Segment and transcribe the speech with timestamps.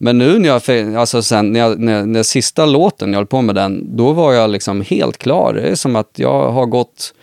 [0.00, 3.42] Men nu när jag, alltså sen, när, jag, när, när sista låten jag höll på
[3.42, 5.54] med den, då var jag liksom helt klar.
[5.54, 7.14] Det är som att jag har gått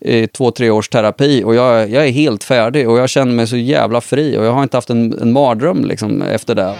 [0.00, 3.46] i två, tre års terapi och jag, jag är helt färdig och jag känner mig
[3.46, 6.74] så jävla fri och jag har inte haft en, en mardröm liksom efter det.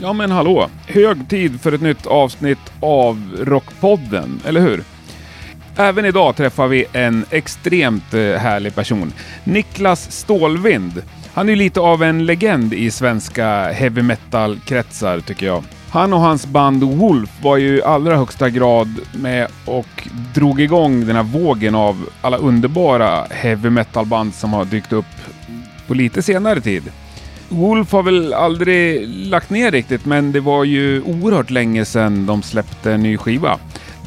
[0.00, 0.68] Ja men hallå!
[0.86, 4.84] Hög tid för ett nytt avsnitt av Rockpodden, eller hur?
[5.80, 9.12] Även idag träffar vi en extremt eh, härlig person.
[9.44, 11.02] Niklas Stålvind.
[11.34, 15.64] Han är lite av en legend i svenska heavy metal-kretsar tycker jag.
[15.90, 21.06] Han och hans band Wolf var ju i allra högsta grad med och drog igång
[21.06, 25.04] den här vågen av alla underbara heavy metal-band som har dykt upp
[25.86, 26.82] på lite senare tid.
[27.48, 32.42] Wolf har väl aldrig lagt ner riktigt, men det var ju oerhört länge sedan de
[32.42, 33.58] släppte en ny skiva.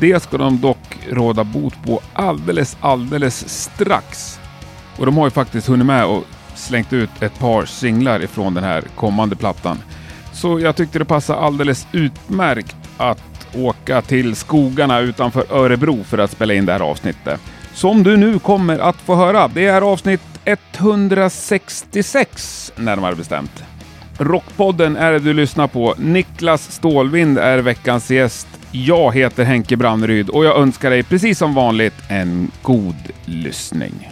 [0.02, 4.40] Det ska de dock råda bot på alldeles, alldeles strax.
[4.98, 6.24] Och de har ju faktiskt hunnit med och
[6.55, 9.77] slängt ut ett par singlar ifrån den här kommande plattan.
[10.34, 16.32] Så jag tyckte det passade alldeles utmärkt att åka till skogarna utanför Örebro för att
[16.32, 17.41] spela in det här avsnittet.
[17.74, 19.48] Som du nu kommer att få höra.
[19.48, 23.63] Det är avsnitt 166 närmare bestämt.
[24.18, 25.96] Rockpodden är det du lyssnar på.
[25.98, 28.48] Niklas Stålvind är veckans gäst.
[28.72, 34.12] Jag heter Henke Branneryd och jag önskar dig precis som vanligt en god lyssning.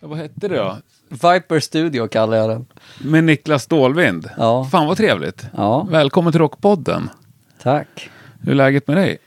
[0.00, 0.76] Ja, vad hette det då?
[1.10, 2.66] Viper Studio kallar jag den.
[2.98, 4.30] Med Niklas Stålvind?
[4.36, 4.68] Ja.
[4.72, 5.46] Fan vad trevligt.
[5.56, 7.10] Ja, Välkommen till Rockpodden.
[7.62, 8.10] tack.
[8.42, 9.18] Hur är läget med dig?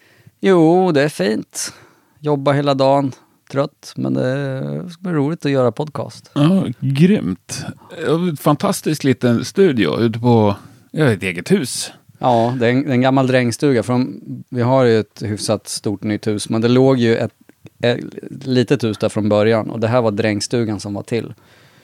[0.41, 1.73] Jo, det är fint.
[2.19, 3.11] Jobba hela dagen.
[3.51, 6.31] Trött, men det ska bli roligt att göra podcast.
[6.33, 7.65] Ja, grymt.
[8.05, 10.55] Ja, Fantastisk liten studio ute på
[10.93, 11.91] ett eget hus.
[12.21, 13.83] Ja, det är en, det är en gammal drängstuga.
[13.83, 17.33] Från, vi har ju ett hyfsat stort nytt hus, men det låg ju ett,
[17.79, 17.99] ett
[18.45, 21.33] litet hus där från början och det här var drängstugan som var till.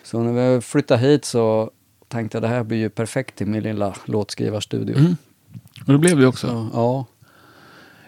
[0.04, 1.72] Så när vi flyttade hit så
[2.08, 4.98] tänkte jag det här blir ju perfekt till min lilla låtskrivarstudio.
[4.98, 5.18] Mm.
[5.86, 6.48] Och det blev det också.
[6.48, 7.06] Så, ja,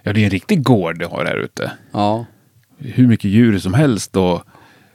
[0.04, 1.72] Ja, det är en riktig gård du har här ute.
[1.92, 2.26] ja,
[2.78, 4.42] Hur mycket djur som helst och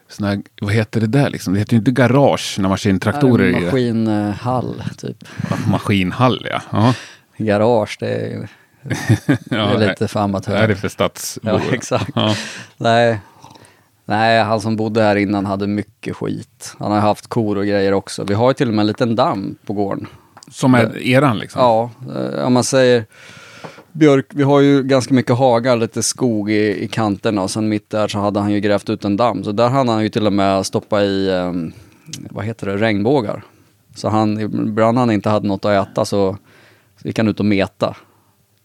[0.08, 1.52] såna vad heter det där liksom?
[1.52, 3.60] Det heter ju inte garage när maskintraktorer är i det.
[3.60, 5.24] maskinhall typ.
[5.66, 6.62] Maskinhall ja.
[6.72, 6.94] ja.
[7.36, 8.48] Garage, det är,
[9.44, 10.68] det är lite för Är amatörer.
[10.68, 11.52] det för stadsbor?
[11.52, 12.10] Ja, exakt.
[12.14, 12.34] Ja.
[12.76, 13.20] Nej.
[14.04, 16.74] Nej, han som bodde här innan hade mycket skit.
[16.78, 18.24] Han har haft kor och grejer också.
[18.24, 20.06] Vi har ju till och med en liten damm på gården.
[20.50, 21.60] Som är eran liksom?
[21.62, 23.04] Ja, eh, om man säger
[23.92, 27.90] björk, vi har ju ganska mycket hagar, lite skog i, i kanterna och sen mitt
[27.90, 29.44] där så hade han ju grävt ut en damm.
[29.44, 31.72] Så där hade han ju till och med stoppat i, um,
[32.30, 33.44] vad heter det, regnbågar.
[33.94, 36.36] Så han, ibland han inte hade något att äta så,
[37.04, 37.96] så gick han ut och meta.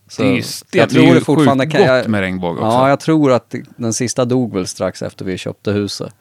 [0.08, 0.42] Så, det är ju,
[0.72, 2.78] det, jag tror det fortfarande sjukt kan gott jag, med regnbåge också.
[2.78, 6.14] Ja, jag tror att den sista dog väl strax efter vi köpte huset.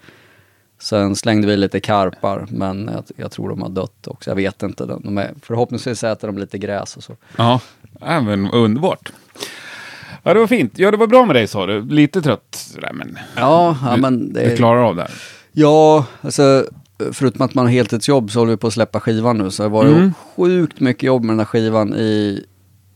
[0.79, 4.31] Sen slängde vi lite karpar, men jag, jag tror de har dött också.
[4.31, 4.87] Jag vet inte.
[4.87, 7.17] De, är, förhoppningsvis äter de lite gräs och så.
[7.37, 7.61] Ja,
[8.01, 9.13] men underbart.
[10.23, 10.79] Ja, det var fint.
[10.79, 11.83] Ja, det var bra med dig sa du.
[11.83, 15.13] Lite trött sådär, men Ja, ja du, men du det, klarar av det här.
[15.53, 16.67] Ja, alltså
[17.13, 19.51] förutom att man har heltidsjobb så håller vi på att släppa skivan nu.
[19.51, 20.15] Så det var det Mm.
[20.37, 22.45] sjukt mycket jobb med den här skivan i,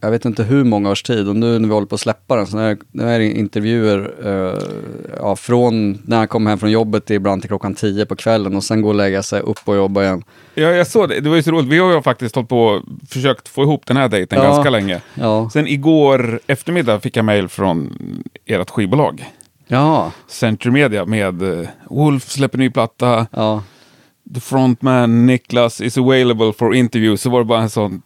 [0.00, 1.28] jag vet inte hur många års tid.
[1.28, 4.14] Och nu när vi håller på att släppa den så är, nu är det intervjuer
[4.24, 4.62] eh,
[5.16, 8.64] ja, från när jag kommer hem från jobbet ibland till klockan 10 på kvällen och
[8.64, 10.22] sen gå och lägga sig upp och jobba igen.
[10.54, 11.20] Ja, jag såg det.
[11.20, 11.68] Det var ju så roligt.
[11.68, 14.44] Vi har ju faktiskt hållit på och försökt få ihop den här dejten Ja.
[14.50, 15.00] ganska länge.
[15.14, 17.92] Ja, Sen igår eftermiddag fick jag mail från
[18.46, 19.24] ert skivbolag.
[19.66, 23.26] ja, Century Media med eh, Wolf släpper ny platta.
[23.30, 23.62] ja.
[24.34, 27.16] The frontman Niklas is available for interview.
[27.16, 28.02] Så var det bara en sån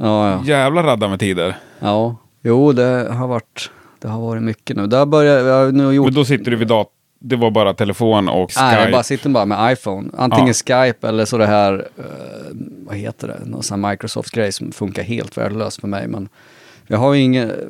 [0.00, 0.42] ja, ja.
[0.44, 1.56] jävla radda med tider.
[1.80, 2.16] ja.
[2.42, 4.86] Jo, det har varit, det har varit mycket nu.
[4.86, 6.92] Där börjar, jag nu gjort Men då sitter du vid datorn.
[7.20, 8.64] Det var bara telefon och Skype.
[8.64, 10.10] Nej, jag bara sitter bara med iPhone.
[10.16, 12.04] Antingen Skype eller så det här, eh,
[12.86, 16.08] vad heter det, någon sån här Microsoft-grej som funkar helt värdelöst för mig.
[16.08, 16.28] Men
[16.86, 17.64] jag har ju ingen, det?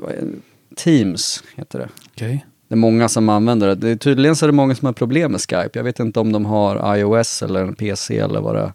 [0.77, 1.89] Teams heter det.
[2.15, 2.47] Okej.
[2.69, 3.75] Det är många som använder det.
[3.75, 5.71] det är, tydligen så är det många som har problem med Skype.
[5.73, 8.73] Jag vet inte om de har iOS eller en PC eller vad det är.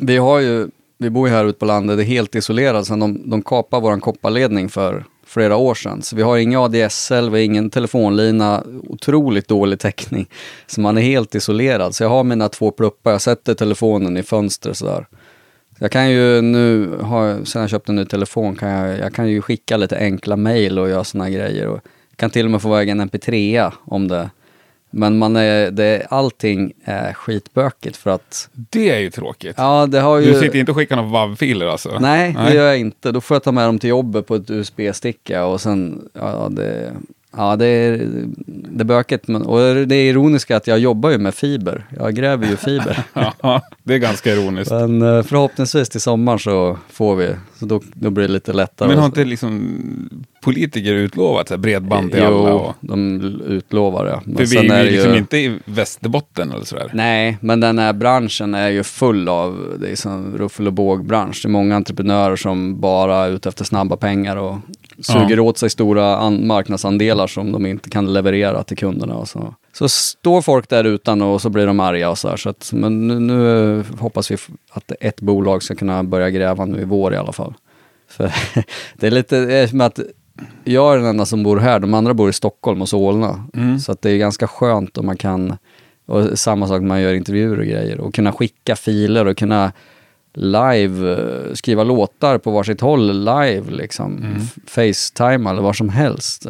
[0.00, 0.68] Vi har ju,
[0.98, 3.82] vi bor ju här ute på landet, det är helt isolerat sen de, de kapade
[3.82, 6.02] vår kopparledning för flera år sedan.
[6.02, 10.26] Så vi har ingen ADSL, vi har ingen telefonlina, otroligt dålig täckning.
[10.66, 11.94] Så man är helt isolerad.
[11.94, 15.06] Så jag har mina två pluppar, jag sätter telefonen i fönstret sådär.
[15.78, 16.90] Jag kan ju nu,
[17.44, 20.78] sen jag köpte en ny telefon, kan jag, jag kan ju skicka lite enkla mail
[20.78, 21.66] och göra sådana grejer.
[21.66, 21.80] Och
[22.16, 24.30] kan till och med få iväg en mp3 om det.
[24.96, 29.54] Men man är, det, allting är skitbökigt för att, Det är ju tråkigt.
[29.58, 30.32] ja det har ju...
[30.32, 31.98] Du sitter inte och skickar några WAV-filer alltså?
[32.00, 33.12] Nej, det gör jag inte.
[33.12, 36.92] Då får jag ta med dem till jobbet på ett USB-sticka och sen, ja det...
[37.36, 38.00] Ja, det är,
[38.46, 39.28] det är bökigt.
[39.28, 41.86] Men, och det är ironiska att jag jobbar ju med fiber.
[41.98, 43.02] Jag gräver ju fiber.
[43.42, 44.70] Ja, det är ganska ironiskt.
[44.70, 47.30] men eh, förhoppningsvis till sommaren så får vi.
[47.58, 48.88] Så då, då blir det lite lättare.
[48.88, 49.78] Men har inte liksom
[50.44, 52.50] politiker utlovat så här bredband till alla?
[52.50, 54.20] Jo, Och, de utlovar det.
[54.24, 56.90] Men för vi är ju det liksom inte i Västerbotten eller sådär.
[56.94, 61.40] Nej, men den här branschen är ju full av, det är som ruffel och bågbransch.
[61.42, 64.56] Det är många entreprenörer som bara är ute efter snabba pengar och
[65.00, 69.14] suger åt sig stora an- marknadsandelar som de inte kan leverera till kunderna.
[69.14, 69.54] Och så.
[69.72, 72.36] så står folk där utan och så blir de arga och så här.
[72.36, 74.36] Så att, men nu, nu hoppas vi
[74.70, 77.54] att ett bolag ska kunna börja gräva nu i vår i alla fall.
[78.08, 78.32] För
[78.96, 79.98] det är lite, är som att
[80.64, 83.44] jag är den enda som bor här, de andra bor i Stockholm och Solna.
[83.54, 83.78] Mm.
[83.78, 85.56] Så att det är ganska skönt om man kan,
[86.06, 89.72] och samma sak när man gör intervjuer och grejer, och kunna skicka filer och kunna
[90.34, 94.16] live, eh, skriva låtar på varsitt håll live liksom.
[94.16, 94.40] Mm.
[94.66, 96.46] Facetime eller vad som helst.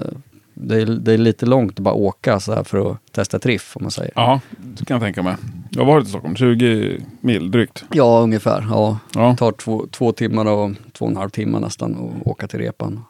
[0.54, 3.76] Det är, det är lite långt att bara åka så här för att testa triff
[3.76, 4.12] om man säger.
[4.14, 5.36] Ja, det kan jag tänka mig.
[5.70, 7.84] Jag var i Stockholm, 20 mil drygt.
[7.90, 8.66] Ja, ungefär.
[8.70, 8.98] Ja.
[9.14, 12.46] Ja, Det tar två, två timmar och två och en halv timme nästan att åka
[12.46, 13.04] till repan.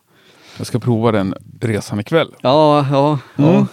[0.56, 2.34] Jag ska prova den resan ikväll.
[2.40, 3.50] Ja, ja, ja.
[3.50, 3.66] Mm.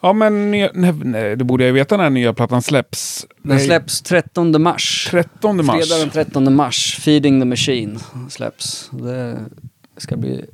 [0.00, 3.26] Ja, men nej, nej, det borde jag veta när nya plattan släpps.
[3.42, 5.08] Den Nej, släpps 13 mars.
[5.10, 5.76] 13 mars.
[5.88, 6.98] Fredag den 13 mars.
[7.00, 7.98] Feeding the Machine
[8.30, 8.90] släpps.
[8.92, 9.38] Det
[9.96, 10.44] ska bli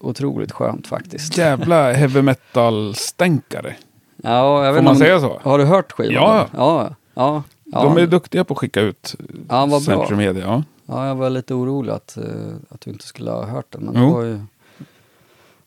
[0.00, 1.38] otroligt skönt faktiskt.
[1.38, 3.76] Jävla heavy metal-stänkare.
[4.22, 5.40] Ja, jag vet Får man om- säga så?
[5.42, 6.14] Har du hört skivan?
[6.14, 6.46] Ja.
[6.56, 7.42] Ja, ja.
[7.64, 7.82] ja.
[7.82, 9.14] De är duktiga på att skicka ut
[9.48, 10.08] Ja, vad bra.
[10.10, 10.44] Media.
[10.44, 10.62] Ja.
[10.86, 12.22] Ja, jag var lite orolig att, eh,
[12.68, 13.82] att du inte skulle ha hört den.
[13.82, 14.06] Men Jo.
[14.08, 14.40] det var ju...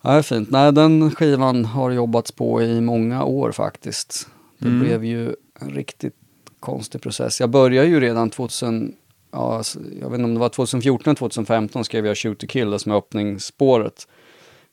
[0.02, 0.52] Ja, det är fint.
[0.52, 4.28] Nej, den skivan har jobbats på i många år faktiskt.
[4.58, 4.80] Det Mm.
[4.80, 6.16] blev ju en riktigt
[6.60, 7.40] konstig process.
[7.40, 8.94] Jag började ju redan 2000,
[9.32, 9.62] ja,
[10.02, 12.96] jag vet inte om det var 2014 2015 skrev jag Shoot to Kill, som är
[12.96, 14.08] öppningsspåret.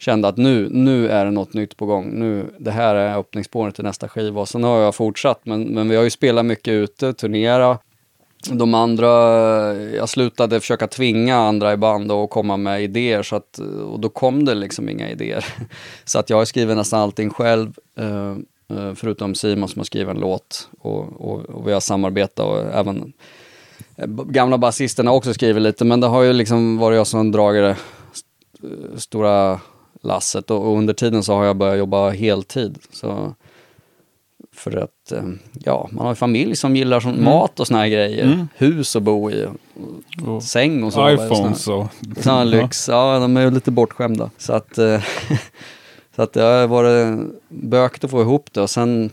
[0.01, 2.11] Kände att nu, nu är det något nytt på gång.
[2.11, 4.47] Nu, det här är öppningsspåret till nästa skiva.
[4.47, 7.79] Sen har jag fortsatt, men, men vi har ju spelat mycket ute, turnera.
[8.46, 9.08] De andra,
[9.75, 13.58] jag slutade försöka tvinga andra i band att komma med idéer så att,
[13.93, 15.44] och då kom det liksom inga idéer.
[16.05, 18.31] Så att jag har skrivit nästan allting själv, eh,
[18.79, 22.75] eh, förutom Simon som har skrivit en låt och, och, och vi har samarbetat och
[22.75, 23.12] även
[23.96, 27.32] eh, gamla basisterna har också skrivit lite men det har ju liksom varit jag som
[27.32, 27.76] dragit det
[28.12, 29.61] st- stora
[30.02, 32.79] lasset och, och under tiden så har jag börjat jobba heltid.
[32.93, 33.35] Så
[34.59, 35.23] för att, eh,
[35.53, 38.25] ja, man har familj som gillar sån mat och såna här grejer.
[38.25, 38.49] Mm.
[38.57, 39.47] Hus att bo i,
[40.27, 41.11] och säng och så.
[41.11, 41.87] iPhones och...
[42.21, 44.31] Sån här lyx, ja de är ju lite bortskämda.
[44.39, 45.03] Så att, eh,
[46.17, 47.19] så att det har varit
[47.49, 49.11] bökigt att få ihop det och sen,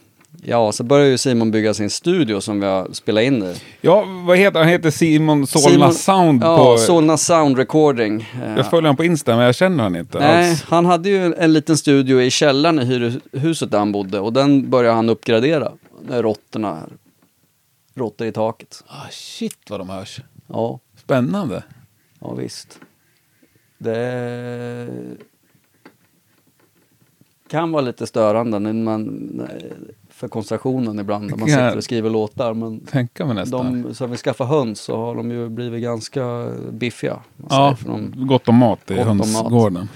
[0.47, 3.55] ja, så började ju Simon bygga sin studio som vi har spelat in i.
[3.81, 4.67] Ja, vad heter han?
[4.67, 6.77] heter Simon Solna Simon- Sound Ja, på...
[6.77, 8.29] Solna Sound Recording.
[8.55, 10.63] Jag följer honom på Insta, men jag känner han inte Nej, alls.
[10.63, 14.69] han hade ju en liten studio i källaren i hyreshuset där han bodde och den
[14.69, 15.71] började han uppgradera.
[16.09, 16.89] Råttorna.
[17.93, 18.83] Råttor i taket.
[18.87, 20.19] Ah, shit vad de hörs.
[20.47, 21.63] Ja, Spännande.
[22.19, 22.79] ja visst.
[23.77, 24.87] Det
[27.49, 29.03] kan vara lite störande när man,
[30.15, 32.53] för koncentrationen ibland när man sitter och skriver låtar.
[32.53, 33.83] Men Tänka mig nästan.
[33.83, 37.19] de som vill skaffa höns så har de ju blivit ganska biffiga.
[37.49, 39.89] ja, säger, de gott om mat i hönsgården.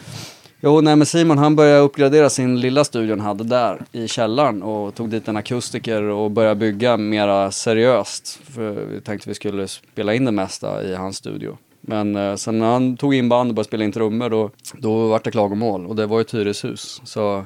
[0.62, 4.64] Jo, nej men Simon han började uppgradera sin lilla studio han hade där i källaren
[4.64, 8.40] och tog dit en akustiker och började bygga mera seriöst.
[8.44, 11.58] För vi tänkte vi skulle spela in det mesta i hans studio.
[11.82, 15.08] Men eh, sen när han tog in band och började spela in trummor då, då
[15.08, 17.02] var det klagomål och det var ett hyreshus.
[17.04, 17.46] Så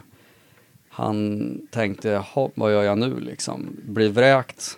[0.93, 3.77] han tänkte, jaha, vad gör jag nu liksom?
[3.83, 4.77] Blir vräkt?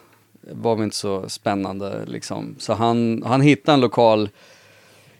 [0.51, 2.55] var väl inte så spännande liksom.
[2.57, 4.29] Så han, han hittade en lokal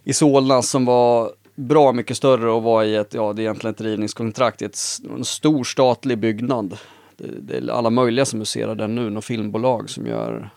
[0.03, 3.73] i Solna som var bra mycket större och var i ett, ja det är egentligen
[3.73, 4.77] ett rivningskontrakt i ett,
[5.17, 6.77] en stor statlig byggnad.
[7.17, 10.49] Det, det är alla möjliga som huserar där nu, något filmbolag som gör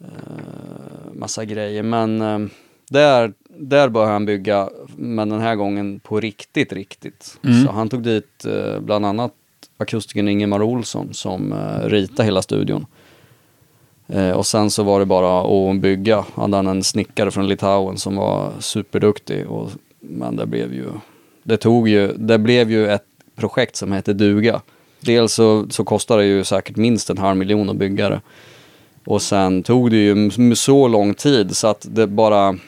[0.00, 1.82] eh, massa grejer.
[1.82, 2.38] Men eh,
[2.90, 7.38] där, där började han bygga, men den här gången på riktigt, riktigt.
[7.44, 7.64] Mm.
[7.64, 9.32] Så han tog dit eh, bland annat
[9.76, 12.86] akustikern Ingemar Olsson som eh, ritade hela studion.
[14.08, 16.24] Eh, och sen så var det bara att bygga.
[16.34, 19.46] Hade han en snickare från Litauen som var superduktig.
[19.46, 19.70] Och,
[20.00, 20.86] men det blev ju,
[21.42, 23.06] det tog ju, det blev ju ett
[23.36, 24.60] projekt som hette duga.
[25.00, 28.20] Dels så, så kostade det ju säkert minst en halv miljon att bygga det.
[29.04, 32.58] Och sen tog det ju så lång tid så att det bara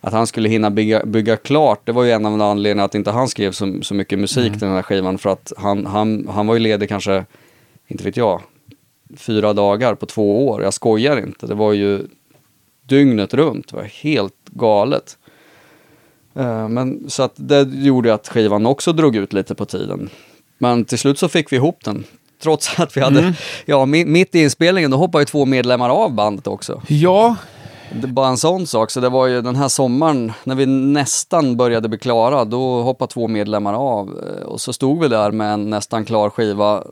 [0.00, 3.10] att han skulle hinna bygga, bygga klart, det var ju en av anledningarna att inte
[3.10, 5.18] han skrev så, så mycket musik till den här skivan.
[5.18, 7.24] För att han, han, han var ju ledig kanske,
[7.88, 8.40] inte vet jag,
[9.16, 10.62] fyra dagar på två år.
[10.62, 11.46] Jag skojar inte.
[11.46, 12.00] Det var ju
[12.86, 13.68] dygnet runt.
[13.68, 15.18] Det var helt galet.
[16.34, 20.10] Eh, Men så att det gjorde att skivan också drog ut lite på tiden.
[20.58, 22.04] Men till slut så fick vi ihop den.
[22.42, 23.32] Trots att vi hade, Mm.
[23.64, 26.82] ja mi- mitt i inspelningen då hoppade ju två medlemmar av bandet också.
[26.88, 27.36] Ja,
[27.90, 31.88] bara en sån sak, så det var ju den här sommaren när vi nästan började
[31.88, 34.08] bli klara, då hoppade två medlemmar av.
[34.08, 36.84] Eh, Och så stod vi där med en nästan klar skiva.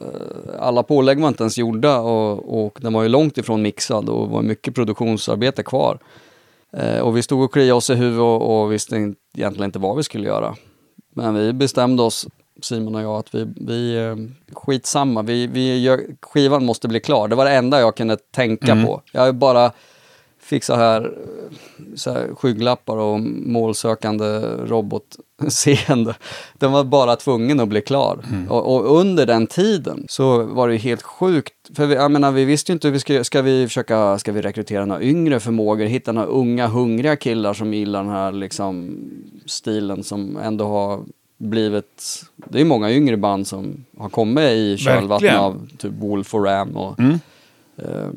[0.00, 4.08] Eh, Alla pålägg var inte ens gjorda och, och den var ju långt ifrån mixad
[4.08, 5.98] och var mycket produktionsarbete kvar.
[6.72, 9.78] Eh, Och vi stod och kliade oss i huvudet och, och visste in- egentligen inte
[9.78, 10.54] vad vi skulle göra.
[11.14, 12.26] Men vi bestämde oss,
[12.62, 14.16] Simon och jag, att vi, vi
[14.52, 17.28] skitsamma, vi, vi gör, skivan måste bli klar.
[17.28, 19.02] Det var det enda jag kunde tänka på.
[19.12, 19.72] Jag ju bara
[20.48, 21.14] fick så här,
[21.94, 24.24] så här skygglappar och målsökande
[24.66, 26.14] robotseende.
[26.54, 28.18] Den var bara tvungen att bli klar.
[28.48, 31.54] Och, och under den tiden så var det helt sjukt.
[31.74, 34.32] För vi, jag menar, vi visste ju inte hur vi ska, ska vi försöka, ska
[34.32, 38.96] vi rekrytera några yngre förmågor, hitta några unga hungriga killar som gillar den här liksom
[39.46, 41.00] stilen som ändå har
[41.38, 46.44] blivit, det är många yngre band som har kommit i kölvattnet av typ Wolf och
[46.44, 47.18] Ram och Mm.
[47.76, 48.08] Eh,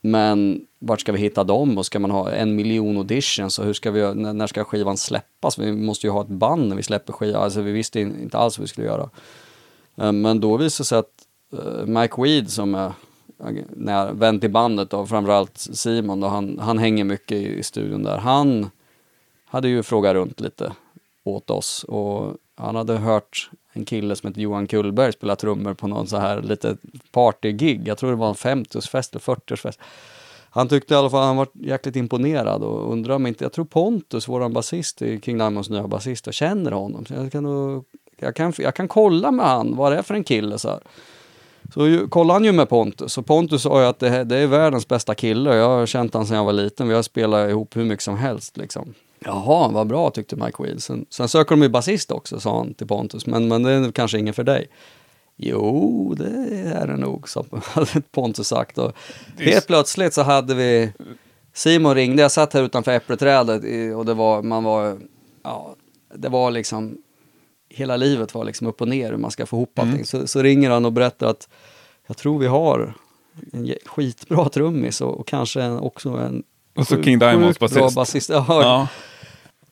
[0.00, 3.72] Men vart ska vi hitta dem och ska man ha en miljon auditions och hur
[3.72, 5.58] ska vi, göra- när, ska skivan släppas?
[5.58, 8.58] Vi måste ju ha ett band när vi släpper skivan, alltså vi visste inte alls
[8.58, 9.10] vad vi skulle göra.
[9.96, 11.12] Eh, men då visade det sig att
[11.52, 12.92] eh, Mike Weed som är
[13.70, 18.02] när vän till bandet och framförallt Simon då, han, han hänger mycket i, i studion
[18.02, 18.18] där.
[18.18, 18.70] Han
[19.44, 20.72] hade ju frågat runt lite
[21.24, 25.86] åt oss och han hade hört en kille som heter Johan Kullberg spela trummor på
[25.88, 26.76] någon så här lite
[27.12, 27.88] partygig.
[27.88, 29.78] Jag tror det var en 50-årsfest eller 40-årsfest.
[30.54, 33.64] Han tyckte i alla fall han var jäkligt imponerad och undrar om inte, jag tror
[33.64, 37.06] Pontus, våran basist i King Diamonds nya basist, jag känner honom.
[37.06, 37.84] Så jag kan, nog,
[38.16, 40.80] jag, kan, jag kan kolla med han, vad det är för en kille så här.
[41.74, 44.46] Så ju, kollade han ju med Pontus och Pontus sa ju att det, det är
[44.46, 45.56] världens bästa kille.
[45.56, 46.88] Jag har känt honom sedan jag var liten.
[46.88, 48.94] Vi har spelat ihop hur mycket som helst liksom.
[49.18, 52.74] Jaha, vad bra tyckte Mike Wheel, Sen, sen söker de ju basist också, sa han
[52.74, 53.26] till Pontus.
[53.26, 54.68] Men, men det är kanske ingen för dig.
[55.36, 57.26] Jo, det är det nog,
[57.64, 58.78] hade Pontus sagt.
[58.78, 58.92] Och
[59.38, 60.92] helt plötsligt så hade vi...
[61.52, 64.98] Simon ringde, jag satt här utanför äppelträdet i- och det var, man var...
[65.42, 65.76] Ja,
[66.14, 66.98] det var liksom...
[67.68, 69.90] Hela livet var liksom upp och ner hur man ska få ihop Mm.
[69.90, 70.06] allting.
[70.06, 71.48] Så, så ringer han och berättar att
[72.06, 72.94] jag tror vi har
[73.52, 76.42] en skitbra trummis och, och kanske en, också en
[76.76, 77.94] Och så King Diamonds basist.
[77.96, 78.28] basist.
[78.32, 78.88] Ja, Ja.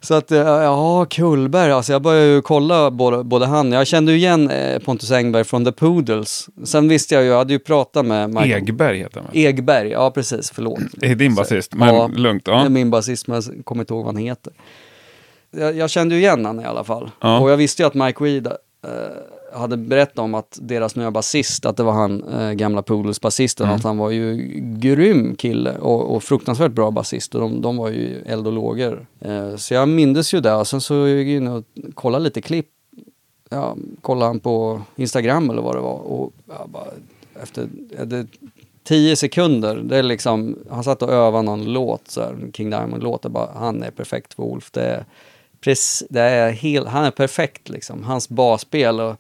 [0.02, 4.12] Så att, eh, ja, Kullberg, alltså jag började ju kolla både, både han, jag kände
[4.12, 6.49] ju igen eh, Pontus Engberg från The Poodles.
[6.64, 9.30] Sen visste jag ju, jag hade ju pratat med Mike Egberg heter han?
[9.32, 10.78] Egberg, ja precis, förlåt.
[10.92, 12.44] Det är din basist, men Ja, lugnt.
[12.44, 12.68] Det är Ja.
[12.68, 14.52] min basist, men jag kommer inte ihåg vad han heter.
[15.56, 17.11] Jag, jag kände ju igen han i alla fall.
[17.21, 17.38] Ja.
[17.40, 18.52] Och jag visste ju att Mike Weed eh,
[19.54, 23.66] hade berättat om att deras nya basist, att det var han, eh, gamla Poodles basisten,
[23.66, 23.76] Mm.
[23.76, 27.88] att han var ju grym kille och, och fruktansvärt bra basist och de, de var
[27.88, 29.06] ju eld och lågor.
[29.21, 32.40] Eh, så jag mindes ju det och sen så gick jag in och kollade lite
[32.40, 32.68] klipp.
[33.50, 36.85] Ja, kollade han på Instagram eller vad det var och jag bara,
[37.42, 37.68] efter
[37.99, 38.26] ja, det,
[38.85, 43.23] tio sekunder, det är liksom, han satt och övade någon låt, så här, King Diamond-låt,
[43.26, 44.71] bara, han är perfekt för Wolf.
[44.71, 45.04] Det är,
[45.61, 49.16] precis, det är helt, han är perfekt liksom, hans basspel och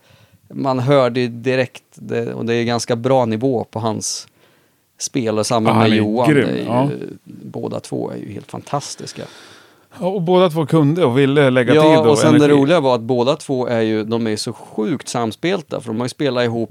[0.52, 4.28] man hörde ju direkt, det, och det är ganska bra nivå på hans
[4.98, 6.30] spel och samma Ja, med Johan.
[6.30, 6.90] grym, det ju, ja.
[7.24, 9.22] Båda två är ju helt fantastiska.
[10.00, 12.54] Ja, Och båda två kunde och ville lägga tid Ja, och, och sen det energi.
[12.60, 16.04] roliga var att båda två är ju, de är så sjukt samspelta, för de har
[16.04, 16.70] ju spelat ihop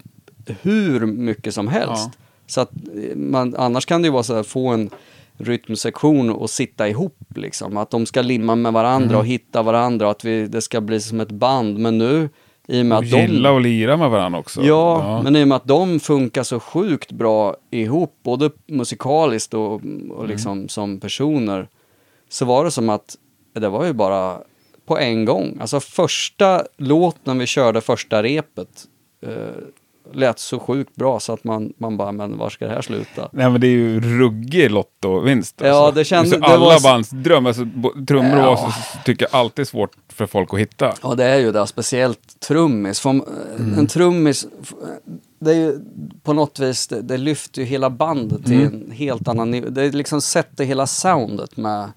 [0.62, 1.90] hur mycket som helst.
[2.06, 2.12] Ja.
[2.48, 4.90] Så att eh, man, annars kan det ju vara så här, få en
[5.38, 7.78] rytmsektion och sitta ihop liksom.
[7.78, 9.18] Att de ska limma med varandra Mm.
[9.20, 11.78] och hitta varandra och att vi, det ska bli som ett band.
[11.80, 12.30] Men nu,
[12.68, 13.22] i och med Och att de...
[13.22, 14.64] gilla och lira med varandra också.
[14.64, 19.82] Ja, men i och med att de funkar så sjukt bra ihop, både musikaliskt och,
[19.82, 20.12] Mm.
[20.12, 21.68] och liksom som personer,
[22.30, 23.18] så var det som att
[23.54, 24.38] det var ju bara
[24.86, 25.58] på en gång.
[25.62, 28.86] Alltså första låten vi körde första repet
[29.26, 29.32] eh,
[30.14, 33.30] lät så sjukt bra så att man, man bara, men var ska det här sluta?
[33.34, 35.56] Nej men det är ju ruggig lottovinst.
[35.64, 36.00] Ja, alltså.
[36.00, 37.46] det kände- Så det alla var bands dröm.
[37.46, 37.68] Alltså,
[38.08, 38.46] trummor Ja.
[38.46, 38.72] var så,
[39.06, 40.94] tycker jag alltid är svårt för folk att hitta.
[41.04, 41.68] Ja, det är ju det.
[41.68, 43.00] Speciellt trummis.
[43.00, 43.80] För, Mm.
[43.80, 44.48] En trummis,
[45.40, 45.80] det är ju
[46.24, 48.74] på något vis, det, det lyfter ju hela bandet till Mm.
[48.86, 49.70] en helt annan nivå.
[49.70, 51.90] Det liksom sätter hela soundet med...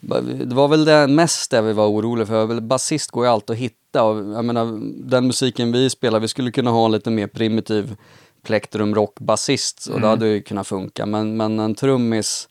[0.00, 2.60] Det var väl det mest det vi var oroliga för.
[2.60, 4.02] Basist går ju alltid att hitta.
[4.04, 4.78] Och jag menar,
[5.08, 7.96] den musiken vi spelar, vi skulle kunna ha en lite mer primitiv
[8.42, 10.10] plektrum rock basist och det Mm.
[10.10, 11.06] hade ju kunnat funka.
[11.06, 12.48] Men, men en trummis,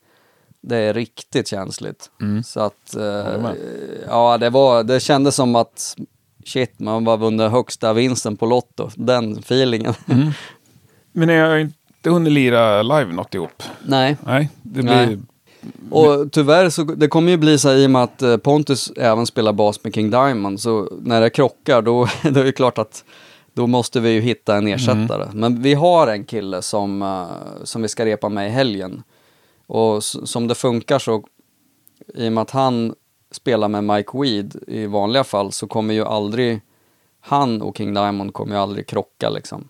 [0.62, 2.10] det är riktigt känsligt.
[2.46, 3.51] Så att, eh,
[4.08, 5.96] ja det var, det kändes som att
[6.46, 8.89] shit, man var vunnit högsta vinsten på Lotto.
[8.96, 9.94] Den feelingen.
[11.12, 13.63] Men jag har inte hunnit lira live något ihop.
[13.86, 15.18] Nej, Nej, det blir Nej.
[15.89, 18.91] Och tyvärr så det kommer ju bli så här i och med att eh, Pontus
[18.95, 22.77] även spelar bas med King Diamond, så när det krockar då, då är det klart
[22.77, 23.03] att
[23.53, 25.24] då måste vi ju hitta en ersättare.
[25.24, 25.39] Mm.
[25.39, 29.03] Men vi har en kille som, eh, som vi ska repa med i helgen.
[29.67, 31.24] Och som det funkar så,
[32.15, 32.93] i och med att han
[33.31, 36.62] spelar med Mike Weed i vanliga fall så kommer ju aldrig
[37.21, 39.67] han och King Diamond kommer ju aldrig krocka liksom.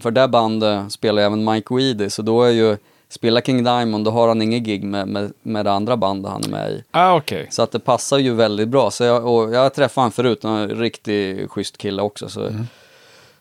[0.00, 2.76] För det bandet spelar även Mike Weed i, så då är ju,
[3.12, 6.44] spelar King Diamond då har han ingen gig med, med, med det andra bandet han
[6.44, 6.84] är med i.
[6.90, 7.46] Ah, okej.
[7.50, 8.90] Så att det passar ju väldigt bra.
[8.90, 9.74] Så jag, och jag
[10.14, 12.28] förut, han är en riktigt schysst kille också.
[12.28, 12.50] Så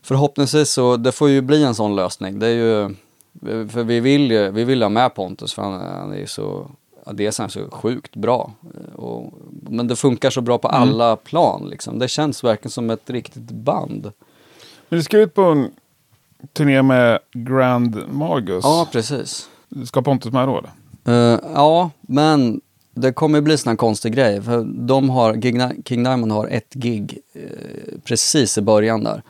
[0.02, 2.40] Förhoppningsvis så, det får ju bli en sån lösning.
[2.40, 2.96] Det är ju,
[3.68, 6.72] för vi vill ju, vi vill ha med Pontus för han, han är ju så,
[7.06, 8.52] ja, dels är han så sjukt bra.
[8.96, 12.00] Och, men det funkar så bra på alla plan liksom.
[12.00, 14.12] Det känns verkligen som ett riktigt band.
[14.90, 15.72] Men du ska ut på en
[16.54, 18.64] turné med Grand Margus.
[18.64, 19.50] Ja, precis.
[19.86, 20.58] Ska Pontus med då?
[20.58, 20.72] eller?
[21.34, 22.62] Eh, ja, men
[22.96, 24.42] det kommer bli sån konstig grej.
[24.42, 25.42] För de har,
[25.86, 27.42] King, Diamond har ett gig eh,
[28.04, 29.24] precis i början där.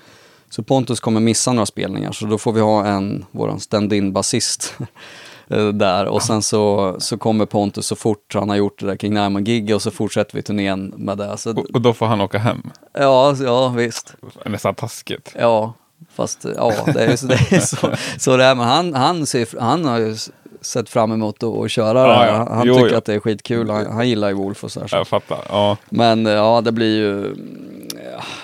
[0.50, 4.74] Så Pontus kommer missa några spelningar, så då får vi ha en, våran stand-in basist
[5.48, 6.06] eh, där.
[6.06, 9.76] Och sen så, så kommer Pontus så fort han har gjort det där King Diamond-giget
[9.76, 11.38] och så fortsätter vi turnén med det.
[11.38, 12.72] Så, Och, och då får han åka hem.
[12.94, 14.16] ja, ja, visst.
[14.46, 15.36] Nästan taskigt.
[15.40, 15.74] Ja,
[16.10, 17.78] fast ja, det är, så- det är så,
[18.20, 18.56] så det är.
[18.56, 20.16] Men han, han, ser, han har ju
[20.62, 22.28] sett fram emot att, köra det Ja, här.
[22.28, 22.34] ja.
[22.34, 22.98] Han, han Jo, tycker jo.
[22.98, 23.70] att det är skitkul.
[23.70, 24.88] Han, han gillar ju Wolf och så här.
[24.88, 24.96] Så.
[24.96, 25.40] Jag fattar.
[25.50, 25.78] Ja.
[25.90, 27.36] Men ja, det blir ju...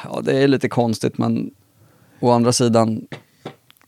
[0.03, 1.49] Ja, det är lite konstigt men
[2.19, 3.01] å andra sidan,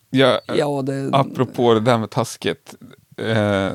[0.10, 1.10] Ja, ja det...
[1.14, 2.76] Apropå det där med taskigt.
[3.18, 3.70] Eh,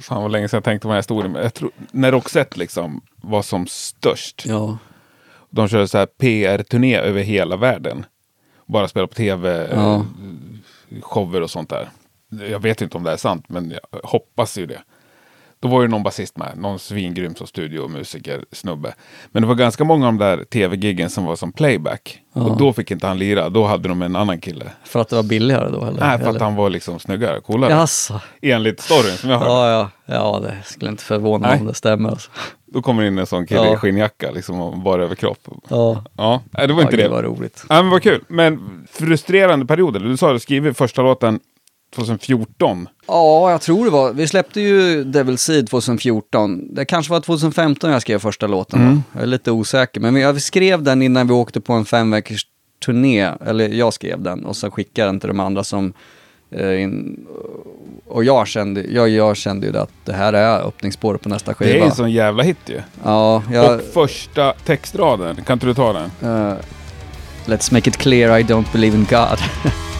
[0.00, 1.32] fan vad länge sedan jag tänkte på den här historien.
[1.32, 4.42] Men jag tror, när Roxette liksom var som störst.
[4.46, 4.78] Ja,
[5.50, 8.06] De körde så här PR-turné över hela världen.
[8.66, 10.04] Bara spela på tv, Ja.
[11.42, 11.88] och sånt där.
[12.50, 14.80] Jag vet inte om det är sant, men jag hoppas ju det.
[15.60, 18.94] Då var ju någon basist med, någon svingrym som studiomusiker snubbe.
[19.26, 22.20] Men det var ganska många av de där tv-giggen som var som playback.
[22.32, 24.72] Och då fick inte han lira, då hade de en annan kille.
[24.84, 26.00] för att det var billigare då eller?
[26.00, 26.40] Nej, för att eller?
[26.40, 27.72] han var liksom snyggare, coolare.
[27.72, 28.20] Jaså?
[28.42, 29.50] Enligt storyn som jag hörde.
[29.50, 31.60] Ja, ja, ja, det skulle inte förvåna Nej.
[31.60, 32.10] om det stämmer.
[32.10, 32.30] Alltså.
[32.74, 33.74] Då kommer in en sån kille Ja.
[33.74, 35.38] i skinnjacka liksom och bara över kropp.
[35.68, 37.08] Ja, Ja, nej, det var ja inte gud det.
[37.10, 37.64] vad roligt.
[37.68, 38.24] Ja, men vad kul.
[38.28, 38.60] Men
[38.92, 40.00] frustrerande perioder.
[40.00, 41.40] Du sa att du skrivit första låten
[41.96, 42.88] 2014.
[43.06, 44.12] Ja, jag tror det var.
[44.12, 46.74] Vi släppte ju Devil Seed 2014.
[46.74, 48.80] Det kanske var 2015 jag skrev första låten.
[48.80, 49.02] Mm.
[49.12, 50.00] Jag är lite osäker.
[50.00, 52.46] Men jag skrev den innan vi åkte på en fem veckors
[52.84, 53.20] turné.
[53.46, 55.92] Eller jag skrev den och så skickade den till de andra som...
[56.50, 57.26] Eh, in,
[58.06, 61.72] och jag kände, jag, jag kände ju att det här är öppningsspåret på nästa skiva.
[61.72, 62.80] Det är en sån jävla hit ju.
[63.04, 63.74] Ja, jag...
[63.74, 66.10] Och första textraden, kan inte du ta den?
[66.22, 66.54] eh,
[67.46, 69.38] let's make it clear I don't believe in God.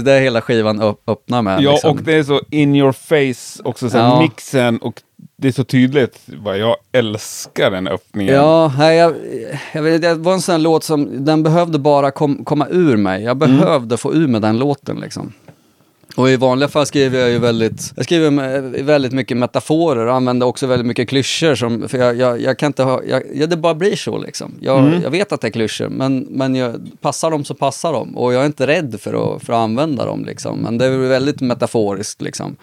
[0.00, 1.60] det är det hela skivan öppnar med.
[1.60, 1.90] Ja, liksom.
[1.90, 4.20] och det är så in your face också, så här Ja.
[4.20, 5.02] mixen och
[5.36, 6.20] det är så tydligt.
[6.26, 8.34] Vad jag älskar den öppningen.
[8.34, 9.14] Ja, nej, jag,
[9.72, 13.22] jag det var en sån låt som, den behövde bara kom, komma ur mig.
[13.22, 15.32] Jag behövde få ur med den låten liksom.
[16.16, 20.46] Och i vanliga fall skriver jag ju väldigt, jag skriver väldigt mycket metaforer och använder
[20.46, 23.56] också väldigt mycket klyschor som, för jag, jag, jag kan inte ha, jag, ja, det
[23.56, 24.54] bara blir så liksom.
[24.60, 28.16] Jag, jag vet att det är klyschor, men, men jag, passar dem så passar de.
[28.16, 30.58] Och jag är inte rädd för att, för att använda dem liksom.
[30.58, 32.56] Men det är väldigt metaforiskt liksom.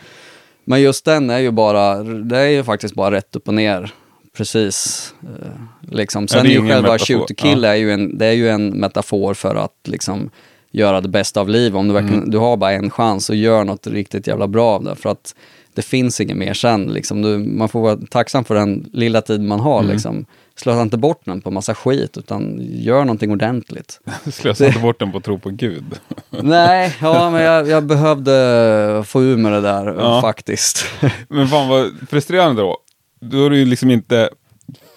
[0.65, 3.93] Men just den är ju bara, det är ju faktiskt bara rätt upp och ner.
[4.37, 5.13] Precis.
[5.23, 6.27] Eh, liksom.
[6.27, 7.05] Sen det är ju själva metafor.
[7.05, 10.29] shoot kill är ju en, det är ju en metafor för att liksom
[10.71, 11.77] göra det bästa av livet.
[11.79, 12.29] Om du, verkligen, Mm.
[12.31, 14.95] du har bara en chans och gör något riktigt jävla bra av det.
[14.95, 15.35] För att
[15.73, 16.83] det finns inget mer sen.
[16.93, 17.21] Liksom.
[17.21, 19.79] Du, man får vara tacksam för den lilla tid man har.
[19.79, 19.91] Mm.
[19.91, 20.25] Liksom.
[20.55, 23.99] Slösa inte bort den på massa skit, utan gör någonting ordentligt.
[24.31, 25.85] Slösa inte bort den på att tro på Gud.
[26.29, 30.21] Nej, ja, men jag, jag behövde få ur med det där Ja.
[30.21, 30.85] faktiskt.
[31.27, 32.77] Men fan vad frustrerande då.
[33.21, 34.29] Då har du ju liksom inte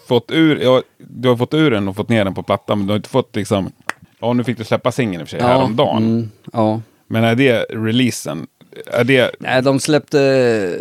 [0.08, 2.86] fått ur, ja, du har fått ur den och fått ner den på plattan, men
[2.86, 3.72] du har inte fått liksom,
[4.20, 6.02] ja nu fick du släppa singeln i och för sig häromdagen.
[6.02, 6.80] Mm, ja.
[7.06, 8.46] Men är det releasen?
[8.86, 10.78] Är det, Nej, de släppte...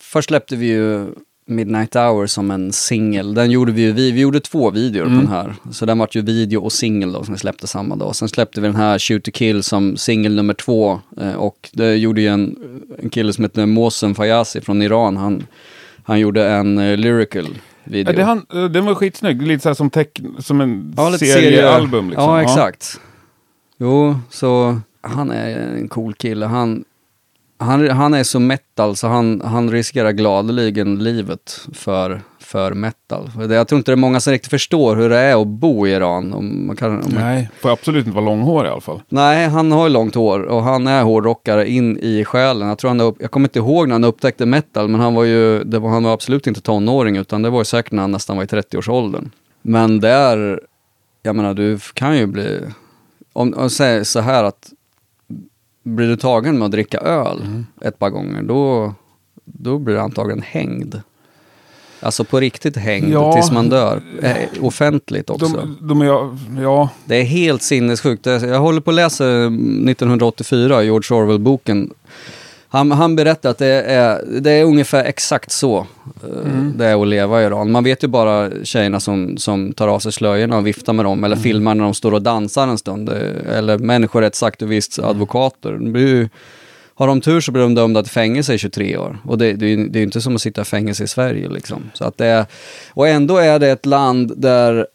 [0.00, 1.06] Först släppte vi ju
[1.46, 3.34] Midnight Hour som en singel.
[3.34, 5.16] Den gjorde vi ju, vi, vi gjorde två videor Mm.
[5.18, 5.54] på den här.
[5.72, 8.16] Så den vart ju video och singel då som vi släppte samma dag.
[8.16, 11.00] Sen släppte vi den här Shoot to Kill som singel nummer två.
[11.20, 12.56] Eh, och det gjorde ju en,
[12.98, 15.16] en kille som heter Mohsen Fayazi från Iran.
[15.16, 15.46] Han,
[16.04, 17.48] han gjorde en eh, lyrical
[17.84, 18.12] video.
[18.12, 22.10] ja, det han, eh, den var skitsnygg, lite så som, teck, som en Ja, seriealbum.
[22.10, 22.24] Liksom.
[22.30, 23.00] Ja, exakt.
[23.78, 26.46] Jo, så han är en cool kille.
[26.46, 26.84] Han,
[27.58, 33.30] han, han är så metal så han, han riskerar gladeligen livet för, för metal.
[33.50, 35.90] Jag tror inte det är många som riktigt förstår hur det är att bo i
[35.90, 36.32] Iran.
[36.34, 39.02] Om man kan, om man, Nej, får absolut inte vara långhårig i alla fall.
[39.08, 42.68] Nej, han har ju långt hår och han är hårdrockare in i själen.
[42.68, 45.24] Jag, tror han, upp- jag kommer inte ihåg när han upptäckte metal, men han var
[45.24, 48.10] ju det var, han var absolut inte tonåring, utan det var ju säkert när han
[48.12, 49.30] nästan var i 30-årsåldern.
[49.62, 50.60] Men där,
[51.22, 52.60] jag menar, du kan ju bli...
[53.32, 54.72] Om, om säger så här att
[55.82, 58.94] blir du tagen med att dricka öl ett par gånger, då,
[59.44, 61.00] då blir du antagligen hängd.
[62.04, 63.32] Alltså på riktigt hängd Ja.
[63.32, 64.00] tills man dör.
[64.22, 65.46] Eh, offentligt också.
[65.46, 66.06] De, de är,
[66.62, 68.24] ja, Det är helt sinnessjukt.
[68.24, 71.90] Det- Jag håller på att läsa 1984, George Orwell-boken.
[72.68, 75.78] Han, han berättar att det är, det är ungefär exakt så
[76.22, 77.70] eh, det är att leva i Iran.
[77.70, 81.24] Man vet ju bara tjejerna som, som tar av sig slöjorna och viftar med dem,
[81.24, 83.08] eller filmar när de står och dansar en stund.
[83.08, 85.72] eh, Eller människorättsaktivists advokater.
[85.72, 86.28] De blir ju,
[86.94, 89.18] har de tur så blir de dömda till fängelse i 23 år.
[89.24, 91.48] Och det, det, det är ju inte som att sitta i fängelse i Sverige.
[91.48, 91.82] Liksom.
[91.94, 92.46] Så att det är,
[92.90, 94.86] och ändå är det ett land där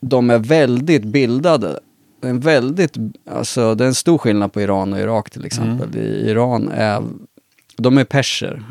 [0.00, 1.80] de är väldigt bildade.
[2.22, 2.96] En väldigt,
[3.30, 5.96] alltså det är en stor skillnad på Iran och Irak till exempel.
[5.96, 7.02] I Iran är,
[7.76, 8.62] de är perser.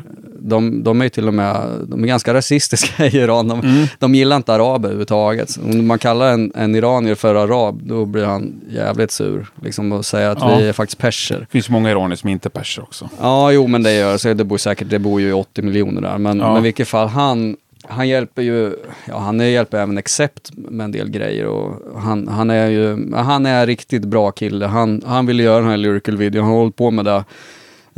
[0.48, 1.56] De, de är till och med,
[1.88, 3.48] de är ganska rasistiska i Iran.
[3.48, 5.58] De, de gillar inte araber överhuvudtaget.
[5.64, 9.46] Om man kallar en, en iranier för arab, då blir han jävligt sur.
[9.62, 10.56] Liksom och säga att Ja.
[10.58, 11.38] vi är faktiskt perser.
[11.40, 13.08] det finns många iranier som inte är perser också.
[13.20, 14.44] Ja, jo men det gör så det.
[14.44, 16.18] bor säkert, det bor ju 80 miljoner där.
[16.18, 16.48] Men, Ja.
[16.52, 18.72] men i vilket fall, han, han hjälper ju,
[19.08, 23.46] ja han hjälper även Accept med en del grejer och han, han är ju, han
[23.46, 24.66] är en riktigt bra kille.
[24.66, 27.24] Han, han ville göra den här lyrical videon, han har hållit på med det.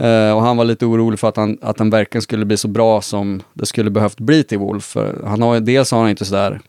[0.00, 2.68] Uh, och han var lite orolig för att, han, att den verkligen skulle bli så
[2.68, 4.84] bra som det skulle behövt bli till Wolf.
[4.84, 6.60] För han har, dels har han inte sådär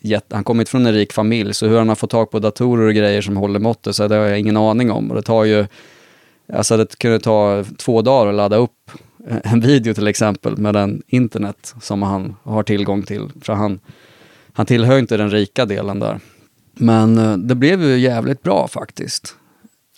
[0.00, 2.38] jätte, han kommer inte från en rik familj, så hur han har fått tag på
[2.38, 5.10] datorer och grejer som håller måttet, så det har jag ingen aning om.
[5.10, 5.66] Och det tar ju,
[6.52, 8.90] alltså det kunde ta två dagar att ladda upp
[9.42, 13.28] en video till exempel med den internet som han har tillgång till.
[13.40, 13.80] För han,
[14.52, 16.20] han tillhör ju inte den rika delen där.
[16.72, 19.36] Men eh, det blev ju jävligt bra faktiskt.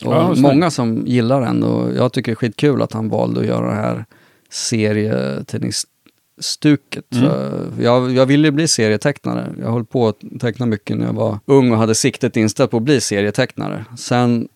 [0.05, 3.41] Och Ja, många som gillar den och jag tycker det är skitkul att han valde
[3.41, 4.05] att göra det här
[4.51, 7.05] serietidningsstuket.
[7.11, 9.53] Så Jag, jag ville bli serietecknare.
[9.61, 12.77] Jag höll på att teckna mycket när jag var ung och hade siktet inställt på
[12.77, 13.85] att bli serietecknare.
[13.99, 14.49] Sen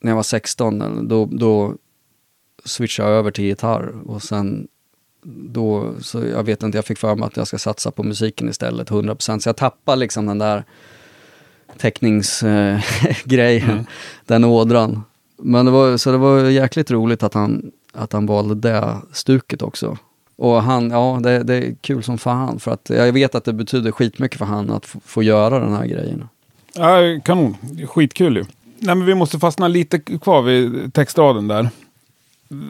[0.00, 1.74] när jag var 16, eller då, då
[2.64, 4.68] switchade jag över till gitarr och sen
[5.28, 8.48] då, så jag vet inte, jag fick för mig att jag ska satsa på musiken
[8.48, 9.38] istället, 100%.
[9.38, 10.64] Så jag tappade liksom den där
[11.78, 13.86] teckningsgrejen,
[14.26, 15.02] den ådran.
[15.38, 19.62] Men det var, så det var jäkligt roligt att han, att han valde det stuket
[19.62, 19.98] också.
[20.36, 23.52] Och han, ja, det, det är kul som fan för att jag vet att det
[23.52, 26.28] betyder skitmycket för han att få, få göra den här grejen.
[26.74, 27.56] Ja, kanon.
[27.86, 28.44] Skitkul ju.
[28.78, 31.68] Nej, men vi måste fastna lite kvar vid textraden där.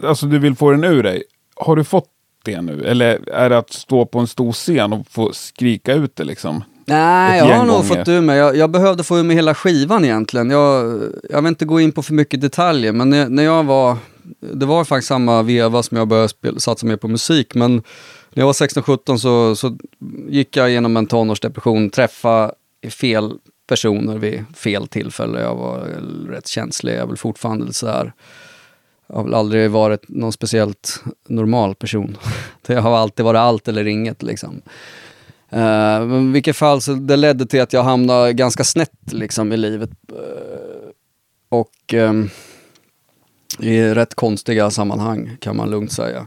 [0.02, 1.22] Alltså, du vill få den ur dig.
[1.54, 2.08] Har du fått
[2.44, 2.84] det nu?
[2.84, 6.64] Eller är det att stå på en stor scen och få skrika ut det liksom?
[6.88, 7.88] Nej, jag har nog gånger.
[7.88, 8.38] fått ur mig.
[8.38, 10.50] Jag, jag behövde få ur mig hela skivan egentligen.
[10.50, 13.96] Jag, jag vill inte gå in på för mycket detaljer, men när, när jag var...
[14.52, 17.72] Det var faktiskt samma veva som jag började spela, satsa mer på musik, men
[18.32, 19.78] när jag var 16-17 så, så
[20.28, 22.52] gick jag igenom en tonårsdepression, träffa
[22.90, 23.32] fel
[23.68, 25.40] personer vid fel tillfälle.
[25.40, 25.78] Jag var
[26.28, 28.12] rätt känslig, jag är väl fortfarande sådär.
[29.06, 32.16] Jag har väl aldrig varit någon speciellt normal person.
[32.66, 34.62] Det har alltid varit allt eller inget liksom.
[35.52, 39.52] Uh, men i vilket fall så det ledde till att jag hamnade ganska snett liksom
[39.52, 39.90] i livet.
[40.12, 40.90] Uh,
[41.48, 42.28] och ehm,
[43.58, 46.26] i rätt konstiga sammanhang kan man lugnt säga.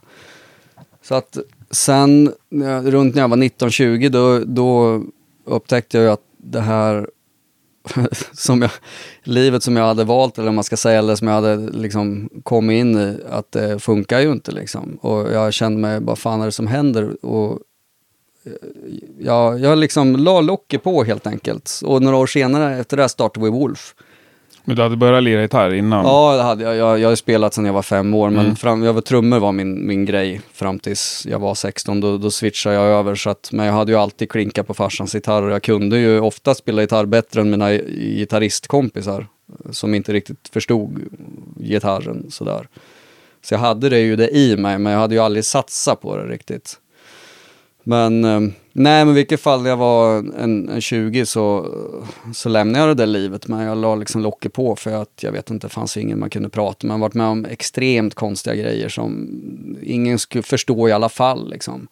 [1.02, 1.38] Så att
[1.72, 2.34] sen
[2.84, 5.04] runt när jag var 19-20 då, då
[5.46, 7.10] upptäckte jag ju att det här
[8.34, 8.72] som jag,
[9.24, 12.80] livet som jag hade valt eller man ska säga, eller som jag hade liksom kommit
[12.80, 14.98] in i, att det funkar ju inte liksom.
[15.02, 17.26] Och jag kände mig, vad fan är det som händer?
[17.26, 17.60] Och
[19.20, 21.82] jag, jag liksom la locket på helt enkelt.
[21.86, 23.96] Och några år senare efter det här startade vi Wolf.
[24.64, 26.06] Men du hade börjat lira gitarr innan?
[26.06, 26.76] Ja, det hade jag.
[26.76, 29.52] Jag, jag har spelat sedan jag var fem år, men fram, jag var trummor var
[29.52, 32.02] min, min grej fram tills jag var 16.
[32.02, 35.16] Då, då switchade jag över, så att, men jag hade ju alltid klinkat på farsans
[35.16, 39.28] gitarr och jag kunde ju ofta spela gitarr bättre än mina gitarristkompisar
[39.72, 41.00] som inte riktigt förstod
[41.60, 42.68] gitarren sådär.
[43.42, 46.18] Så jag hade det ju det i mig, men jag hade ju aldrig satsat på
[46.18, 46.80] det riktigt.
[47.90, 48.40] Men eh,
[48.74, 51.76] nej, men i vilket fall när jag var en, en 20 så,
[52.34, 53.48] så lämnade jag det där livet.
[53.48, 56.30] Men jag la liksom locket på för att jag vet inte, det fanns ingen man
[56.30, 56.94] kunde prata med.
[56.94, 59.30] Jag har varit med om extremt konstiga grejer som
[59.82, 61.50] ingen skulle förstå i alla fall.
[61.50, 61.88] Liksom.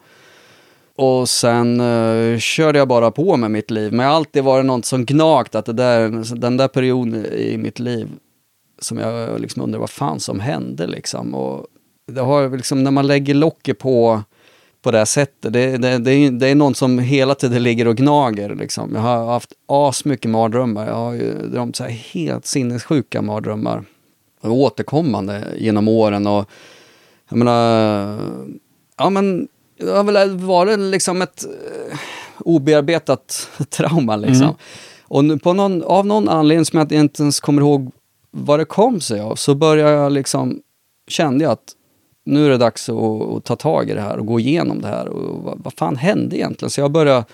[0.95, 3.93] Och sen uh, körde jag bara på med mitt liv.
[3.93, 7.57] Men jag har alltid varit något som gnagt att det där, den där perioden i
[7.57, 8.07] mitt liv
[8.79, 11.35] som jag liksom undrar vad fan som hände liksom.
[11.35, 11.67] Och
[12.11, 14.23] det har liksom, när man lägger locket på
[14.87, 15.53] på det här sättet.
[15.53, 18.55] Det, det, det, är, det är någon som hela tiden ligger och gnager.
[18.55, 18.91] Liksom.
[18.95, 20.87] Jag har haft asmycket mardrömmar.
[20.87, 23.83] Jag har ju drömt så här helt sinnessjuka mardrömmar.
[24.41, 26.27] Återkommande genom åren.
[26.27, 26.49] Och
[27.29, 28.19] jag menar,
[28.97, 29.47] ja men
[29.79, 31.97] det har väl varit liksom ett eh,
[32.39, 34.43] obearbetat trauma liksom.
[34.43, 34.55] Mm.
[35.03, 37.91] Och nu på någon, av någon anledning som jag inte ens kommer ihåg
[38.31, 40.61] vad det kom sig av, så började jag liksom,
[41.07, 41.73] kände jag att
[42.27, 44.87] nu är det dags att, att ta tag i det här och gå igenom det
[44.87, 45.07] här.
[45.07, 46.69] Och vad, vad fan hände egentligen?
[46.69, 47.25] Så jag började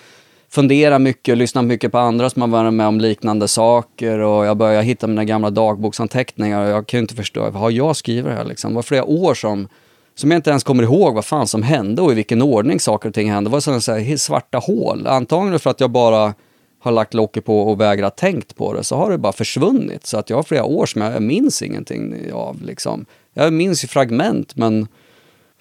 [0.49, 4.45] fundera mycket och lyssna mycket på andra som har varit med om liknande saker och
[4.45, 7.95] jag började hitta mina gamla dagboksanteckningar och jag kan ju inte förstå, vad har jag
[7.95, 8.71] skrivit det här liksom?
[8.71, 9.67] Det var flera år som,
[10.15, 13.09] som jag inte ens kommer ihåg vad fan som hände och i vilken ordning saker
[13.09, 13.49] och ting hände.
[13.49, 15.07] Det var sådana så här svarta hål.
[15.07, 16.33] Antagligen för att jag bara
[16.79, 20.05] har lagt locket på och vägrat tänkt på det så har det bara försvunnit.
[20.05, 23.05] Så att jag har flera år som jag, jag minns ingenting av liksom.
[23.33, 24.87] Jag minns ju fragment men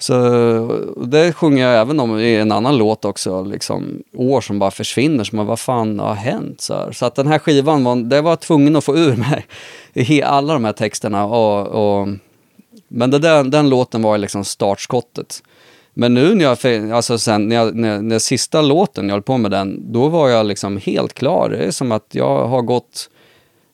[0.02, 4.70] så det sjunger jag även om i en annan låt också, liksom år som bara
[4.70, 6.61] försvinner, som vad fan har hänt?
[6.61, 6.92] Så, här.
[6.92, 9.46] så att den här skivan, var, det var tvungen att få ur mig
[9.92, 11.24] i alla de här texterna.
[11.24, 12.08] Och, och
[12.88, 15.42] men det där, den låten var liksom startskottet.
[15.94, 19.38] Men nu när jag, alltså sen, när, jag, när, när sista låten, jag höll på
[19.38, 21.48] med den, då var jag liksom helt klar.
[21.48, 23.11] Det är som att jag har gått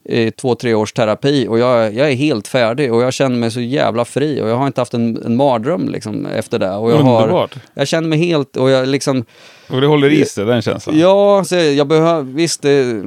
[0.09, 3.51] i två, tre års terapi och jag, jag är helt färdig och jag känner mig
[3.51, 6.71] så jävla fri och jag har inte haft en, en mardröm liksom efter det.
[6.73, 7.55] Och jag, har, Underbart.
[7.75, 9.25] jag känner mig helt, och jag liksom,
[9.71, 10.99] Och det håller i sig, den känslan.
[10.99, 13.03] ja, så jag behöver, visst det,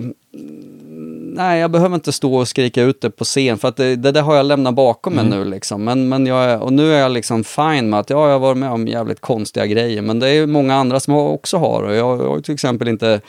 [1.33, 4.11] nej jag behöver inte stå och skrika ut det på scen för att det, det
[4.11, 5.83] där har jag lämnat bakom mig nu liksom.
[5.83, 8.57] Men, men jag, och nu är jag liksom fine med att ja, jag har varit
[8.57, 11.95] med om jävligt konstiga grejer men det är ju många andra som också har och
[11.95, 13.21] jag, jag har till exempel inte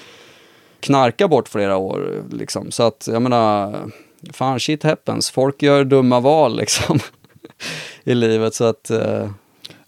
[0.82, 2.22] knarka bort flera år.
[2.30, 2.70] Liksom.
[2.70, 3.74] Så att jag menar,
[4.32, 5.30] fan shit happens.
[5.30, 6.98] Folk gör dumma val liksom
[8.04, 8.54] i livet.
[8.54, 9.28] Så att, eh,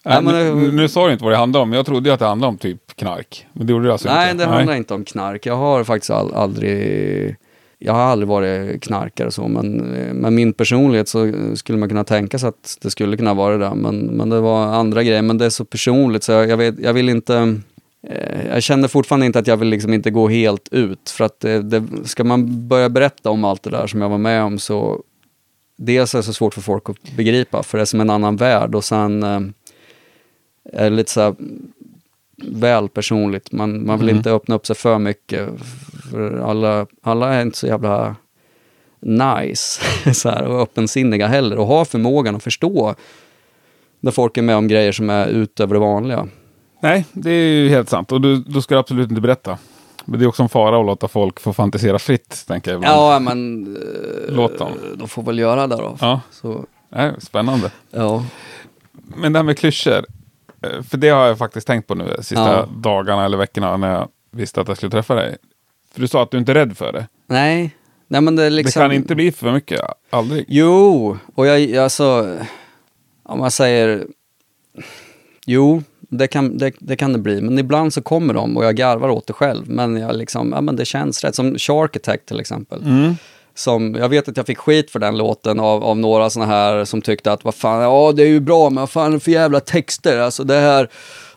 [0.07, 1.73] Nej, men nu, det- nu sa du inte vad det handlade om.
[1.73, 3.47] Jag trodde att det handlade om typ knark.
[3.53, 4.45] Men det gjorde det alltså nej, inte.
[4.45, 5.47] det handlar inte om knark.
[5.47, 7.37] Jag har faktiskt all, aldrig
[7.79, 12.05] jag har aldrig varit knarkare så, men eh, med min personlighet så skulle man kunna
[12.05, 13.75] tänka sig att det skulle kunna vara det.
[13.75, 16.79] Men, men det var andra grejer, men det är så personligt så jag, jag, vet,
[16.79, 17.61] jag vill inte...
[18.11, 21.11] eh, Jag känner fortfarande inte att jag vill liksom inte gå helt ut.
[21.11, 24.19] För att det, det, ska man börja berätta om allt det där som jag var
[24.19, 25.03] med om så...
[25.77, 28.37] Dels är det så svårt för folk att begripa, för det är som en annan
[28.37, 28.75] värld.
[28.75, 29.41] Och sen eh,
[30.73, 31.35] är det lite så här
[32.37, 33.53] väl personligt.
[33.53, 34.17] Man, man vill Mm.
[34.17, 35.49] inte öppna upp sig för mycket.
[36.11, 38.17] För alla, alla är inte så jävla
[39.01, 39.81] nice
[40.15, 41.59] så här, och öppensinniga heller.
[41.59, 42.95] Och har förmågan att förstå
[44.01, 46.29] när folk är med om grejer som är utöver det vanliga.
[46.85, 48.13] Nej, det är ju helt sant.
[48.13, 49.59] Och du, då ska du absolut inte berätta.
[50.05, 52.79] Men det är också en fara att låta folk få fantisera fritt, tänker jag.
[52.79, 52.97] ibland.
[52.97, 54.73] Ja, men eh, Låt dem.
[54.97, 55.97] de får väl göra det då.
[56.01, 56.21] Ja.
[56.31, 57.71] Så, Nej, spännande.
[57.91, 58.25] ja.
[59.17, 60.05] Men det här med klyschor.
[60.63, 62.69] eh, För det har jag faktiskt tänkt på nu de sista Ja.
[62.77, 65.37] dagarna eller veckorna när jag visste att jag skulle träffa dig.
[65.95, 67.07] För du sa att du inte är rädd för det.
[67.27, 67.77] Nej.
[68.09, 68.81] Nej, men det liksom...
[68.81, 69.81] Det kan inte bli för mycket.
[70.11, 70.45] Aldrig.
[70.49, 72.37] Jo, och jag, alltså,
[73.23, 74.07] om man säger,
[75.47, 78.77] jo, det kan, det, det kan det bli, men ibland så kommer de och jag
[78.77, 82.27] garvar åt det själv, men jag liksom, ja men det känns rätt, som Shark Attack
[82.27, 82.83] till exempel.
[83.57, 86.85] Som, jag vet att jag fick skit för den låten av, av några såna här
[86.85, 89.21] som tyckte att vad fan, ja det är ju bra men vad fan är det
[89.21, 90.89] för jävla texter, alltså det här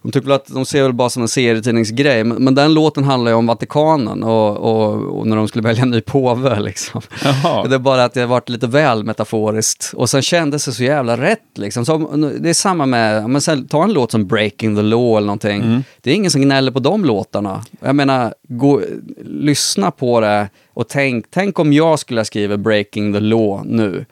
[0.02, 3.32] de tycker att de ser väl bara som en serietidningsgrej, men, men den låten handlar
[3.32, 7.02] ju om Vatikanen och, och, och när de skulle välja en ny påve liksom.
[7.24, 7.68] Jaha.
[7.68, 9.94] Det är bara att det har varit lite väl metaforiskt.
[9.96, 11.86] Och sen kändes det så jävla rätt liksom.
[11.86, 11.98] Så,
[12.40, 15.84] det är samma med, men sen, ta en låt som Breaking the Law eller någonting.
[16.02, 17.62] Det är ingen som gnäller på de låtarna.
[17.80, 18.82] Jag menar, gå,
[19.26, 24.06] lyssna på det och tänk, tänk om jag skulle ha skrivit Breaking the Law nu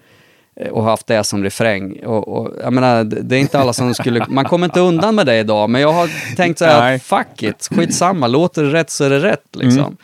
[0.72, 2.06] och haft det som refräng.
[2.06, 4.26] Och, och, jag menar, det är inte alla som skulle...
[4.30, 7.44] Man kommer inte undan med det idag, men jag har tänkt så här att fuck
[7.44, 9.98] it, skitsamma, låter det rätt så är det rätt liksom.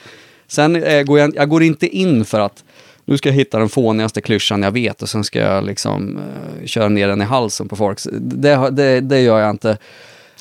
[0.47, 2.63] Sen eh, går jag, jag går inte in för att
[3.05, 6.65] nu ska jag hitta den fånigaste klyschan jag vet och sen ska jag liksom eh,
[6.65, 7.99] köra ner den i halsen på folk.
[8.11, 9.77] Det, det, det gör jag inte.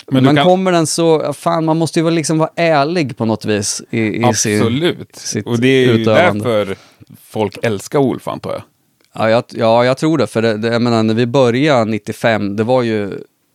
[0.06, 3.24] Men Men, kan- kommer den så, fan man måste ju väl liksom vara ärlig på
[3.24, 4.58] något vis i, i sin...
[4.58, 5.16] Absolut.
[5.16, 6.44] sitt och det är ju utövande.
[6.44, 6.76] därför
[7.28, 8.62] folk älskar Olf, antar jag.
[9.14, 10.26] Ja, jag, ja, jag tror det.
[10.26, 13.10] För det, det, jag menar, när vi började 95, det var ju...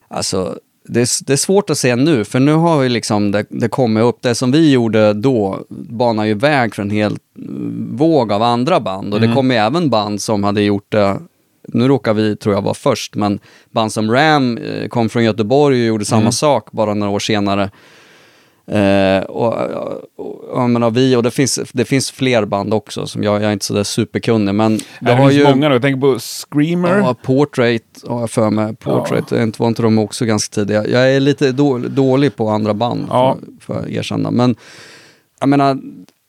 [0.08, 3.46] Alltså, det är, det är svårt att se nu, för nu har vi liksom det,
[3.48, 4.22] det kommit upp.
[4.22, 8.80] Det som vi gjorde då banar ju väg för en hel mm, våg av andra
[8.80, 9.14] band.
[9.14, 11.18] Och det kom ju även band som hade gjort det
[11.68, 13.40] nu råkar vi, tror jag, vara först, men
[13.70, 17.70] band som Ram eh, kom från Göteborg och gjorde samma sak bara några år senare.
[18.68, 19.54] Eh, och,
[20.16, 23.48] och, och, menar, vi, och det finns, det finns fler band också, som jag, jag
[23.48, 25.44] är inte sådär superkunnig, men Det, har finns ju...
[25.44, 25.74] många nu.
[25.74, 26.98] Jag tänker på Screamer.
[26.98, 28.74] Ja, Portrait har jag för mig.
[28.76, 29.46] Portrait, ja.
[29.58, 30.86] var inte de också ganska tidiga?
[30.86, 33.36] Jag är lite då, dålig på andra band, Ja.
[33.60, 34.30] för, för att erkänna.
[34.30, 34.56] Men
[35.40, 35.78] jag menar,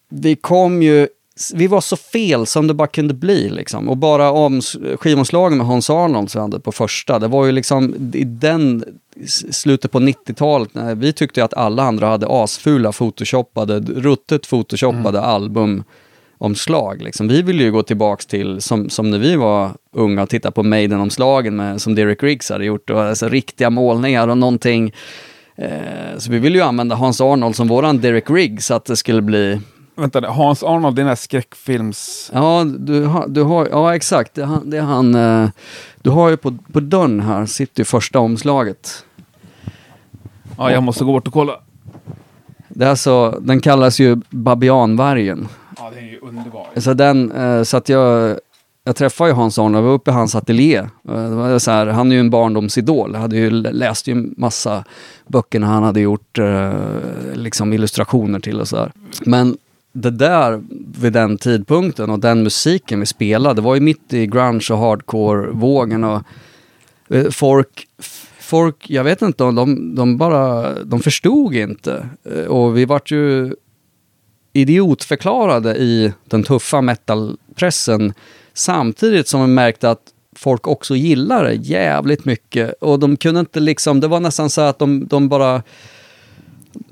[0.10, 1.08] vi kom ju...
[1.54, 3.50] Vi var så fel som det bara kunde bli.
[3.50, 3.90] Liksom.
[3.90, 4.62] Och bara om
[5.00, 8.84] skivomslagen med Hans Arnold som vi hade på första, det var ju liksom i den
[9.52, 17.02] slutet på 90-talet, när vi tyckte att alla andra hade asfula photoshoppade, ruttet photoshoppade albumomslag.
[17.02, 17.28] Liksom.
[17.28, 20.64] Vi ville ju gå tillbaks till, som, som när vi var unga, och titta på
[20.64, 24.94] Maiden-omslagen som Derek Riggs hade gjort, och alltså, riktiga målningar och någonting.
[25.56, 28.96] Eh, så vi ville ju använda Hans Arnold som våran Derek Riggs, så att det
[28.96, 29.60] skulle bli
[29.98, 32.32] Vänta, Hans Arnold, det är den här skräckfilms...
[32.34, 34.34] Ja, du har, du har, ja exakt.
[34.34, 35.50] Det är han, det är han eh,
[36.02, 39.06] du har ju på, på dörren här, sitter ju första omslaget.
[40.58, 41.54] Ja, jag måste gå bort och kolla.
[42.70, 45.48] Det är alltså, den kallas ju babianvargen.
[45.78, 46.68] Ja, det är ju underbart.
[46.78, 48.38] Så, den, eh, så att jag,
[48.84, 50.76] jag träffade ju Hans Arnold, jag var uppe i hans ateljé.
[50.78, 54.08] Eh, Det var så här, han är ju en barndomsidol, jag hade ju lä- läst
[54.08, 54.84] ju massa
[55.28, 56.72] böcker när han hade gjort eh,
[57.34, 58.92] liksom illustrationer till och sådär.
[59.26, 59.58] Men
[60.02, 60.64] det där
[61.02, 64.78] vid den tidpunkten och den musiken vi spelade, det var ju mitt i grunge och
[64.78, 66.22] hardcore-vågen och
[67.10, 67.88] eh, folk,
[68.40, 72.10] folk, jag vet inte de, de bara, de förstod inte.
[72.24, 73.56] Eh, och vi vart ju
[74.54, 78.14] idiotförklarade i den tuffa metalpressen
[78.54, 80.02] samtidigt som vi märkte att
[80.36, 82.74] folk också gillade det jävligt mycket.
[82.82, 85.64] Och de kunde inte liksom, det var nästan så att de, de bara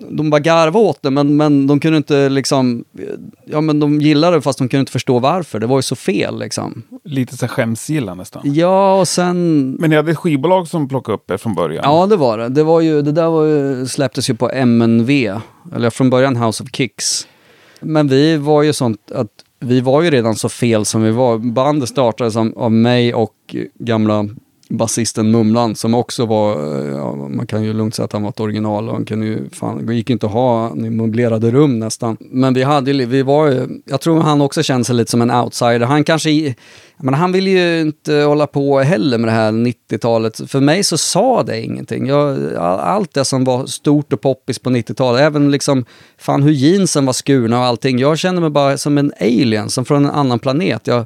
[0.09, 2.85] de bara garvade åt det, men, men de kunde inte liksom...
[3.45, 5.59] Ja, men de gillade det fast de kunde inte förstå varför.
[5.59, 6.83] Det var ju så fel liksom.
[7.03, 8.41] Lite så skämsgilla nästan.
[8.45, 9.71] Ja, och sen...
[9.71, 11.83] Men ni hade ett skivbolag som plockade upp er från början?
[11.83, 12.49] Ja, det var det.
[12.49, 15.39] Det, var ju, det där var ju, släpptes ju på MNV,
[15.75, 17.27] eller från början House of Kicks.
[17.79, 21.37] Men vi var ju sånt att vi var ju redan så fel som vi var.
[21.37, 24.29] Bandet startades av mig och gamla
[24.69, 28.29] basisten Mumlan som också var, eh, ja, man kan ju lugnt säga att han var
[28.29, 31.51] ett original och han kunde ju, fan, det gick inte att ha han i möblerade
[31.51, 32.17] rum nästan.
[32.19, 35.21] Men vi hade ju, vi var ju, jag tror han också kände sig lite som
[35.21, 35.79] en outsider.
[35.79, 36.55] Han kanske,
[36.97, 40.41] men han ville ju inte hålla på heller med det här 90-talet.
[40.51, 42.07] För mig så sa det ingenting.
[42.07, 45.85] Jag, allt det som var stort och poppis på 90-talet, även liksom,
[46.17, 47.99] fan hur jeansen var skurna och allting.
[47.99, 50.87] Jag kände mig bara som en alien, som från en annan planet.
[50.87, 51.05] Jag,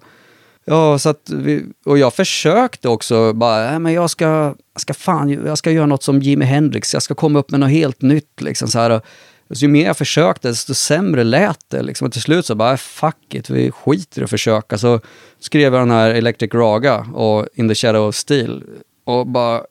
[0.70, 4.26] Ja, så vi, och jag försökte också bara, äh, men jag ska,
[4.74, 7.60] jag ska fan, jag ska göra något som Jimi Hendrix, jag ska komma upp med
[7.60, 8.90] något helt nytt liksom så här.
[8.90, 9.04] Och,
[9.52, 12.08] så ju mer jag försökte, desto sämre lät det liksom.
[12.08, 14.78] Och till slut så bara, fuck it, vi skiter i att försöka.
[14.78, 15.00] Så
[15.40, 18.64] skrev jag den här Electric Raga och In the Shadow of Steel.
[19.04, 19.62] Och bara,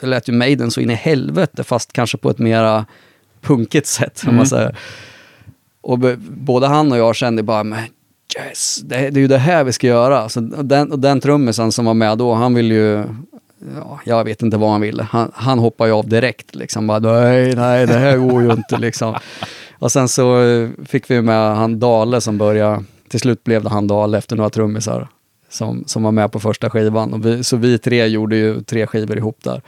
[0.00, 2.86] det lät ju Maiden så in i helvete, fast kanske på ett mera
[3.40, 4.78] punkigt sätt, om man säger.
[5.80, 7.78] Och både han och jag kände bara, men
[8.38, 10.28] yes, det, det är ju det här vi ska göra.
[10.28, 13.04] Så den, och den trummisen som var med då, han ville ju,
[13.76, 15.02] ja, jag vet inte vad han ville.
[15.02, 16.86] Han, han hoppade ju av direkt liksom.
[16.86, 19.14] Bara, nej, nej, det här går ju inte liksom.
[19.78, 23.70] Och sen så eh, fick vi med han Dale som började, till slut blev det
[23.70, 25.08] han Dale efter några trummisar
[25.48, 27.12] som, som var med på första skivan.
[27.12, 29.62] Och vi, så vi tre gjorde ju tre skivor ihop där.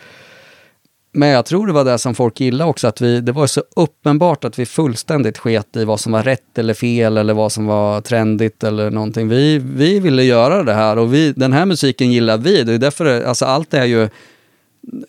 [1.17, 3.63] Men jag tror det var det som folk gillade också, att vi, det var så
[3.77, 7.67] uppenbart att vi fullständigt sket i vad som var rätt eller fel eller vad som
[7.67, 9.29] var trendigt eller någonting.
[9.29, 12.63] Vi, vi ville göra det här och vi, den här musiken gillar vi.
[12.63, 14.09] Det är därför, det- alltså allt är ju...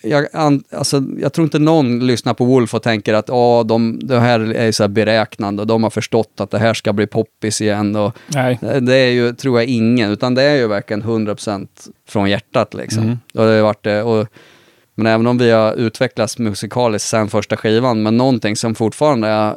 [0.01, 3.99] Jag, an, alltså, jag tror inte någon lyssnar på Wolf och tänker att oh, de,
[4.03, 7.07] det här är så här beräknande och de har förstått att det här ska bli
[7.07, 7.95] poppis igen.
[7.95, 8.59] Och, Nej.
[8.81, 11.67] det är ju, tror jag, ingen, utan det är ju verkligen 100%
[12.09, 13.19] från hjärtat liksom.
[13.33, 14.03] Och det har varit det.
[14.03, 14.27] Och,
[14.95, 19.55] men även om vi har utvecklats musikaliskt sen första skivan, men någonting som fortfarande är,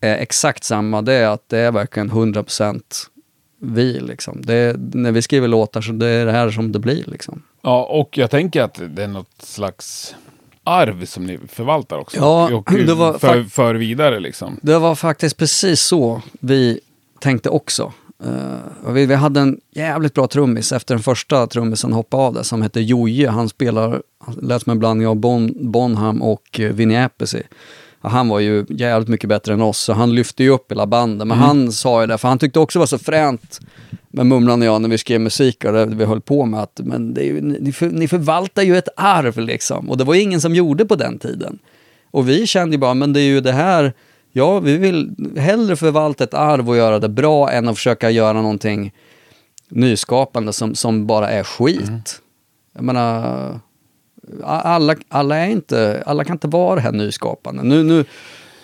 [0.00, 2.82] är exakt samma, det är att det är verkligen 100%
[3.60, 4.42] vi liksom.
[4.42, 7.42] Det är, när vi skriver låtar så det är det här som det blir liksom.
[7.62, 10.14] Ja, och jag tänker att det är något slags
[10.64, 12.16] arv som ni förvaltar också.
[12.16, 14.60] Ja, och det var för, för vidare liksom.
[14.62, 16.80] Det var faktiskt precis så vi
[17.20, 17.92] tänkte också.
[18.84, 22.44] Och vi, vi hade en jävligt bra trummis efter den första trummisen hoppade av det
[22.44, 23.28] som hette Joje.
[23.28, 27.42] Han spelar, han lät som en blandning av bon, Bonham och uh, Vinnie Appice.
[28.00, 30.86] Och han var ju jävligt mycket bättre än oss, så han lyfte ju upp hela
[30.86, 31.28] bandet.
[31.28, 33.60] Men han sa ju det, för han tyckte också det var så fränt
[34.08, 36.80] med Mumlan och jag när vi skrev musik och det vi höll på med att
[36.84, 39.90] men det är ju, ni, för, ni förvaltar ju ett arv liksom.
[39.90, 41.58] Och det var ju ingen som gjorde på den tiden.
[42.10, 43.92] Och vi kände ju bara, men det är ju det här,
[44.36, 48.42] ja vi vill hellre förvalta ett arv och göra det bra än att försöka göra
[48.42, 48.92] någonting
[49.68, 52.20] nyskapande som, som bara är skit.
[52.72, 53.60] Jag menar,
[54.44, 57.62] alla, alla, är inte, alla kan inte vara det här nyskapande.
[57.62, 58.04] Nu, nu,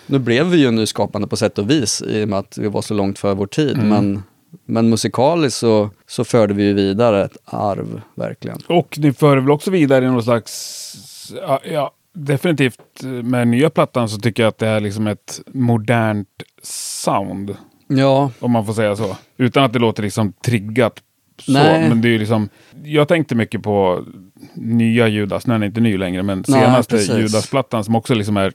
[0.05, 2.81] Nu blev vi ju nyskapande på sätt och vis i och med att vi var
[2.81, 3.77] så långt för vår tid.
[3.77, 3.89] Mm.
[3.89, 4.23] Men,
[4.65, 8.57] men musikaliskt så, så förde vi ju vidare ett arv, verkligen.
[8.67, 12.79] Och ni för väl också vidare i någon slags, ja, ja, definitivt
[13.23, 16.27] med nya plattan så tycker jag att det är liksom ett modernt
[16.63, 17.55] sound.
[17.87, 19.17] Ja, Om man får säga så.
[19.37, 21.01] Utan att det låter liksom triggat.
[21.41, 21.51] Så.
[21.51, 21.89] Nej.
[21.89, 22.49] Men det är ju liksom,
[22.83, 24.05] jag tänkte mycket på
[24.53, 27.17] nya Judas, nu är den inte ny längre, men Nej, senaste precis.
[27.17, 28.53] Judas-plattan som också liksom är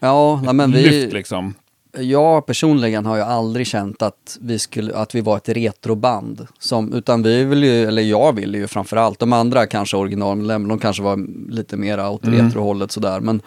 [0.00, 1.54] ja nej, men vi, lyft liksom.
[2.00, 6.46] Jag personligen har ju aldrig känt att vi, skulle, att vi var ett retroband.
[6.58, 10.78] Som, utan vi vill ju, eller jag ville ju framförallt, de andra kanske originalmedlemmar, de
[10.78, 12.46] kanske var lite mera åt Mm.
[12.46, 13.20] retrohållet sådär.
[13.20, 13.42] Men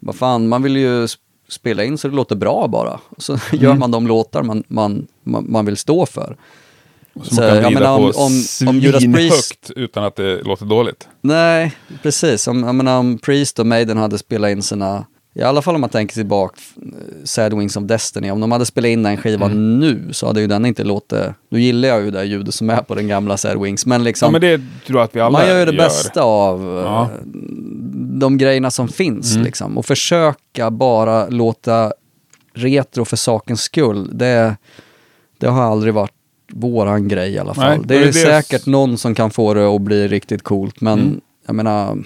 [0.00, 1.18] vad fan, man vill ju sp-
[1.48, 3.00] spela in så det låter bra bara.
[3.18, 3.64] Så Mm.
[3.64, 6.36] gör man de låtar man, man, man, man vill stå för.
[7.14, 8.12] Som Så, man kan jag menar, på om-
[8.62, 11.08] om- om Judas Priest- utan att det låter dåligt.
[11.20, 12.46] Nej, precis.
[12.48, 15.04] Om, jag menar, om Priest och Maiden hade spelat in sina,
[15.36, 18.66] i alla fall om man tänker tillbaka, eh, Sad Wings of Destiny, om de hade
[18.66, 19.78] spelat in den skivan Mm.
[19.80, 21.18] nu så hade ju den inte låtit,
[21.48, 24.26] nu gillar jag ju det ljudet som är på den gamla Sad Wings, men liksom,
[24.26, 26.84] Ja, men det tror jag att vi alla man gör ju det bästa av eh,
[26.84, 27.10] Ja.
[28.20, 29.44] de grejerna som finns Mm.
[29.44, 29.78] liksom.
[29.78, 31.92] Och försöka bara låta
[32.54, 34.56] retro för sakens skull, det,
[35.38, 36.12] det har aldrig varit
[36.52, 37.64] våran grej i alla fall.
[37.68, 40.80] Nej, det är det är säkert någon som kan få det att bli riktigt coolt,
[40.80, 41.20] men Mm.
[41.46, 41.98] jag menar,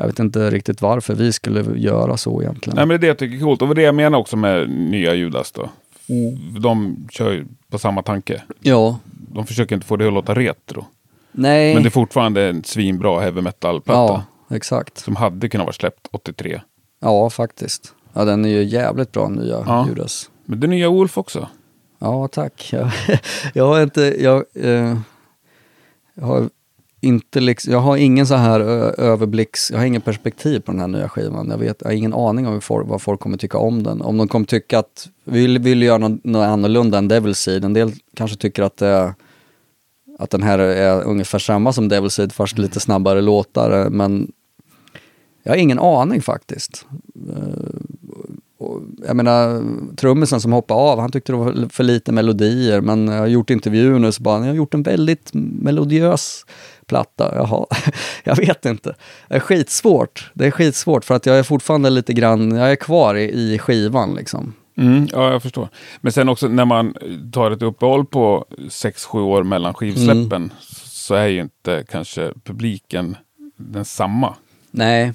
[0.00, 2.76] jag vet inte riktigt varför vi skulle göra så egentligen.
[2.76, 3.62] Nej, men det är det jag tycker är coolt.
[3.62, 5.68] Och det är jag menar också med nya Judas då.
[6.08, 6.62] Mm.
[6.62, 8.42] De kör ju på samma tanke.
[8.60, 10.84] Ja, De försöker inte få det att låta retro.
[11.32, 14.24] nej, Men det är fortfarande en svinbra heavy metal-platta.
[14.48, 14.98] ja, exakt.
[14.98, 16.60] Som hade kunnat vara släppt 83.
[17.00, 17.94] Ja, faktiskt.
[18.12, 19.86] Ja, den är ju jävligt bra, nya Ja.
[19.88, 20.30] Judas.
[20.44, 21.48] Men det nya Wolf också.
[21.98, 22.68] Ja, tack.
[22.72, 22.90] Jag,
[23.54, 24.96] jag har inte, jag, eh,
[26.14, 26.48] jag har
[27.00, 28.60] inte liksom, jag har ingen så här
[29.00, 31.48] överblicks, jag har ingen perspektiv på den här nya skivan.
[31.50, 34.02] Jag, vet, jag har ingen aning om folk, vad folk kommer tycka om den.
[34.02, 37.64] Om de kommer tycka att vi vill, vill göra något, något annorlunda än Devil's Seed.
[37.64, 39.14] En del kanske tycker att, det,
[40.18, 43.80] att den här är ungefär samma som Devil's Seed fast lite snabbare låtar.
[43.80, 44.32] Eh, men
[45.42, 46.86] jag har ingen aning faktiskt.
[47.28, 47.80] Eh,
[49.06, 49.62] jag menar,
[49.96, 53.50] trummisen som hoppade av, han tyckte det var för lite melodier, men jag har gjort
[53.50, 56.44] intervjuer nu så bara, jag har gjort en väldigt melodiös
[56.90, 57.32] platta.
[57.34, 57.66] Jaha,
[58.24, 58.94] jag vet inte.
[59.28, 60.30] Det är skitsvårt.
[60.34, 63.24] Det är skitsvårt för att jag är fortfarande lite grann, jag är kvar i,
[63.54, 64.54] i skivan liksom.
[64.76, 65.68] Mm, ja, jag förstår.
[66.00, 66.94] Men sen också när man
[67.32, 70.50] tar ett uppehåll på 6-7 år mellan skivsläppen Mm.
[70.84, 73.16] så är ju inte kanske publiken
[73.56, 74.34] den samma.
[74.70, 75.12] Nej.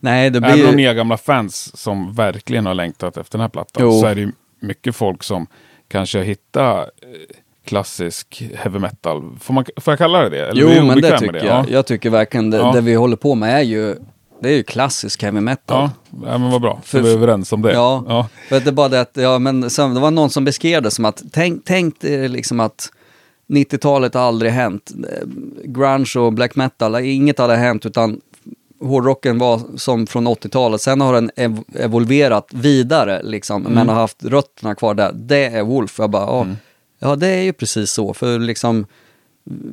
[0.00, 3.40] Nej, det blir Även om ni är gamla fans som verkligen har längtat efter den
[3.42, 4.00] här plattan Jo.
[4.00, 5.46] så är det ju mycket folk som
[5.88, 9.22] kanske har hittat eh, klassisk heavy metal.
[9.40, 10.46] Får, man, får jag kalla det det?
[10.48, 11.46] Eller Jo, men det tycker med jag.
[11.46, 11.64] Ja.
[11.68, 12.72] Jag tycker verkligen det, Ja.
[12.72, 13.96] det vi håller på med är ju,
[14.42, 15.90] det är ju klassisk heavy metal.
[16.12, 16.80] Ja, ja, men vad bra.
[16.84, 17.72] För vi är överens om det.
[17.72, 18.28] Ja, Ja.
[18.48, 20.90] för det är bara det att, ja men sen, det var någon som beskrev det
[20.90, 22.88] som att, tänk, tänk dig liksom att
[23.52, 24.90] 90-talet har aldrig hänt.
[25.12, 25.28] Eh,
[25.64, 28.20] Grunge och black metal, inget hade hänt utan
[28.80, 30.80] hårdrocken var som från 80-talet.
[30.80, 35.12] Sen har den ev evolverat vidare liksom, men har haft rötterna kvar där.
[35.14, 35.98] Det är Wolf.
[35.98, 36.46] Jag bara, ja,
[37.02, 38.14] ja det är ju precis så.
[38.14, 38.86] För liksom,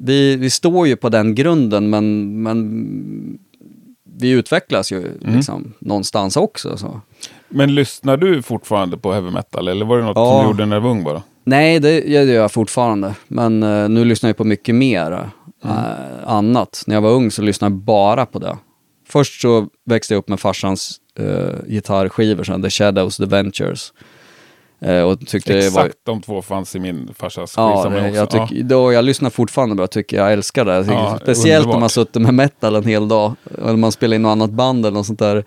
[0.01, 3.39] vi, vi står ju på den grunden men, men
[4.17, 6.77] vi utvecklas ju liksom någonstans också.
[6.77, 7.01] Så.
[7.49, 10.31] Men lyssnar du fortfarande på heavy metal eller var det något Ja.
[10.31, 11.23] som du gjorde när du var ung bara?
[11.43, 13.15] Nej, det gör jag fortfarande.
[13.27, 15.29] Men eh, nu lyssnar jag på mycket mer
[15.63, 15.71] eh,
[16.25, 16.83] annat.
[16.87, 18.57] När jag var ung så lyssnade jag bara på det.
[19.07, 23.93] Först så växte jag upp med farsans uh, gitarrskivor, The Shadows, The Ventures.
[24.81, 25.85] Eh, och tyckte det var...
[25.85, 29.81] Exakt de två fanns i min farsas Ja, jag, tyck, då, jag lyssnar fortfarande på
[29.81, 30.85] det, tycker jag älskar det.
[30.87, 31.79] Ja, speciellt underbart.
[31.79, 34.97] man suttit med metal en hel dag, eller man spelar in något annat band eller
[34.97, 35.43] något sånt där.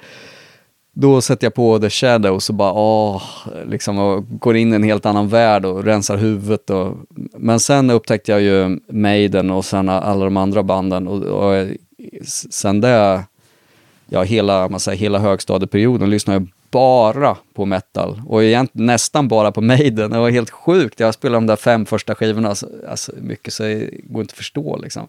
[0.94, 3.22] Då sätter jag på The Shadows och bara åh,
[3.66, 6.70] liksom och går in i en helt annan värld och rensar huvudet.
[6.70, 6.96] Och,
[7.38, 11.66] men sen upptäckte jag ju Maiden och sen alla de andra banden och, och
[12.50, 13.24] sen det,
[14.08, 19.52] ja hela, man säger, hela högstadieperioden lyssnade jag bara på metal och egentligen nästan bara
[19.52, 20.10] på Maiden.
[20.10, 21.00] Det var helt sjukt.
[21.00, 24.36] Jag spelade de där fem första skivorna så, alltså, mycket så det går inte att
[24.36, 25.08] förstå liksom.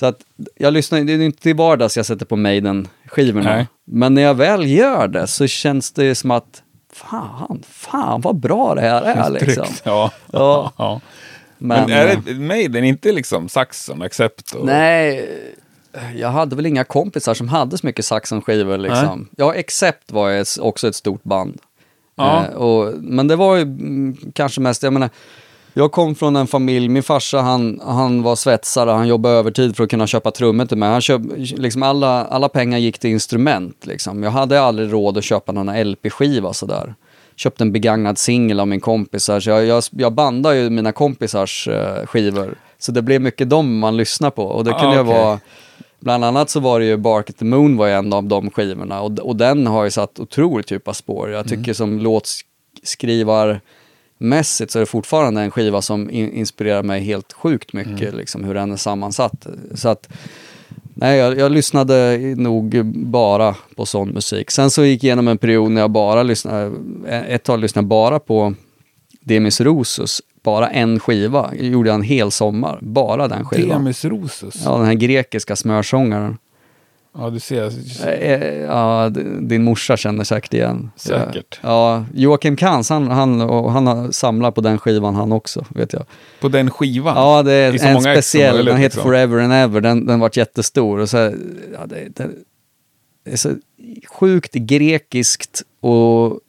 [0.00, 0.20] Så att
[0.54, 3.66] jag lyssnar, det är inte till vardags jag sätter på Maiden-skivorna.
[3.84, 6.62] Men när jag väl gör det så känns det som att
[6.92, 9.64] fan, fan vad bra det här är Känns liksom.
[9.64, 9.82] tryggt.
[9.84, 10.10] Ja.
[10.32, 10.72] Ja.
[10.78, 11.00] ja.
[11.58, 14.52] Men, Men, är eh, det Maiden, inte liksom Saxon, Accept?
[14.52, 14.66] Och...
[14.66, 15.28] Nej,
[16.16, 19.28] jag hade väl inga kompisar som hade så mycket Saxon-skivor liksom.
[19.36, 21.58] Ja, Accept var också ett stort band.
[22.16, 22.44] Ja.
[22.44, 25.10] Eh, och, men det var ju mm, kanske mest, jag menar,
[25.72, 29.84] jag kom från en familj, min farsa han, han var svetsare, han jobbade övertid för
[29.84, 30.88] att kunna köpa trummor till mig.
[30.88, 33.86] Han köp, liksom alla, alla pengar gick till instrument.
[33.86, 34.22] Liksom.
[34.22, 36.94] Jag hade aldrig råd att köpa någon LP-skiva sådär.
[37.36, 41.68] Köpte en begagnad singel av min kompisar, så jag, jag, jag bandade ju mina kompisars
[41.68, 42.54] eh, skivor.
[42.78, 44.44] Så det blev mycket dem man lyssnar på.
[44.44, 45.14] Och det Ah, kunde ju okej.
[45.14, 45.40] vara,
[46.00, 48.50] bland annat så var det ju Bark at the Moon var ju en av de
[48.50, 49.00] skivorna.
[49.00, 51.30] Och, och den har ju satt otroligt djupa spår.
[51.30, 57.32] Jag tycker som låtskrivarmässigt så är det fortfarande en skiva som in, inspirerar mig helt
[57.32, 59.46] sjukt mycket, liksom hur den är sammansatt.
[59.74, 60.08] Så att,
[60.94, 64.50] nej, jag, jag lyssnade nog bara på sån musik.
[64.50, 66.72] Sen så gick jag igenom en period när jag bara lyssnade,
[67.28, 68.54] ett tag lyssnade bara på
[69.20, 71.50] Demis Rosus, bara en skiva.
[71.54, 73.68] Gjorde jag en hel sommar, bara den skivan.
[73.78, 74.54] Demis Rosus.
[74.64, 74.70] Ja.
[74.72, 76.38] Ja, den här grekiska smörsångaren.
[77.32, 77.72] du ser.
[78.08, 80.90] Eh, Ja, d- din morsa känner säkert igen.
[80.96, 81.60] Säkert.
[81.62, 85.92] Ja, Joakim Kans, han, han, och han har samlat på den skivan han också, vet
[85.92, 86.04] jag.
[86.40, 87.16] På den skivan.
[87.16, 89.02] Ja, det är en speciell, den heter liksom.
[89.02, 90.98] Forever and Ever, den, den vart jättestor.
[90.98, 92.28] Och så, ja, det, det,
[93.24, 93.50] det är så
[94.08, 96.40] sjukt grekiskt och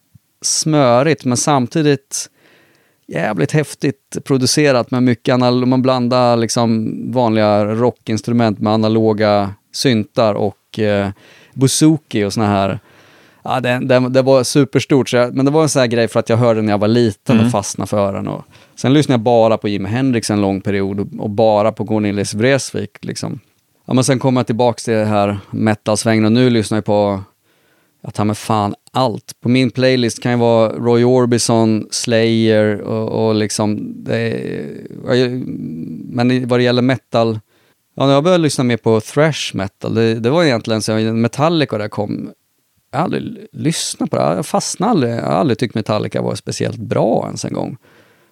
[0.41, 2.29] smörigt, men samtidigt
[3.11, 10.79] jävligt häftigt producerat med mycket anal- man blandar liksom vanliga rockinstrument med analoga syntar och
[10.79, 11.09] eh,
[11.53, 12.79] bouzouki och såna här.
[13.43, 16.19] Ja, det, det, det var superstort, jag, men det var en sån här grej för
[16.19, 18.27] att jag hörde när jag var liten och fastnade för den.
[18.27, 18.43] Och,
[18.75, 22.33] sen lyssnade jag bara på Jimi Hendrix en lång period och, och bara på Cornelis
[22.33, 22.97] Vreeswijk.
[23.01, 23.39] Liksom.
[23.85, 27.23] Ja, men sen kom jag tillbaka till det här metalsvängen och nu lyssnar jag på
[28.01, 29.33] jag tar med fan allt.
[29.41, 33.93] På min playlist kan ju vara Roy Orbison, Slayer och, och liksom...
[34.03, 35.29] Det är,
[36.13, 37.39] men vad det gäller metal...
[37.95, 41.77] Ja, när jag började lyssna mer på thrash metal, det, det var egentligen så Metallica
[41.77, 42.31] där kom.
[42.91, 45.13] Jag har aldrig lyssnat på det, jag fastnade aldrig.
[45.13, 47.77] Jag har aldrig tyckt Metallica var speciellt bra ens en gång.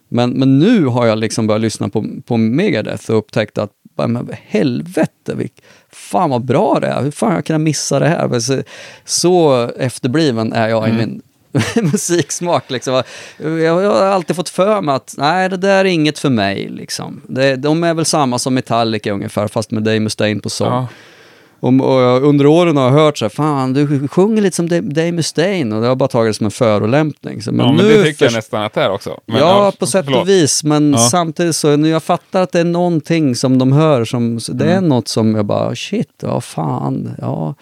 [0.10, 4.30] Men, men nu har jag liksom börjat lyssna på, på Megadeth och upptäckt att, men
[4.48, 5.64] helvete, vilk,
[5.98, 7.04] fan vad bra det är.
[7.04, 8.40] Hur fan har jag kunnat missa det här?
[8.40, 8.64] Så,
[9.06, 11.22] så efterbliven är jag i min
[11.92, 12.72] musiksmak.
[12.72, 13.04] Liksom.
[13.38, 16.70] Jag, jag har alltid fått för mig att nej, det där är inget för mig.
[16.70, 17.22] Liksom.
[17.28, 20.74] Det, de är väl samma som Metallica ungefär, fast med Dave Mustaine på sång.
[20.74, 20.88] Ja.
[21.60, 24.68] Och, och jag, under åren har jag hört så här, fan du sjunger lite som
[24.70, 27.42] Dave- Mustaine och det har bara tagit det som en förolämpning.
[27.42, 29.20] Så, Men, ja, men nu det tycker jag nästan att det är också.
[29.26, 30.22] Men, ja, på sätt förlåt.
[30.22, 30.98] och vis, men Ja.
[31.00, 34.78] samtidigt så, nu jag fattar att det är någonting som de hör, som, det är
[34.78, 34.90] Mm.
[34.90, 37.56] något som jag bara, shit, ja fan, ja,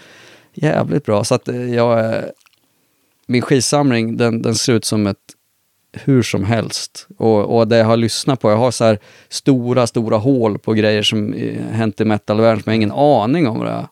[0.54, 1.24] jävligt bra.
[1.24, 2.32] Så att eh, jag, är-
[3.28, 5.18] min skivsamling, den, den ser ut som ett
[6.04, 7.08] hur som helst.
[7.18, 10.74] Och, och det jag har lyssnat på, jag har så här stora, stora hål på
[10.74, 13.88] grejer som eh, hänt i metalvärlden som jag har ingen aning om det.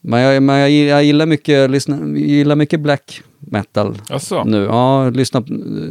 [0.00, 4.44] Men jag, men jag, jag gillar mycket, lyssna, gillar mycket black metal Jaså?
[4.44, 4.64] nu.
[4.64, 5.46] Ja, jag lyssnade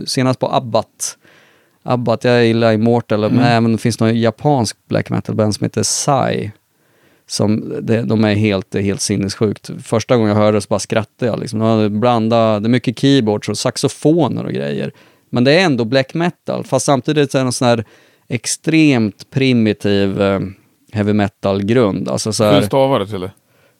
[0.05, 1.17] senast på Abbat.
[1.84, 3.36] Abbat, jag gillar Immortal, Mm.
[3.38, 6.49] men även det finns någon japansk black metal band som heter Psy.
[7.30, 9.69] Som, det, de är helt, helt sinnessjukt.
[9.84, 11.39] Första gången jag hörde det så bara skrattade jag.
[11.39, 11.59] Liksom.
[11.59, 14.91] De hade blandat, det är mycket keyboards och saxofoner och grejer.
[15.30, 17.86] Men det är ändå black metal, fast samtidigt är det en sån här
[18.28, 20.39] extremt primitiv eh,
[20.91, 22.09] heavy metal-grund.
[22.09, 23.32] Alltså så Hur här, stavar du till det?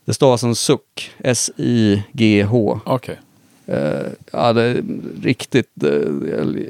[0.06, 2.80] det står som SUK, S-I-G-H.
[2.86, 3.20] Okej.
[3.66, 4.84] Eh, ja, det är
[5.22, 5.84] riktigt...
[5.84, 5.92] eh,
[6.30, 6.66] jag,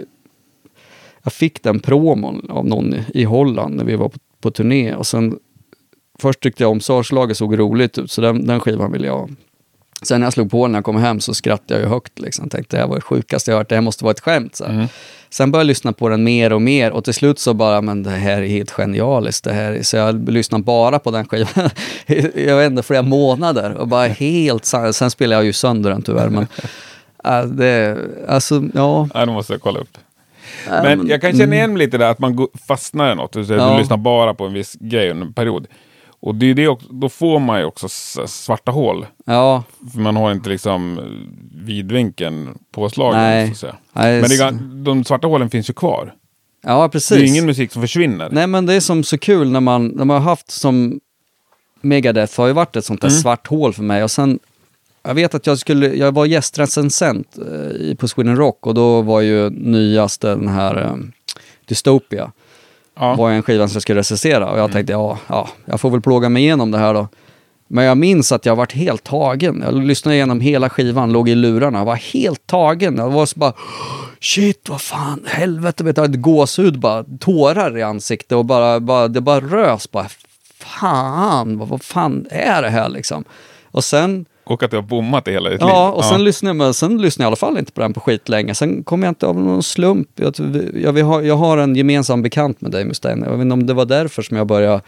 [1.23, 4.95] jag fick den promon av någon i Holland när vi var på, på turné.
[4.95, 5.39] Och sen,
[6.19, 9.29] först tyckte jag omsorgslaget såg roligt ut, så den, den skivan ville jag ha.
[10.01, 12.19] Sen när jag slog på när jag kom hem så skrattade jag ju högt.
[12.19, 12.49] Liksom.
[12.49, 14.55] Tänkte det här var det sjukaste jag hört, det här måste vara ett skämt.
[14.55, 14.65] Så.
[14.65, 14.87] Mm.
[15.29, 18.03] Sen började jag lyssna på den mer och mer och till slut så bara, men
[18.03, 19.43] det här är helt genialiskt.
[19.43, 19.71] Det här.
[19.71, 21.49] är-" Så jag lyssnade bara på den skivan,
[22.35, 26.29] jag vet inte, flera månader och bara helt Sen spelade jag ju sönder den tyvärr,
[26.29, 26.47] men
[27.25, 29.09] äh, det, alltså, ja.
[29.15, 29.97] Nej, då måste jag kolla upp.
[30.67, 33.33] Äh, Men jag kan känna igen mig lite där att man fastnar i något.
[33.33, 33.71] Du, säger, Ja.
[33.71, 35.67] du lyssnar bara på en viss grej under en period.
[36.19, 37.89] Och det är det också, då får man ju också
[38.27, 39.05] svarta hål.
[39.25, 39.63] Ja,
[39.93, 41.03] För man har inte liksom eh,
[41.65, 43.19] vidvinkeln påslagen.
[43.19, 43.47] Nej.
[43.47, 43.75] Så att säga.
[43.93, 46.13] Nej, Men det är, de svarta hålen finns ju kvar.
[46.63, 47.11] ja Det precis.
[47.11, 48.29] är ju ingen musik som försvinner.
[48.31, 50.99] Nej men det är som så kul när man, när man har haft som
[51.81, 53.19] Megadeth har ju varit ett sånt där Mm.
[53.21, 54.39] svart hål för mig och sen
[55.03, 59.21] jag vet att jag skulle, jag var gästrecensent eh, på Sweden Rock och då var
[59.21, 60.95] ju nyaste den här eh,
[61.65, 62.31] Dystopia.
[62.99, 63.15] Ja.
[63.15, 66.01] var en skiva som jag skulle recensera och jag tänkte ja, ja, jag får väl
[66.01, 67.07] plåga mig igenom det här då.
[67.67, 69.63] Men jag minns att jag varit helt tagen.
[69.65, 72.97] Jag lyssnade igenom hela skivan, låg i lurarna, var helt tagen.
[72.97, 73.53] Jag var så bara,
[74.19, 79.07] shit vad fan, helvete, vet jag, ett gåshud bara, tårar i ansiktet och bara, bara,
[79.07, 80.07] det bara rös bara,
[80.59, 83.23] fan, vad, vad fan är det här liksom?
[83.71, 85.69] Och sen Och att du har bommat det hela ditt liv.
[85.69, 87.93] Ja, och sen, lyssnade jag, men sen lyssnade jag i alla fall inte på den
[87.93, 88.55] på skit länge.
[88.55, 90.09] Sen kom jag inte av någon slump.
[90.15, 90.33] Jag,
[90.73, 93.23] jag, har, jag har en gemensam bekant med dig Mustaine.
[93.23, 94.81] Jag vet inte om det var därför som jag började...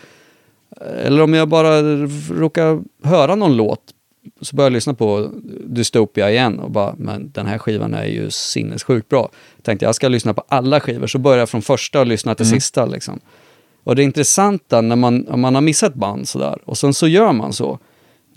[1.03, 1.81] Eller om jag bara
[2.31, 3.81] råkade höra någon låt.
[4.41, 5.29] Så började jag lyssna på
[5.65, 9.29] Dystopia igen och bara, men den här skivan är ju sinnessjukt bra.
[9.61, 12.49] Tänkte jag ska lyssna på alla skivor, så började jag från första och lyssna till
[12.49, 13.19] sista liksom.
[13.83, 17.31] Och det intressanta när man, om man har missat band sådär, och sen så gör
[17.31, 17.79] man så.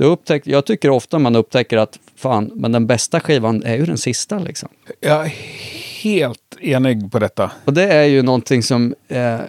[0.03, 3.87] Då upptäck, jag tycker ofta man upptäcker att fan, men den bästa skivan är ju
[3.87, 4.69] den sista liksom.
[5.01, 5.33] Jag är
[6.03, 7.51] helt enig på detta.
[7.65, 9.41] Och det är ju någonting som, eh,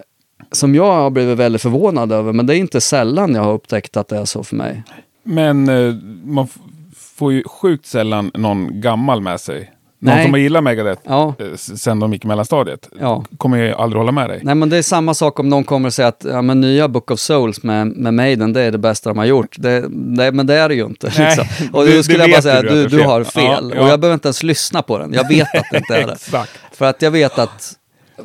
[0.52, 3.96] som jag har blivit väldigt förvånad över, men det är inte sällan jag har upptäckt
[3.96, 4.82] att det är så för mig.
[5.22, 5.94] Men eh,
[6.24, 6.48] man
[6.96, 9.73] får ju sjukt sällan någon gammal med sig.
[10.04, 10.24] Någon Nej.
[10.24, 11.34] som har gillat Megadeth Ja.
[11.38, 12.88] eh, sen de gick i mellanstadiet.
[13.00, 13.24] Ja.
[13.38, 14.40] Kommer ju aldrig hålla med dig.
[14.42, 16.88] Nej men det är samma sak om någon kommer och säger att ja, men nya
[16.88, 19.56] Book of Souls med, med Maiden, det är det bästa de har gjort.
[19.58, 21.12] Det, det, men det är det ju inte.
[21.18, 21.68] Nej, Liksom.
[21.72, 23.72] Och det- då skulle jag bara säga, du du, att du är har fel.
[23.76, 23.82] Ja.
[23.82, 25.12] Och jag behöver inte ens lyssna på den.
[25.12, 26.46] Jag vet att det inte är det.
[26.72, 27.72] För att jag vet att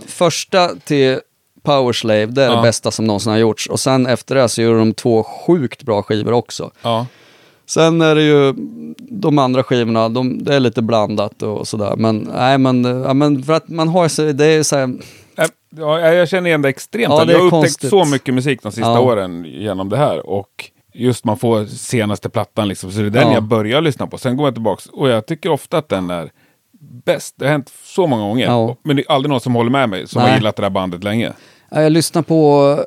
[0.07, 1.19] första till
[1.63, 3.67] Powerslave, det är det bästa som någonsin har gjorts.
[3.67, 6.71] Och sen efter det så gjorde de två sjukt bra skivor också.
[7.70, 8.53] Sen är det ju
[9.11, 11.95] de andra skivorna, de, det är lite blandat och sådär.
[11.97, 14.84] Men nej men, ja, men för att man har så, det är så här,
[15.38, 15.45] Äh,
[15.78, 17.13] Ja, jag känner igen det extremt.
[17.13, 17.89] Ja, det jag har är upptäckt konstigt.
[17.89, 18.99] så mycket musik de sista Ja.
[18.99, 20.30] åren genom det här.
[20.30, 23.34] Och just man får senaste plattan, liksom, så det är den Ja.
[23.34, 24.17] jag börjar lyssna på.
[24.17, 26.32] Sen går jag tillbaks och jag tycker ofta att den är
[27.05, 27.36] bäst.
[27.38, 28.45] Det har hänt så många gånger.
[28.45, 28.76] Ja.
[28.84, 30.38] Men det är aldrig någon som håller med mig som har Nej.
[30.38, 31.34] gillat det där bandet länge.
[31.72, 32.80] Ja, Jag lyssnar på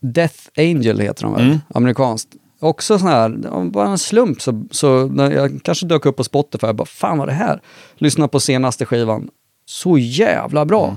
[0.00, 1.58] Death Angel heter de väl, Mm.
[1.74, 2.28] amerikanskt.
[2.60, 3.28] Också sån här,
[3.70, 7.18] bara en slump så, så när jag kanske dök upp på Spotify, jag bara fan
[7.18, 7.60] vad är det här?
[7.94, 9.30] Lyssna på senaste skivan,
[9.66, 10.84] så jävla bra.
[10.84, 10.96] Mm.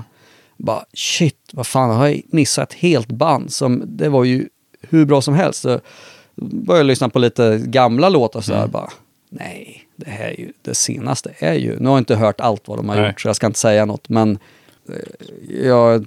[0.56, 4.48] Bara shit, vad fan har jag missat ett helt band som, det var ju
[4.80, 5.60] hur bra som helst.
[5.60, 5.80] Så
[6.36, 8.70] började jag lyssna på lite gamla låtar så här, Mm.
[8.70, 8.90] bara
[9.30, 12.68] nej, det här är ju, det senaste är ju, nu har jag inte hört allt
[12.68, 13.06] vad de har Nej.
[13.06, 14.38] gjort så jag ska inte säga något, men
[15.64, 16.00] Ja,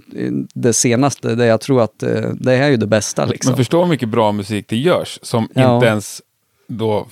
[0.54, 3.50] det senaste, det jag tror att eh, det här är ju det bästa liksom.
[3.52, 5.76] Men förstå hur mycket bra musik det görs som Ja.
[5.76, 6.22] inte ens
[6.68, 7.08] då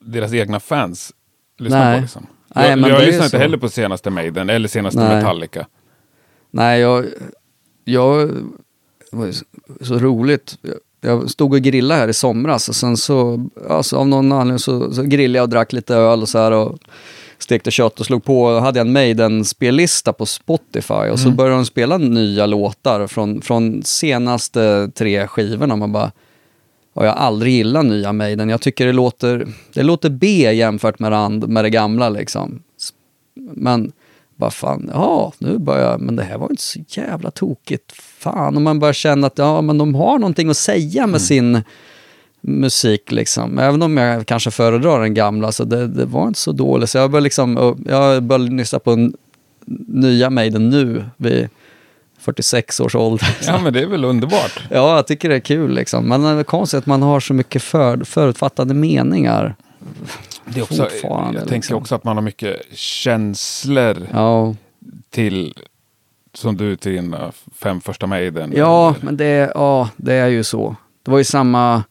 [0.00, 1.12] deras egna fans
[1.58, 1.96] lyssnar Nej.
[1.96, 2.02] på.
[2.02, 2.26] Liksom.
[2.54, 3.42] Nej, jag men jag lyssnar inte så.
[3.42, 5.16] heller på senaste Maiden eller senaste Nej.
[5.16, 5.66] Metallica.
[6.50, 7.04] Nej, jag,
[7.84, 8.28] jag,
[9.10, 9.32] det var
[9.84, 10.58] så, roligt.
[10.62, 14.58] Jag, jag stod och grillade här i somras och sen så, alltså av någon anledning
[14.58, 16.78] så, så grillade jag och drack lite öl och så här och
[17.38, 21.66] stekte kött och slog på, och hade en Maiden-spellista på Spotify och så började de
[21.66, 25.76] spela nya låtar från, från senaste tre skivorna.
[25.76, 26.12] Man bara,
[26.94, 28.48] och jag har aldrig gillat nya Maiden.
[28.48, 32.62] Jag tycker det låter, det låter B jämfört med det, and, med det gamla liksom.
[33.54, 33.92] Men
[34.36, 37.92] vad fan, ja, nu börjar jag, men det här var inte så jävla tokigt.
[38.18, 41.62] Fan, och man börjar känna att ja, men de har någonting att säga med sin
[42.40, 43.58] musik liksom.
[43.58, 46.90] Även om jag kanske föredrar den gamla, så det, det var inte så dåligt.
[46.90, 49.10] Så jag började liksom, jag började lyssna på
[49.86, 51.48] nya Maiden nu, vid
[52.18, 53.36] 46 års ålder.
[53.46, 54.62] Ja, men det är väl underbart.
[54.70, 56.08] Ja, jag tycker det är kul liksom.
[56.08, 59.54] Men det är konstigt att man har så mycket för, förutfattade meningar.
[60.44, 61.76] Det är också, jag tänker liksom.
[61.76, 64.54] också att man har mycket känslor Ja,
[65.10, 65.54] till,
[66.34, 68.52] som du till dina fem första Maiden.
[68.56, 70.76] ja men det, ja, det är ju så.
[71.02, 71.84] Det var ju samma,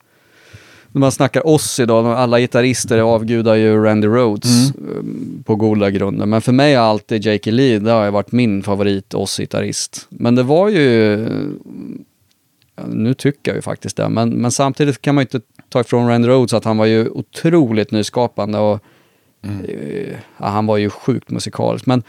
[0.98, 6.26] när man snackar oss idag, alla gitarrister avgudar ju Randy Rhodes um, på goda grunder.
[6.26, 10.08] Men för mig har alltid Jakey Lee, det har varit min favorit oss-gitarrist.
[10.10, 11.18] Men det var ju,
[12.86, 16.08] nu tycker jag ju faktiskt det, men, men samtidigt kan man ju inte ta ifrån
[16.08, 18.80] Randy Rhodes att han var ju otroligt nyskapande och
[19.42, 21.86] eh, ja, han var ju sjukt musikalisk.
[21.86, 22.04] Men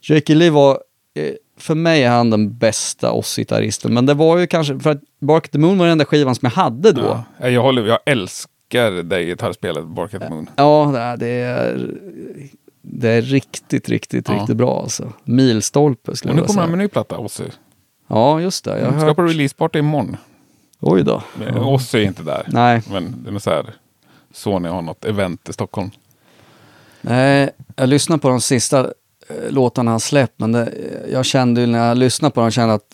[0.00, 0.78] Jakey Lee var,
[1.14, 3.94] eh, för mig är han den bästa oss-gitarristen.
[3.94, 6.46] Men det var ju kanske, för att Bark the Moon var den enda skivan som
[6.46, 7.24] jag hade då.
[7.40, 10.50] Ja, jag, håller, jag älskar det gitarrspelet, Bark at the Moon.
[10.56, 11.90] Ja, det är,
[12.82, 14.34] det är, riktigt, riktigt, Ja.
[14.34, 15.12] riktigt bra alltså.
[15.24, 16.76] Milstolpe skulle Och nu jag kommer han säga.
[16.76, 17.44] med en ny platta, Ozzy.
[18.08, 18.70] Ja, just det.
[18.70, 19.16] Jag Jag har ska hört.
[19.16, 20.16] på releaseparty imorgon.
[20.80, 21.22] Oj då.
[21.38, 22.42] Men Ozzy är inte där.
[22.46, 23.66] Nej, Men det är så här,
[24.32, 25.90] Sony har något event i Stockholm.
[27.00, 28.92] Nej, jag lyssnade på de sista
[29.48, 30.72] låtarna han släppt, men det,
[31.12, 32.84] jag kände ju när jag lyssnade på dem, kände att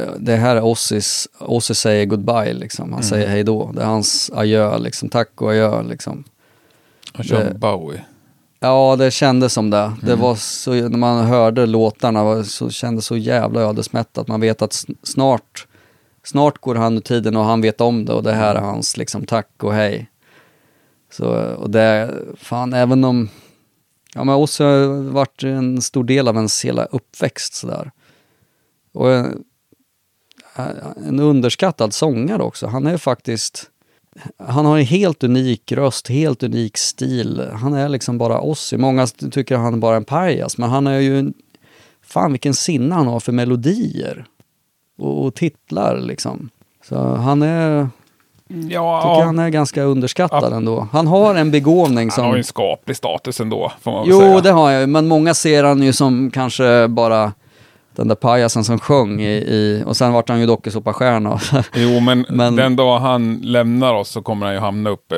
[0.00, 2.92] eh, det här är Ossis, Ossi säger goodbye liksom.
[2.92, 3.70] Han säger hej då.
[3.74, 6.24] Det är hans adjö liksom, tack och adjö liksom.
[7.12, 8.04] Han kör Det- Bowie.
[8.60, 9.92] Ja, det kändes som det.
[10.02, 14.28] Det var så, när man hörde låtarna så kändes så jävla ödesmättat.
[14.28, 15.66] Man vet att sn- snart,
[16.22, 18.96] snart går han ur tiden och han vet om det och det här är hans
[18.96, 20.10] liksom tack och hej.
[21.12, 21.26] Så,
[21.56, 23.28] och det, fan även om,
[24.14, 27.90] ja men också har varit en stor del av ens hela uppväxt sådär.
[28.92, 29.26] Och eh,
[31.06, 32.66] en underskattad sångare också.
[32.66, 33.70] Han är faktiskt,
[34.38, 37.48] han har en helt unik röst, helt unik stil.
[37.52, 38.76] Han är liksom bara Ozzy.
[38.76, 41.34] Många tycker han är bara en pajas, men han är ju en...
[42.02, 44.26] Fan vilken sinne han har för melodier.
[44.98, 46.50] Och, och titlar liksom.
[46.88, 47.88] Så han är...
[48.48, 50.56] Tycker Ja, han är ganska underskattad Ja.
[50.56, 50.88] ändå.
[50.92, 52.24] Han har en begåvning han som...
[52.24, 54.40] har ju en skaplig status ändå, får man väl Jo, säga.
[54.40, 57.32] det har jag ju, men många ser han ju som kanske bara
[57.96, 61.40] den där pajasen som sjöng i, i och sen vart han ju dokusåpastjärna.
[61.74, 65.14] Jo, men, Men- den dag han lämnar oss så kommer han ju hamna uppe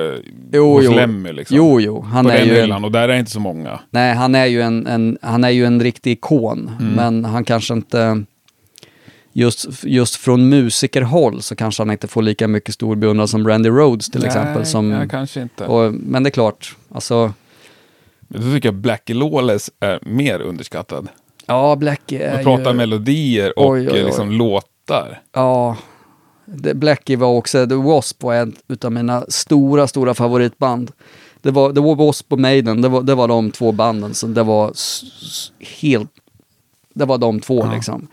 [0.53, 0.93] Jo, hos jo.
[0.93, 1.33] Lemmy.
[1.33, 1.57] Liksom.
[1.57, 3.81] jo, jo, han på är den ju hyllan, en, och där är inte så många.
[3.91, 6.93] nej, han är ju en, en, han är ju en riktig ikon, Mm.
[6.93, 8.23] men han kanske inte
[9.39, 13.69] Just, just från musikerhåll så kanske han inte får lika mycket stor beundran som Randy
[13.69, 14.55] Rhodes till exempel.
[14.57, 15.65] Nej, Som, ja, kanske inte.
[15.67, 17.33] och, men det är klart, alltså,
[18.29, 21.09] Men då tycker jag Blackie Lawless är mer underskattad.
[21.47, 22.77] ja, Blackie är Man pratar ju...
[22.77, 24.03] melodier och Oj, oj, oj.
[24.05, 25.21] liksom låtar.
[25.33, 25.77] Ja,
[26.75, 30.91] Blackie var också, The Wasp var en utav mina stora, stora favoritband.
[31.43, 34.35] Det var, det var Wasp och Maiden, det var, det var de två banden som
[34.35, 34.73] det var
[35.81, 36.11] helt,
[36.95, 37.75] det var de två Ja.
[37.75, 38.09] liksom.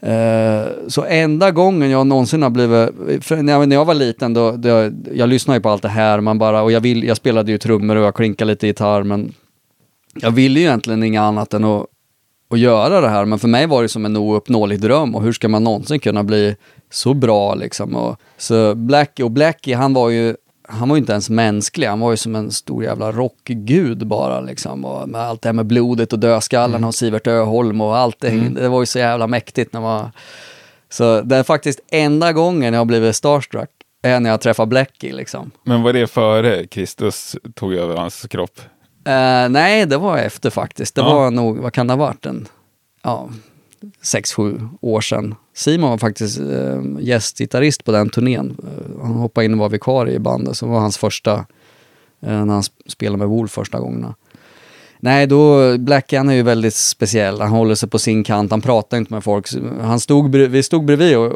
[0.00, 4.34] Eh, så enda gången jag någonsin har blivit, för när, jag, när jag var liten
[4.34, 7.16] då, då, jag lyssnade ju på allt det här, man bara, och jag, vill, jag
[7.16, 9.34] spelade ju trummor och jag klinkade lite gitarr, men
[10.14, 11.86] jag ville ju egentligen inget annat än att,
[12.50, 15.32] att göra det här, men för mig var det som en ouppnåelig dröm och hur
[15.32, 16.56] ska man någonsin kunna bli
[16.90, 17.96] så bra liksom.
[17.96, 20.36] Och, så Blackie, och Blackie han var ju,
[20.70, 24.40] han var ju inte ens mänsklig, han var ju som en stor jävla rockgud bara
[24.40, 24.84] liksom.
[24.84, 28.30] Och med allt det här med blodet och dödskallen och Sivert Öholm och allt det,
[28.30, 30.10] det var ju så jävla mäktigt när man...
[30.90, 33.70] Så det är faktiskt enda gången jag har blivit starstruck
[34.02, 35.50] är när jag träffar Blackie liksom.
[35.64, 38.60] Men var det före Kristus tog över hans kropp?
[39.04, 40.94] Eh, nej, det var efter faktiskt.
[40.94, 41.14] Det Ja.
[41.14, 42.48] var nog, vad kan det ha varit, en,
[43.02, 43.28] ja,
[44.02, 45.34] sex, sju år sedan.
[45.58, 48.56] Simon var faktiskt eh, gästgitarrist på den turnén.
[48.62, 51.34] Eh, han hoppade in och var vikarie i bandet, så det var hans första,
[52.20, 54.14] eh, när han spelade med Wolf första gångerna.
[55.00, 57.40] Nej, då, Black han är ju väldigt speciell.
[57.40, 59.48] Han håller sig på sin kant, han pratar inte med folk.
[59.80, 61.32] Han stod, vi stod bredvid och,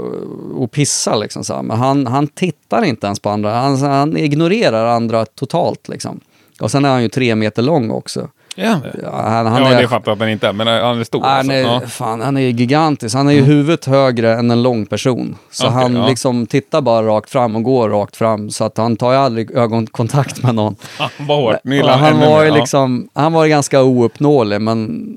[0.62, 3.55] och pissade liksom, så men han, han tittar inte ens på andra.
[3.55, 6.20] Han, han ignorerar andra totalt liksom.
[6.61, 8.29] Och sen är han ju tre meter lång också.
[8.57, 9.01] Är han det?
[9.03, 11.05] Ja, han, han ja, är, det fattar jag att han inte är, men han är
[11.05, 11.23] stor.
[11.23, 11.53] han alltså.
[11.53, 11.81] är, Ja.
[11.81, 13.15] fan, han är gigantisk.
[13.17, 15.37] Han är ju huvudet högre än en lång person.
[15.51, 16.07] Så Okej, han ja.
[16.07, 18.51] liksom tittar bara rakt fram och går rakt fram.
[18.51, 20.77] Så att han tar ju aldrig ögonkontakt med någon.
[20.99, 21.57] Han var hårt.
[21.65, 25.09] Gillar han var ju liksom, han var ganska ouppnåelig men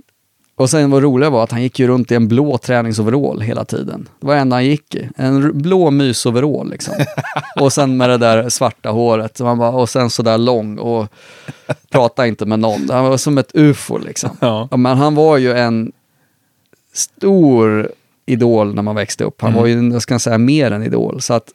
[0.57, 3.65] och sen vad roliga var att han gick ju runt i en blå träningsoverall hela
[3.65, 4.09] tiden.
[4.19, 5.09] Det var det enda han gick i.
[5.15, 6.93] En blå mysoverall liksom.
[7.59, 9.39] och sen med det där svarta håret.
[9.39, 11.07] Man bara, och sen sådär lång och
[11.89, 12.89] pratade inte med någon.
[12.89, 14.29] Han var som ett ufo liksom.
[14.39, 15.91] Ja, Men han var ju en
[16.93, 17.91] stor
[18.25, 19.41] idol när man växte upp.
[19.41, 19.61] Han Mm.
[19.61, 21.21] var ju, jag ska säga, mer än idol.
[21.21, 21.49] Så att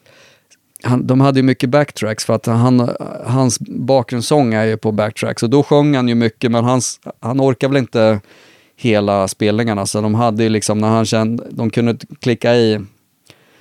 [0.83, 2.91] han, de hade ju mycket backtracks för att han,
[3.27, 5.43] hans bakgrundssång är ju på backtracks.
[5.43, 8.21] Och då sjöng han ju mycket, men hans, han orkar väl inte
[8.81, 9.87] hela spelningarna.
[9.87, 12.81] Så de hade ju liksom, när han kände, de kunde klicka i,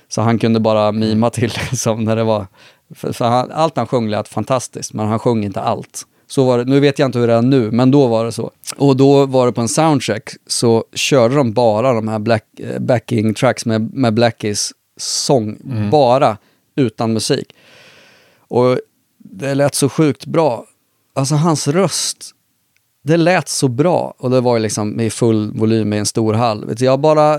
[0.08, 2.46] så han kunde bara mima till liksom när det var,
[2.94, 6.06] för, för han, allt han sjöng lät fantastiskt, men han sjöng inte allt.
[6.26, 8.32] Så var det, nu vet jag inte hur det är nu, men då var det
[8.32, 8.50] så.
[8.76, 12.78] Och då var det på en soundcheck, så körde de bara de här black, eh,
[12.78, 15.58] backing tracks med, med Blackies sång,
[15.90, 16.36] bara
[16.76, 17.54] utan musik.
[18.38, 18.78] Och
[19.18, 20.64] det lät så sjukt bra.
[21.14, 22.34] Alltså hans röst,
[23.02, 24.14] det lät så bra.
[24.18, 26.74] Och det var ju liksom i full volym i en stor hall.
[26.78, 27.38] Jag bara,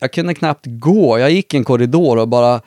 [0.00, 1.18] jag kunde knappt gå.
[1.18, 2.60] Jag gick i en korridor och bara,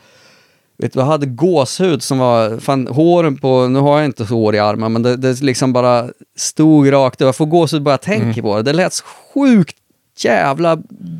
[0.77, 4.55] vet du, jag hade gåshud som var, fan håren på, nu har jag inte hår
[4.55, 8.41] i armen, men det, det liksom bara stod rakt Jag får gåshud bara jag tänker
[8.41, 8.63] på det.
[8.63, 9.03] Det lät så
[9.33, 9.75] sjukt
[10.17, 10.77] jävla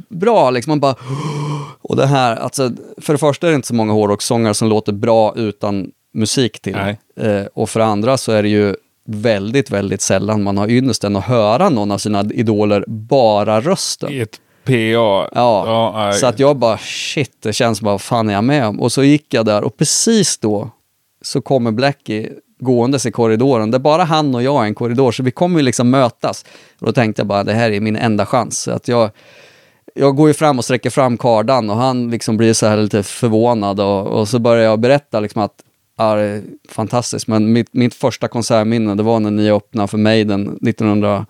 [0.10, 0.72] bra liksom.
[0.72, 0.96] Man bara,
[1.82, 4.94] och det här, alltså, för det första är det inte så många hårdrockssångare som låter
[4.94, 6.76] bra utan musik till.
[7.20, 8.76] Eh, och för andra så är det ju
[9.06, 14.12] väldigt, väldigt sällan man har ynnesten att höra någon av sina idoler bara rösten.
[14.12, 15.30] I ett PA.
[15.36, 16.14] Ja, nej.
[16.14, 18.80] så att jag bara shit, det känns bara vad fan är jag med om?
[18.80, 20.70] Och så gick jag där och precis då
[21.22, 23.72] så kommer Blackie gåendes i korridoren.
[23.72, 26.46] Det är bara han och jag i en korridor, så vi kommer ju liksom mötas.
[26.80, 28.60] Och då tänkte jag bara, det här är min enda chans.
[28.60, 29.10] Så att jag,
[29.96, 33.04] jag går ju fram och sträcker fram kardan och han liksom blir så här lite
[33.04, 37.94] förvånad och, och så börjar jag berätta liksom att ja, är fantastiskt, men mitt, mitt
[37.94, 41.26] första konsertminne det var när ni öppnade för Maiden 1900,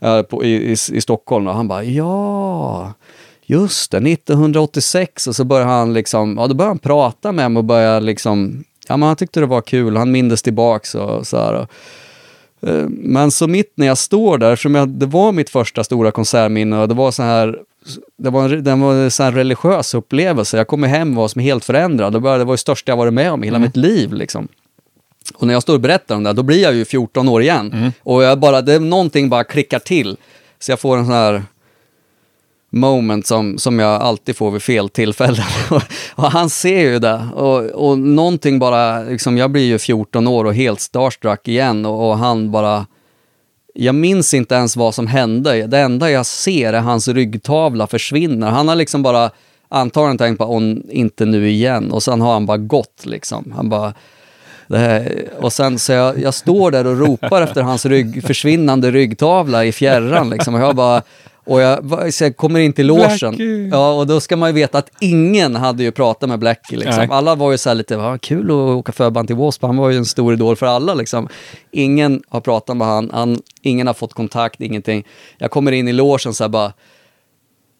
[0.00, 2.92] äh, eh, på, i, i, i Stockholm och han bara ja,
[3.42, 7.58] just det, 1986 och så började han liksom, ja då började han prata med mig
[7.58, 11.36] och började liksom, ja men han tyckte det var kul, han mindes tillbaks och så
[11.36, 11.54] här.
[11.54, 15.84] Och, eh, men så mitt när jag står där, eftersom jag, det var mitt första
[15.84, 17.58] stora konsertminne och det var så här
[18.18, 20.56] det var en, det var en sån religiös upplevelse.
[20.56, 22.12] Jag kom hem och var som helt förändrad.
[22.12, 24.12] Det var det var det största jag varit med om i hela mitt liv.
[24.12, 24.48] Liksom.
[25.34, 27.92] Och när jag står och berättar om det, då blir jag ju 14 år igen.
[28.02, 30.16] Och jag bara, det, någonting bara klickar till.
[30.58, 31.42] Så jag får en sån här
[32.70, 35.44] moment som, som jag alltid får vid fel tillfällen.
[36.14, 37.28] och han ser ju det.
[37.34, 41.86] Och, och någonting bara, liksom, jag blir ju 14 år och helt starstruck igen.
[41.86, 42.86] Och, och han bara,
[43.78, 45.66] jag minns inte ens vad som hände.
[45.66, 48.50] Det enda jag ser är hans ryggtavla försvinner.
[48.50, 49.30] Han har liksom bara
[49.68, 51.92] antagligen tänkt på, att inte nu igen.
[51.92, 53.52] Och sen har han bara gått liksom.
[53.56, 53.94] Han bara,
[54.68, 58.90] det här, och sen så jag, jag står där och ropar efter hans rygg, försvinnande
[58.90, 60.54] ryggtavla i fjärran liksom.
[60.54, 61.02] Och jag bara,
[61.46, 63.68] och jag, så jag kommer in till logen.
[63.72, 66.78] Ja, och då ska man ju veta att ingen hade ju pratat med Blackie.
[66.78, 67.10] Liksom.
[67.10, 69.62] Alla var ju så här lite, vad kul att åka förband till Wasp.
[69.62, 70.94] Han var ju en stor idol för alla.
[70.94, 71.28] Liksom.
[71.70, 75.06] Ingen har pratat med han, han, ingen har fått kontakt, ingenting.
[75.38, 76.72] Jag kommer in i logen så här bara,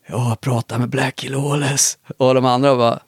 [0.09, 1.99] jag har pratat med Blackie Lawless.
[2.17, 3.01] Och de andra bara,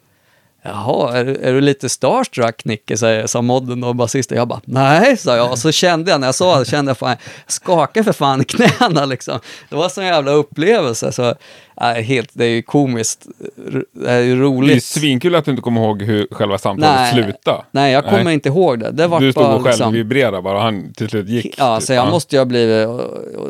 [0.63, 4.37] Jaha, är, du- är du lite starstruck Nicke, säger sa modden och basisten.
[4.37, 5.51] Jag bara, nej, sa jag.
[5.51, 7.15] Och så kände jag, när jag sa det, kände jag fan,
[7.47, 9.39] skakade för fan i knäna liksom.
[9.69, 11.11] Det var en sån jävla upplevelse.
[11.11, 11.33] Så,
[11.81, 13.27] nej, helt, det är ju komiskt.
[13.55, 14.83] Det är ju Det är ju roligt.
[14.83, 17.13] svinkul att du inte kommer ihåg hur själva samtalet Nej.
[17.23, 17.63] slutade.
[17.71, 18.33] Nej, jag kommer Nej.
[18.33, 18.91] inte ihåg det.
[18.91, 21.55] Det var Du stod bara och själv liksom, vibrerade bara och han till slut gick.
[21.57, 21.87] Ja, typ.
[21.87, 22.99] så jag måste ju ha blivit, och-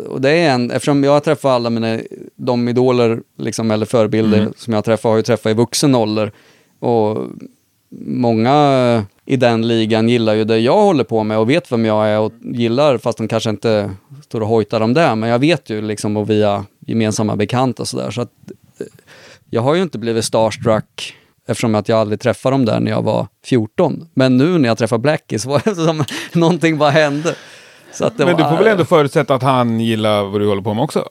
[0.10, 2.00] och det är en, eftersom jag träffar alla mina,
[2.36, 4.54] de idoler, liksom, eller förebilder Mm.
[4.58, 6.32] som jag träffar, har ju träffat i vuxen ålder.
[6.80, 7.28] Och
[8.06, 12.08] många i den ligan gillar ju det jag håller på med och vet vem jag
[12.08, 13.92] är och gillar, fast de kanske inte
[14.24, 17.88] står och hojtar om det, men jag vet ju liksom och via gemensamma bekanta och
[17.88, 18.12] sådär.
[18.12, 18.32] Så att
[18.80, 18.86] eh,
[19.50, 21.16] jag har ju inte blivit starstruck
[21.48, 24.10] eftersom att jag aldrig träffade dem där när jag var 14.
[24.14, 26.04] Men nu när jag träffar Blackie så var det som
[26.34, 27.36] någonting bara hände.
[28.26, 30.84] Men du var, får väl ändå förutsätta att han gillar vad du håller på med
[30.84, 31.10] också?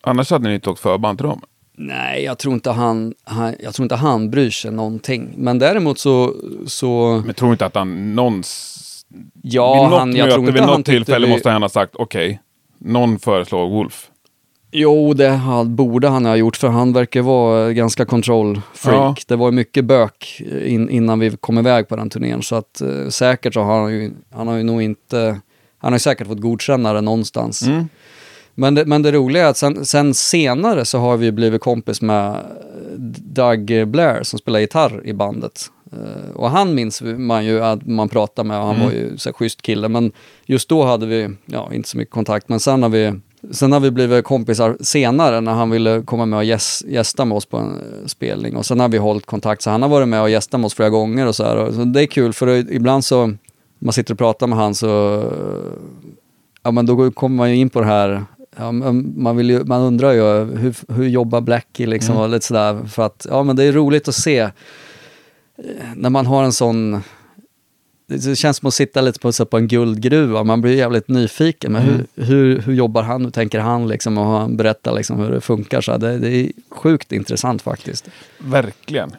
[0.00, 1.42] Annars hade ni inte åkt förband till dem.
[1.80, 5.34] Nej, jag tror, inte han, han, jag tror inte han bryr sig någonting.
[5.36, 6.34] Men däremot så...
[6.66, 9.04] så Men tror inte att han någons...
[9.42, 11.50] ja, vid något han, jag möte, tror inte vid han något tyckte tillfälle vi, måste
[11.50, 12.40] han ha sagt okej,
[12.78, 14.10] någon föreslår Wolf.
[14.70, 19.18] Jo, det han, borde han ha gjort för han verkar vara ganska control freak.
[19.18, 19.24] Ja.
[19.28, 22.42] Det var mycket bök in, innan vi kom iväg på den turnén.
[22.42, 25.40] Så att eh, säkert så har han ju, han har ju nog inte,
[25.78, 27.62] han har säkert fått godkänna det någonstans.
[27.62, 27.88] Mm.
[28.58, 32.02] Men, det, men det roliga är att sen, sen senare så har vi blivit kompis
[32.02, 32.36] med
[33.20, 35.70] Doug Blair som spelar gitarr i bandet.
[35.92, 39.28] Eh, och han minns man ju att man pratade med och han var ju så
[39.28, 39.88] här, schysst kille.
[39.88, 40.12] Men
[40.46, 42.48] just då hade vi, ja, inte så mycket kontakt.
[42.48, 43.12] Men sen har vi,
[43.50, 47.36] sen har vi blivit kompisar senare när han ville komma med och gäs, gästa med
[47.36, 48.56] oss på en eh, spelning.
[48.56, 50.74] Och sen har vi hållit kontakt, så han har varit med och gästat med oss
[50.74, 51.56] flera gånger och så här.
[51.56, 53.32] Och så det är kul för ibland så,
[53.78, 55.22] man sitter och pratar med han så
[56.62, 58.24] ja men då kommer man ju in på det här,
[58.58, 62.84] ja, man, vill ju, man undrar ju hur, hur jobbar Blackie liksom och lite sådär
[62.84, 64.50] för att, ja men det är roligt att se eh,
[65.96, 67.02] när man har en sån
[68.08, 71.72] det känns som att sitta lite på, så på en guldgruva, man blir jävligt nyfiken.
[71.72, 75.30] Men hur, hur, hur jobbar han, hur tänker han liksom och han berättar liksom hur
[75.30, 75.80] det funkar.
[75.80, 78.08] Så det, det är sjukt intressant faktiskt.
[78.38, 79.16] Verkligen.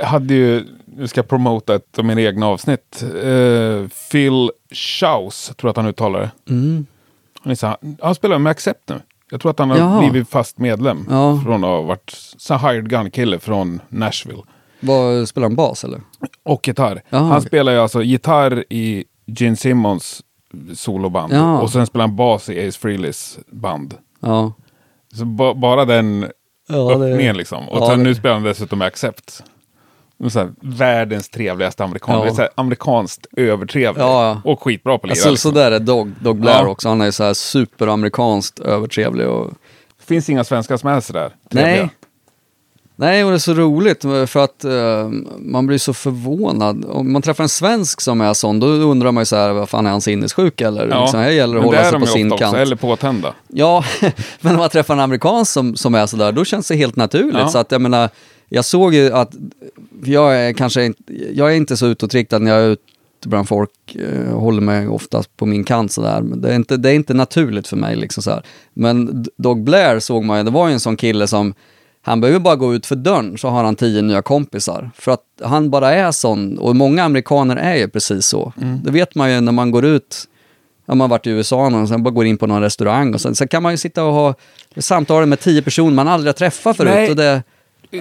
[0.00, 3.04] Jag hade ju, nu ska jag promota ett av mina egna avsnitt.
[3.24, 6.52] Eh, Phil Schaus, tror jag att han uttalar det.
[6.52, 6.86] Mm.
[7.42, 9.00] Han, är så här, han spelar med Accept nu.
[9.30, 9.98] Jag tror att han har Jaha.
[10.10, 11.06] blivit fast medlem.
[11.10, 11.40] Ja.
[11.44, 14.42] Från att ha varit så hired gun-kille från Nashville.
[14.80, 16.00] Vad, spelar han bas eller?
[16.42, 17.02] Och gitarr.
[17.10, 20.22] Jaha, han spelar ju alltså gitarr i Gene Simmons
[20.74, 21.32] soloband.
[21.32, 21.60] Ja.
[21.60, 23.94] Och sen spelar han bas i Ace Frehleys band.
[24.20, 24.52] Ja.
[25.14, 26.26] Så ba bara den
[26.68, 27.68] Ja, det- öppningen liksom.
[27.68, 29.44] Och ja, sen det- nu spelar han dessutom med Accept.
[30.34, 32.26] Här, världens trevligaste amerikan.
[32.26, 32.34] Ja.
[32.34, 34.02] Så här, amerikanskt övertrevlig.
[34.02, 34.50] Ja, ja.
[34.50, 35.12] Och skitbra på att lira.
[35.12, 35.52] Alltså, liksom.
[35.52, 36.88] så där är Dog, Dog Blair också.
[36.88, 39.50] Han är så här superamerikanskt övertrevlig och
[39.98, 41.76] Det finns inga svenskar som är sådär trevliga.
[41.76, 41.90] Nej.
[42.96, 45.08] Nej, och det är så roligt för att eh,
[45.38, 46.84] man blir så förvånad.
[46.84, 49.68] Om man träffar en svensk som är sån, då undrar man ju så här, vad
[49.68, 50.88] fan är han sinnessjuk eller?
[50.88, 51.00] Ja.
[51.00, 52.52] Liksom, här gäller det att hålla sig på sin ofta kant.
[52.52, 53.34] också, eller påtända.
[53.48, 53.84] Ja,
[54.40, 57.34] men om man träffar en amerikan som, som är sådär, då känns det helt naturligt.
[57.38, 57.48] Ja.
[57.48, 58.08] Så att jag menar,
[58.54, 59.34] jag såg ju att,
[60.04, 63.94] jag är kanske inte, jag är inte så utåtriktad när jag är ute bland folk,
[63.94, 66.20] eh, håller mig oftast på min kant sådär.
[66.20, 68.42] Men det är inte, det är inte naturligt för mig liksom så här.
[68.74, 71.54] Men Dog Blair såg man ju, det var ju en sån kille som,
[72.02, 74.90] han behöver bara gå ut för dörren så har han tio nya kompisar.
[74.94, 78.52] För att han bara är sån, och många amerikaner är ju precis så.
[78.84, 80.28] Det vet man ju när man går ut
[80.86, 83.34] Ja, man varit i USA och sen bara går in på någon restaurang och sen,
[83.34, 84.34] sen kan man ju sitta och ha
[84.76, 86.92] samtal med tio personer man aldrig har träffat förut.
[86.94, 87.10] Nej.
[87.10, 87.42] Och det,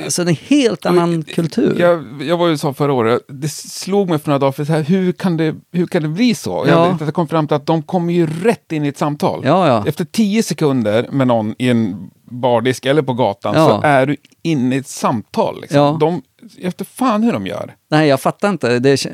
[0.03, 1.75] alltså en helt annan kultur.
[1.79, 3.21] Jag, jag var i USA förra året.
[3.27, 6.07] Det slog mig för några dagar, för så här, hur, kan det, hur kan det
[6.07, 6.65] bli så?
[6.67, 6.87] Ja.
[6.99, 9.41] Jag, jag kom fram till att de kommer ju rätt in i ett samtal.
[9.45, 9.83] Ja, ja.
[9.87, 13.67] Efter tio sekunder med någon i en bardisk eller på gatan Ja.
[13.67, 15.61] så är du inne i ett samtal.
[15.61, 15.79] Liksom.
[15.79, 15.97] Ja.
[15.99, 16.21] De,
[16.61, 17.75] efter fan hur de gör.
[17.89, 18.79] Nej, jag fattar inte.
[18.79, 19.07] Det,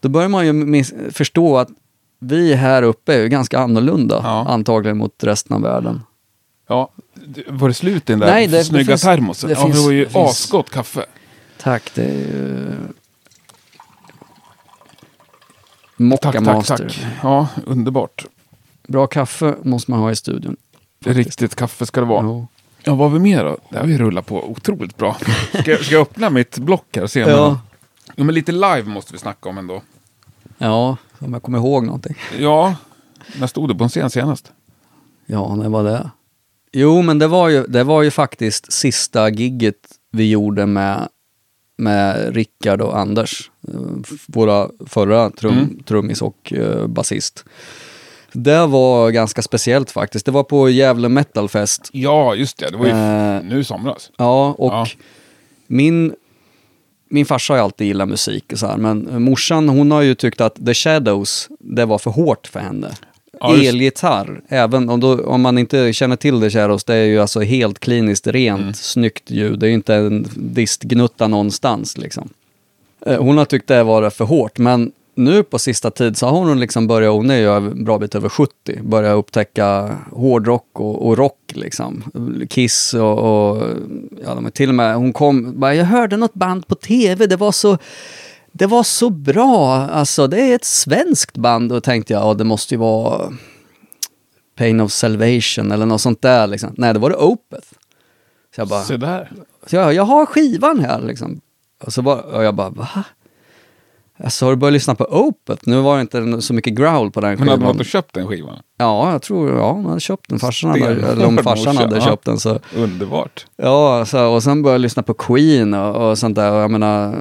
[0.00, 1.68] då börjar man ju förstå att
[2.20, 4.46] vi här uppe är ju ganska annorlunda Ja.
[4.48, 6.00] antagligen mot resten av världen.
[6.68, 6.92] Ja,
[7.48, 9.48] var det slut i den där Nej, det- det snygga finns- termosen?
[9.48, 11.04] det ja, finns- det var ju det finns- asgott kaffe.
[11.58, 12.72] Tack, det är ju...
[15.96, 16.76] Tack, Mocca tack, Master.
[16.76, 17.06] tack.
[17.22, 18.26] Ja, underbart.
[18.88, 20.56] Bra kaffe måste man ha i studion.
[21.04, 22.26] Riktigt kaffe ska det vara.
[22.26, 22.46] Ja.
[22.84, 23.56] Ja, vad har vi mer då?
[23.70, 25.16] Det har vi rullat på otroligt bra.
[25.60, 27.24] Ska, jag- ska jag öppna mitt block här och se?
[27.24, 27.36] om Ja.
[27.36, 27.56] jag-
[28.16, 29.82] ja, men lite live måste vi snacka om ändå.
[30.58, 32.16] ja, om jag kommer ihåg någonting.
[32.38, 32.74] Ja,
[33.38, 34.52] när stod du på en scen senast?
[35.26, 36.10] Ja, när var det?
[36.72, 39.76] Jo, men det var ju, det var ju faktiskt sista gigget
[40.12, 41.08] vi gjorde med,
[41.78, 43.50] med Rickard och Anders.
[43.68, 43.74] eh,
[44.26, 45.82] Våra förra trum, Mm.
[45.82, 47.44] trummis och uh, basist.
[48.32, 50.26] Det var ganska speciellt faktiskt.
[50.26, 51.88] Det var på Gävle Metal Fest.
[51.92, 52.70] Ja, just det.
[52.70, 54.10] Det var ju Eh, nu i somras.
[54.18, 54.86] Ja, och Ja.
[55.66, 56.14] min,
[57.10, 60.14] min farsa har ju alltid gillat musik och så här, men morsan hon har ju
[60.14, 62.90] tyckt att The Shadows, det var för hårt för henne.
[63.42, 67.04] Ja, just- Elgitarr, även om, då, om man inte känner till The Shadows, det är
[67.04, 68.74] ju alltså helt kliniskt rent, Mm.
[68.74, 69.58] snyggt ljud.
[69.58, 72.28] Det är ju inte en distgnutta någonstans liksom.
[73.06, 76.38] Eh, Hon har tyckt det var för hårt, men nu på sista tid så har
[76.38, 81.06] hon liksom börjat, hon är ju en bra bit över 70, börjat upptäcka hårdrock och,
[81.06, 82.02] och rock liksom.
[82.50, 83.18] Kiss och,
[83.52, 83.62] och
[84.24, 87.52] ja, till och med, hon kom, bara, jag hörde något band på tv, det var
[87.52, 87.78] så
[88.52, 92.44] det var så bra, alltså det är ett svenskt band och tänkte jag, ja det
[92.44, 93.32] måste ju vara
[94.56, 96.74] Pain of Salvation eller något sånt där liksom.
[96.76, 97.68] Nej, det var det Opeth.
[98.54, 99.32] Så jag bara, Se där.
[99.66, 101.40] så jag, jag har skivan här liksom.
[101.84, 102.88] Och, så bara, och jag bara, va?
[104.24, 105.62] Alltså har du börjat lyssna på Opeth?
[105.68, 107.74] Nu var det inte så mycket growl på den Men hade man skivan.
[107.74, 108.58] inte köpt den skivan?
[108.78, 110.38] Ja, jag tror, ja, man hade köpt den.
[110.38, 112.58] Farsan hade, eller om farsan hade köpt den så.
[112.76, 113.46] Underbart.
[113.56, 116.52] Ja, så, och sen började jag lyssna på Queen och, och sånt där.
[116.52, 117.16] Och jag menar,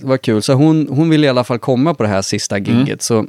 [0.00, 0.42] det var kul.
[0.42, 3.02] Så hon, hon ville i alla fall komma på det här sista gigget.
[3.02, 3.26] Så,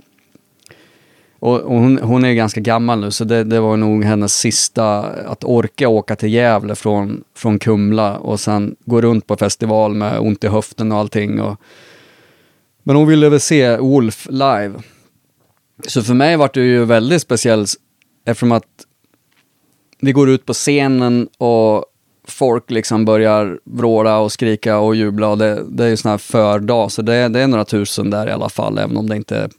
[1.39, 4.99] och, och hon, hon är ganska gammal nu, så det, det var nog hennes sista,
[5.03, 10.19] att orka åka till Gävle från, från Kumla och sen gå runt på festival med
[10.19, 11.41] ont i höften och allting.
[11.41, 11.57] Och,
[12.85, 14.73] men hon ville väl se Wolf live.
[15.87, 17.69] Så för mig var det ju väldigt speciellt
[18.25, 18.85] eftersom att
[19.99, 21.85] vi går ut på scenen och
[22.27, 26.17] folk liksom börjar vråla och skrika och jubla och det, det är ju sån här
[26.17, 29.37] fördag så det, det är några tusen där i alla fall även om det inte
[29.37, 29.49] är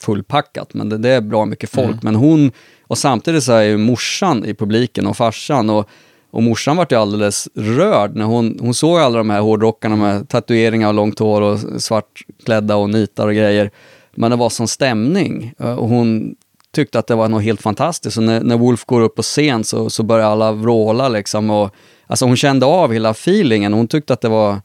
[0.00, 2.02] fullpackat men det, det är bra mycket folk.
[2.02, 2.52] Men hon,
[2.82, 5.88] och samtidigt så är ju morsan i publiken och farsan och,
[6.30, 10.28] och morsan vart ju alldeles rörd när hon, hon såg alla de här hårdrockarna med
[10.28, 13.70] tatueringar och långt hår och svartklädda och nitar och grejer.
[14.14, 16.34] Men det var sån stämning eh, och hon
[16.72, 18.16] tyckte att det var något helt fantastiskt.
[18.16, 21.50] Och när, när Wolf går upp på scen så, så börjar alla vråla liksom.
[21.50, 21.74] Och,
[22.06, 23.72] alltså hon kände av hela feelingen.
[23.72, 24.60] Hon tyckte att det var...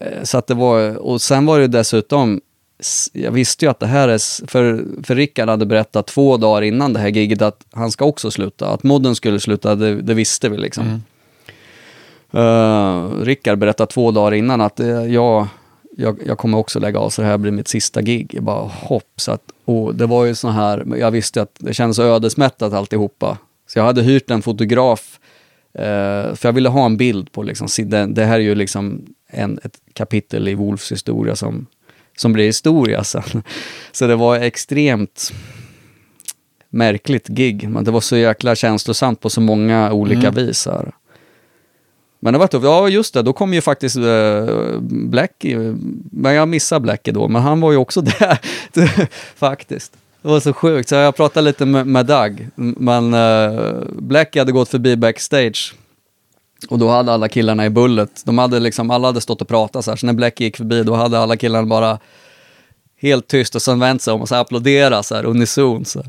[0.00, 0.96] Eh, så att det var...
[0.96, 2.40] Och sen var det dessutom...
[3.12, 4.46] Jag visste ju att det här är...
[4.46, 8.30] För, för Rickard hade berättat två dagar innan det här giget att han ska också
[8.30, 8.68] sluta.
[8.68, 11.02] Att modden skulle sluta, det, det visste vi liksom.
[12.34, 15.46] Uh, Rickard berättade två dagar innan att eh, jag,
[15.96, 18.30] jag, jag kommer också lägga av så det här blir mitt sista gig.
[18.34, 19.12] Jag bara hopp.
[19.16, 23.38] Så att, och det var ju så här, jag visste att det kändes ödesmättat alltihopa.
[23.66, 25.20] Så jag hade hyrt en fotograf
[25.74, 29.06] eh, för jag ville ha en bild på liksom, det, det här är ju liksom
[29.28, 31.66] en, ett kapitel i Wolfs historia som,
[32.16, 33.42] som blir historia sen.
[33.92, 35.32] Så det var extremt
[36.70, 40.66] märkligt gig, men det var så jäkla känslosamt på så många olika vis.
[40.66, 40.92] Här.
[42.20, 42.64] Men det var tufft.
[42.64, 43.22] Ja, just det.
[43.22, 45.76] Då kom ju faktiskt uh, Blackie.
[46.10, 47.28] Men jag missade Blackie då.
[47.28, 48.38] Men han var ju också där.
[49.36, 49.92] faktiskt.
[50.22, 50.88] Det var så sjukt.
[50.88, 52.48] Så jag pratade lite med, med Doug.
[52.54, 55.74] Men uh, Blackie hade gått förbi backstage.
[56.68, 59.84] Och då hade alla killarna i Bullet, de hade liksom, alla hade stått och pratat
[59.84, 59.96] så här.
[59.96, 61.98] Så när Blackie gick förbi, då hade alla killarna bara
[63.00, 65.84] helt tyst och sen vänt sig om och så applådera så här unison.
[65.84, 66.04] Så,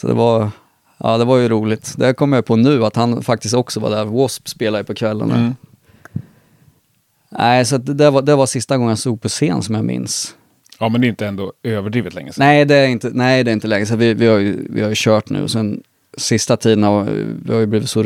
[0.00, 0.50] så det var,
[0.98, 1.94] ja det var ju roligt.
[1.96, 4.04] Det kommer jag på nu att han faktiskt också var där.
[4.04, 4.48] W.A.S.P.
[4.48, 5.34] spelade ju på kvällarna.
[5.34, 5.54] Mm.
[7.28, 10.34] Nej, så det, var, det var sista gången jag såg på scen som jag minns.
[10.78, 12.46] Ja, men det är inte ändå överdrivet länge sedan.
[12.46, 13.98] Nej, det är inte, nej, det är inte länge sedan.
[13.98, 15.48] Vi, vi, har ju, vi har ju kört nu.
[15.48, 15.82] Sen
[16.16, 17.04] sista tiden har
[17.44, 18.02] vi har ju blivit så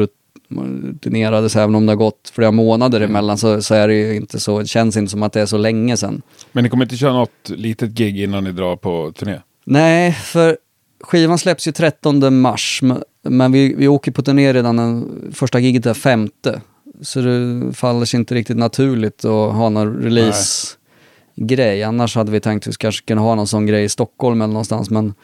[1.48, 4.40] så även om det har gått flera månader emellan så, så är det ju inte
[4.40, 6.22] så, det känns inte som att det är så länge sedan.
[6.52, 9.40] Men ni kommer inte köra något litet gig innan ni drar på turné?
[9.64, 10.58] Nej, för
[11.00, 12.80] skivan släpps ju 13 mars,
[13.22, 16.60] men- vi, vi åker på turné redan den första giget är femte.
[17.00, 21.82] Så det faller sig inte riktigt naturligt att ha någon release-grej.
[21.82, 24.52] Annars hade vi tänkt att vi kanske kunde ha någon sån grej i Stockholm eller
[24.52, 25.14] någonstans, men...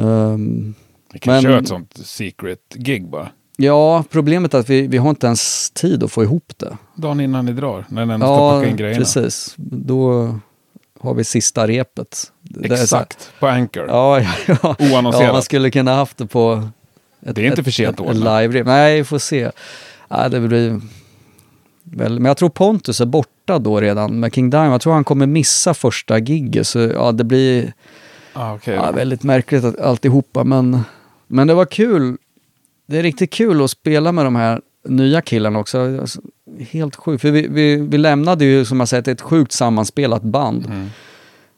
[0.00, 0.74] ehm,
[1.12, 3.28] Ni kan Men- köra ett sånt secret gig bara.
[3.60, 6.76] Ja, problemet är att vi, vi har inte ens tid att få ihop det.
[6.94, 8.98] Dagen innan ni drar, när ni ändå ska Ja, packa in grejerna.
[8.98, 9.54] precis.
[9.56, 10.34] Då
[11.00, 12.32] har vi sista repet.
[12.64, 13.86] Exakt, på Anchor.
[13.88, 14.28] Ja, ja,
[14.62, 14.76] ja.
[14.92, 15.26] Oannonserat.
[15.26, 16.68] ja, man skulle kunna haft det på...
[17.26, 18.30] Ett, Det är inte för sent ett, att ett ordna.
[18.64, 19.50] Nej, vi får se.
[20.08, 20.80] Ja, det blir...
[21.82, 24.72] Väl, men jag tror Pontus är borta då redan med King Diamond.
[24.72, 26.66] Jag tror han kommer missa första gigget.
[26.66, 27.72] Så ja, det blir
[28.32, 28.74] Ah, okej.
[28.74, 30.44] ja, väldigt märkligt att, alltihopa.
[30.44, 30.80] Men,
[31.26, 32.16] men det var kul.
[32.88, 36.00] Det är riktigt kul att spela med de här nya killarna också.
[36.00, 36.20] Alltså,
[36.58, 37.20] Helt sjukt.
[37.20, 40.66] För vi, vi, vi lämnade ju som jag sagt ett sjukt sammanspelat band.
[40.66, 40.88] Mm.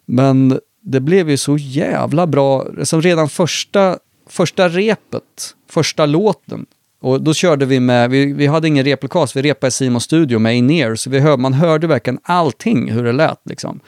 [0.07, 2.67] Men det blev ju så jävla bra.
[2.83, 6.67] Som redan första, första repet, första låten.
[7.01, 10.39] Och då körde vi med, vi, vi hade ingen replokal, vi repade i Simons studio
[10.39, 13.81] med in så vi hör, man hörde verkligen allting hur det lät liksom.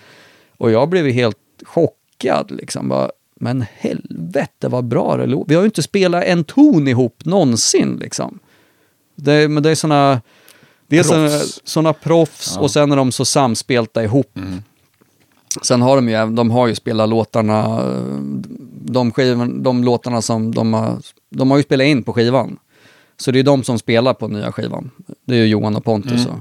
[0.57, 2.89] Och jag blev helt chockad liksom.
[2.89, 3.11] Bara,
[3.43, 5.49] men helvete vad bra det låter.
[5.49, 8.39] Vi har ju inte spelat en ton ihop någonsin liksom.
[9.17, 10.21] Det, men det är såna,
[10.87, 11.61] det är såna, Proffs.
[11.65, 12.61] såna proffs Ja.
[12.63, 14.37] och sen är de så samspelta ihop.
[14.37, 14.63] Mm.
[15.63, 17.81] Sen har de ju, de har ju spelat låtarna,
[18.85, 20.97] de, skivan, de låtarna som de har,
[21.31, 22.59] de har ju spelat in på skivan.
[23.17, 24.91] Så det är de som spelar på nya skivan.
[25.27, 26.27] Det är ju Johan och Pontus.
[26.27, 26.33] Mm.
[26.33, 26.41] och-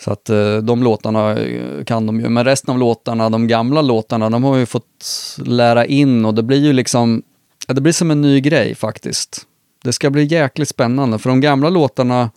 [0.00, 2.28] Så att eh, de låtarna eh, kan de ju.
[2.28, 6.42] Men resten av låtarna, de gamla låtarna, de har ju fått lära in och det
[6.42, 7.22] blir ju liksom,
[7.66, 9.42] ja, det blir som en ny grej faktiskt.
[9.84, 12.30] Det ska bli jäkligt spännande för de gamla låtarna,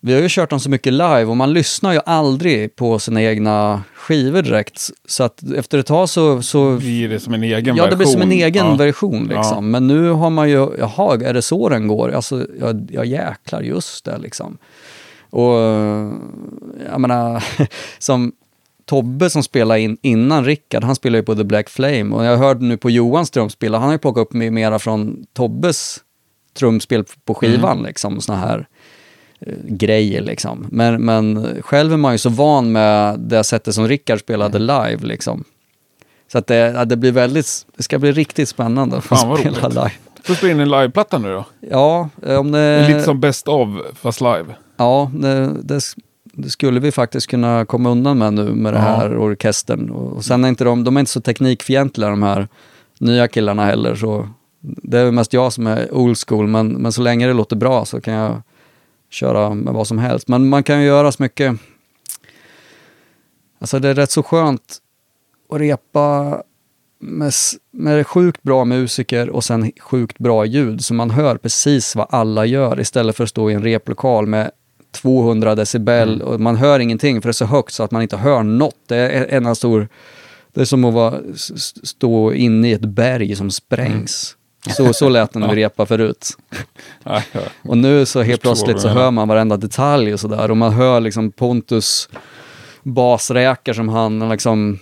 [0.00, 3.22] vi har ju kört dem så mycket live och man lyssnar ju aldrig på sina
[3.22, 4.90] egna skivor direkt.
[5.08, 7.76] Så att efter ett tag så, så Blir det som en egen version?
[7.76, 8.74] Ja, det blir som en egen Ja.
[8.74, 9.54] version liksom.
[9.54, 9.60] Ja.
[9.60, 12.12] Men nu har man ju, jaha, är det så den går?
[12.12, 14.58] Alltså, jag, jag jäklar, just det liksom.
[15.30, 15.52] Och
[16.90, 17.44] jag menar,
[17.98, 18.32] som
[18.84, 22.16] Tobbe som spelade in innan Rickard, han spelar ju på The Black Flame.
[22.16, 26.00] Och jag hörde nu på Johans trumspel, han har ju plockat upp mera från Tobbes
[26.56, 28.20] trumspel på skivan liksom.
[28.20, 28.66] Såna här
[29.40, 30.66] eh, grejer liksom.
[30.70, 34.98] Men, men själv är man ju så van med det sättet som Rickard spelade live
[35.00, 35.44] liksom.
[36.32, 39.74] Så att det, det blir väldigt, det ska bli riktigt spännande Fan, att spela roligt.
[39.74, 39.90] live.
[40.22, 41.44] Får spela in en liveplatta nu då?
[41.60, 42.88] Ja, eh, om det...
[42.88, 44.54] Lite som Best of, fast live.
[44.76, 45.80] Ja, det, det,
[46.32, 48.84] det skulle vi faktiskt kunna komma undan med nu med det Ja.
[48.84, 49.90] här orkestern.
[49.90, 52.48] Och, sen är inte de, de är inte så teknikfientliga de här
[53.00, 53.94] nya killarna heller.
[53.94, 54.28] Så
[54.60, 57.84] det är mest jag som är old school, men, men så länge det låter bra
[57.84, 58.42] så kan jag
[59.10, 60.28] köra med vad som helst.
[60.28, 61.56] Men man kan ju göra så mycket...
[63.58, 64.76] Alltså det är rätt så skönt
[65.50, 66.42] att repa
[66.98, 67.32] med,
[67.70, 72.46] med sjukt bra musiker och sen sjukt bra ljud så man hör precis vad alla
[72.46, 74.50] gör istället för att stå i en replokal med
[75.02, 78.16] 200 decibel och man hör ingenting för det är så högt så att man inte
[78.16, 78.76] hör något.
[78.86, 79.88] Det är en stor...
[80.54, 81.20] Det är som att vara,
[81.82, 84.36] stå inne i ett berg som sprängs.
[84.70, 86.28] Så, så lät det när vi repade förut.
[87.62, 90.50] Och nu så helt plötsligt så hör man varenda detalj och sådär.
[90.50, 92.08] Och man hör liksom Pontus
[92.82, 94.78] basräkar som han liksom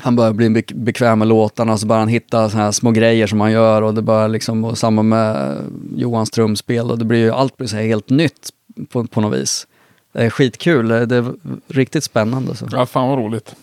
[0.00, 2.90] han börjar bli bek- bekväm med låtarna och så börjar han hitta såna här små
[2.90, 5.56] grejer som han gör och det börjar liksom, och samma med
[5.96, 8.50] Johans trumspel och det blir ju, allt blir så här helt nytt
[8.88, 9.66] på, på något vis.
[10.12, 11.32] Det är skitkul, det är, det är
[11.68, 12.56] riktigt spännande.
[12.56, 12.66] Så.
[12.72, 13.54] ja, fan vad roligt.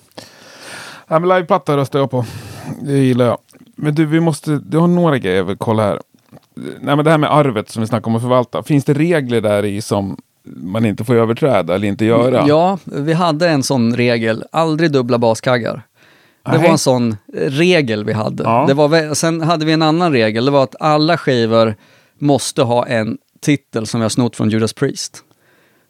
[1.07, 2.25] Ja, men liveplatta röstar jag på.
[2.81, 3.37] Det gillar jag.
[3.75, 6.01] Men du, vi måste, du har några grejer jag vill kolla här.
[6.55, 8.63] Nej, men det här med arvet som vi snackade om att förvalta.
[8.63, 12.45] Finns det regler där i som man inte får överträda eller inte göra?
[12.47, 15.81] Ja, vi hade en sån regel, aldrig dubbla baskaggar.
[16.51, 18.43] Det var en sån regel vi hade.
[18.43, 18.65] Ja.
[18.67, 21.75] Det var, sen hade vi en annan regel, det var att alla skivor
[22.19, 25.23] måste ha en titel som vi har snott från Judas Priest.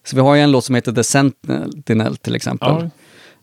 [0.05, 2.69] Så vi har ju en låt som heter The Sentinel till exempel.
[2.69, 2.89] Ja.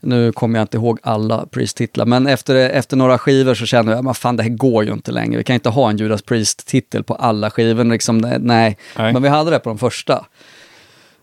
[0.01, 4.05] Nu kommer jag inte ihåg alla Priest-titlar, men efter, efter några skivor så kände jag,
[4.05, 5.39] men fan det här går ju inte längre.
[5.39, 7.85] Vi kan inte ha en Judas Priest-titel på alla skivor.
[7.85, 8.39] Liksom, nej.
[8.41, 8.77] Nej.
[8.95, 10.25] Men vi hade det på de första.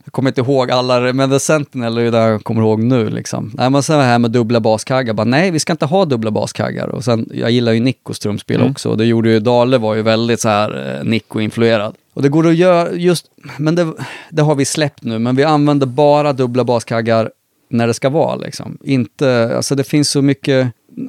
[0.04, 3.10] Jag kommer inte ihåg alla, men The Sentinel är ju där jag kommer ihåg nu.
[3.10, 3.52] Liksom.
[3.54, 6.32] Nej, men sen det här med dubbla baskaggar, bara, nej vi ska inte ha dubbla
[6.32, 6.88] baskaggar.
[6.88, 8.72] Och sen, jag gillar ju Nickos trumspel Mm.
[8.72, 11.96] också, och det gjorde ju, Dale var ju väldigt så här eh, Nico-influerad.
[12.14, 13.26] Och det går att göra, just,
[13.58, 13.94] men det,
[14.30, 17.32] det har vi släppt nu, men vi använder bara dubbla baskaggar
[17.70, 18.78] när det ska vara liksom.
[18.84, 20.68] Inte, alltså det finns så mycket,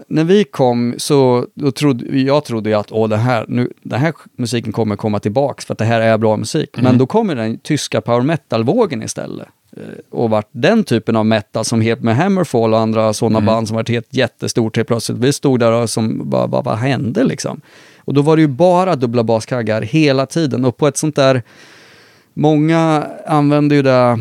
[0.08, 4.14] när vi kom så då trodde, jag trodde att åh, det här, nu, den här
[4.36, 6.70] musiken kommer komma tillbaks för att det här är bra musik.
[6.82, 9.48] Men då kommer den tyska power metal-vågen istället.
[9.76, 13.68] Eh, Och vart den typen av metal som helt med Hammerfall och andra sådana band
[13.68, 15.18] som varit helt jättestort helt plötsligt.
[15.18, 17.60] Vi stod där och som, bara, bara, vad hände liksom?
[17.98, 21.42] Och då var det ju bara dubbla baskaggar hela tiden och på ett sånt där,
[22.34, 24.18] många använder ju det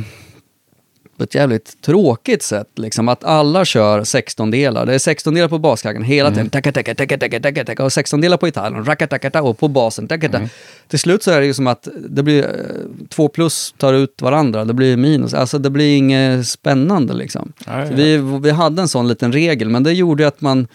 [1.22, 2.68] på ett jävligt tråkigt sätt.
[2.76, 4.85] Liksom, att alla kör 16-delar.
[4.85, 6.49] Det är 16-delar på baskaggen hela tiden.
[6.49, 9.41] Taka, taka, taka, taka, taka, taka, och 16-delar på gitarren.
[9.45, 10.07] Och på basen.
[10.07, 10.49] Taka, taka.
[10.88, 14.22] Till slut så är det ju som att det blir eh, två plus tar ut
[14.22, 14.65] varandra.
[14.65, 15.34] Det blir minus.
[15.34, 17.53] Alltså det blir inget spännande liksom.
[17.88, 20.68] Så vi, vi hade en sån liten regel, men det gjorde ju att man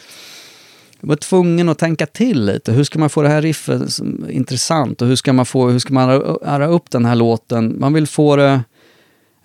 [1.01, 2.73] var tvungen att tänka till lite.
[2.73, 3.82] Hur ska man få det här riffet
[4.31, 7.77] intressant och hur ska man få, hur ska man ära- ära upp den här låten?
[7.81, 8.60] Man vill få det...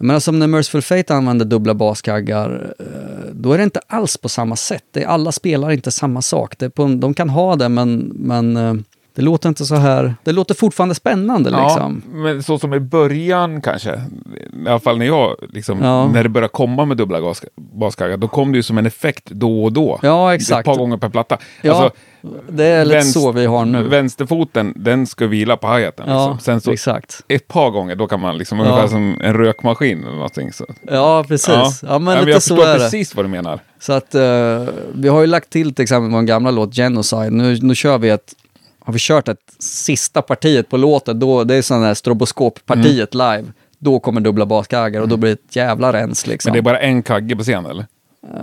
[0.02, 3.82] Jag menar alltså, som när Merciful Fate använder dubbla baskaggar, eh, då är det inte
[3.88, 4.84] alls på samma sätt.
[4.92, 6.58] Det alla spelar inte samma sak.
[6.58, 8.74] Det på, de kan ha det, men, men eh,
[9.16, 10.16] det låter inte så här...
[10.24, 12.02] Det låter fortfarande spännande liksom.
[12.12, 13.90] Ja, men så som i början kanske,
[14.66, 16.08] i alla fall när jag, liksom, Ja.
[16.08, 19.26] när det började komma med dubbla gas, baskaggar, då kom det ju som en effekt
[19.26, 20.00] då och då.
[20.02, 20.66] Ja, Ett exakt.
[20.66, 21.38] par gånger per platta.
[21.62, 21.98] Ja, Alltså,
[22.50, 23.84] det är lite så vi har nu.
[23.84, 26.06] Vänsterfoten, den ska vila på hi-haten.
[26.10, 26.40] Ja, liksom.
[26.40, 27.22] Sen så exakt.
[27.28, 28.66] ett par gånger, då kan man liksom, Ja.
[28.66, 30.54] ungefär som en rökmaskin eller någonting.
[30.54, 30.66] Så.
[30.88, 31.84] Ja, precis.
[31.88, 33.60] Ja, men lite jag så förstår precis vad du menar.
[33.80, 34.64] Så att eh,
[34.94, 37.30] vi har ju lagt till till exempel vår gamla låt Genocide.
[37.32, 38.34] Nu, nu kör vi ett,
[38.86, 43.44] har vi kört ett sista partiet på låten, då, det är sån här stroboskoppartiet live.
[43.80, 46.50] Då kommer dubbla baskaggar och då blir det ett jävla rens liksom.
[46.50, 47.86] Men det är bara en kagge på scen eller?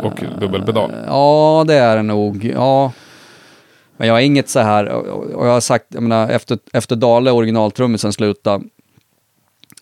[0.02, 0.92] Och dubbelpedal.
[1.06, 2.44] Ja, det är det nog.
[2.44, 2.92] Ja.
[3.96, 6.96] Men jag har inget så här, och och jag har sagt, jag menar, efter, efter
[6.96, 8.64] Dale, originaltrummisen, slutade,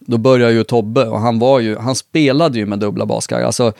[0.01, 3.47] då började ju Tobbe och han var ju, han spelade ju med dubbla baskaggar.
[3.47, 3.73] Alltså,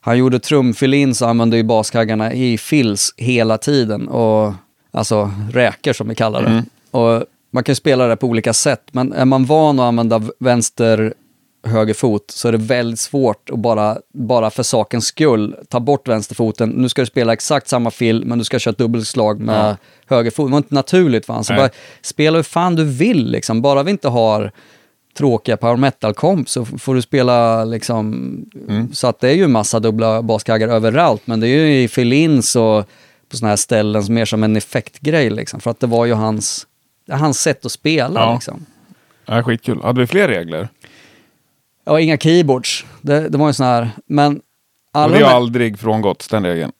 [0.00, 4.08] han gjorde trumfilin så använde ju baskaggarna i fills hela tiden.
[4.08, 4.54] Och,
[4.90, 6.64] alltså räkor som vi kallar det.
[6.90, 10.22] Och man kan ju spela det på olika sätt, men är man van att använda
[10.38, 11.14] vänster
[11.64, 16.08] höger fot så är det väldigt svårt att bara, bara för sakens skull ta bort
[16.08, 16.68] vänsterfoten.
[16.68, 20.30] Nu ska du spela exakt samma fill, men du ska köra ett dubbelslag med höger
[20.30, 20.46] fot.
[20.46, 21.44] Det var inte naturligt för han.
[21.44, 21.62] Så Nej.
[21.62, 21.70] bara,
[22.02, 23.62] spela hur fan du vill liksom.
[23.62, 24.52] Bara vi inte har
[25.18, 30.22] tråkiga power metal-komp så får du spela liksom, så att det är ju massa dubbla
[30.22, 32.88] baskaggar överallt, men det är ju i fill-ins och
[33.28, 36.12] på sådana här ställen som mer som en effektgrej liksom, för att det var ju
[36.12, 36.66] hans,
[37.06, 38.34] det hans sätt att spela Ja.
[38.34, 38.66] liksom.
[39.26, 39.80] Ja, skitkul.
[39.82, 40.68] Hade vi fler regler?
[41.84, 42.84] Ja, inga keyboards.
[43.02, 44.42] Det, det var ju sån här, men Och
[45.00, 46.72] alla vi har de- aldrig frångått den regeln.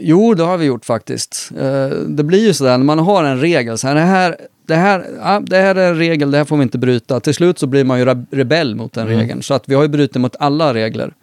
[0.00, 1.50] Jo, det har vi gjort faktiskt.
[1.60, 4.36] Eh, det blir ju sådär när man har en regel, så här, det, här,
[4.66, 7.20] det, här, det här är en regel, det här får vi inte bryta.
[7.20, 9.18] Till slut så blir man ju re- rebell mot den Mm.
[9.18, 9.42] regeln.
[9.42, 11.14] Så att vi har ju brutit mot alla regler.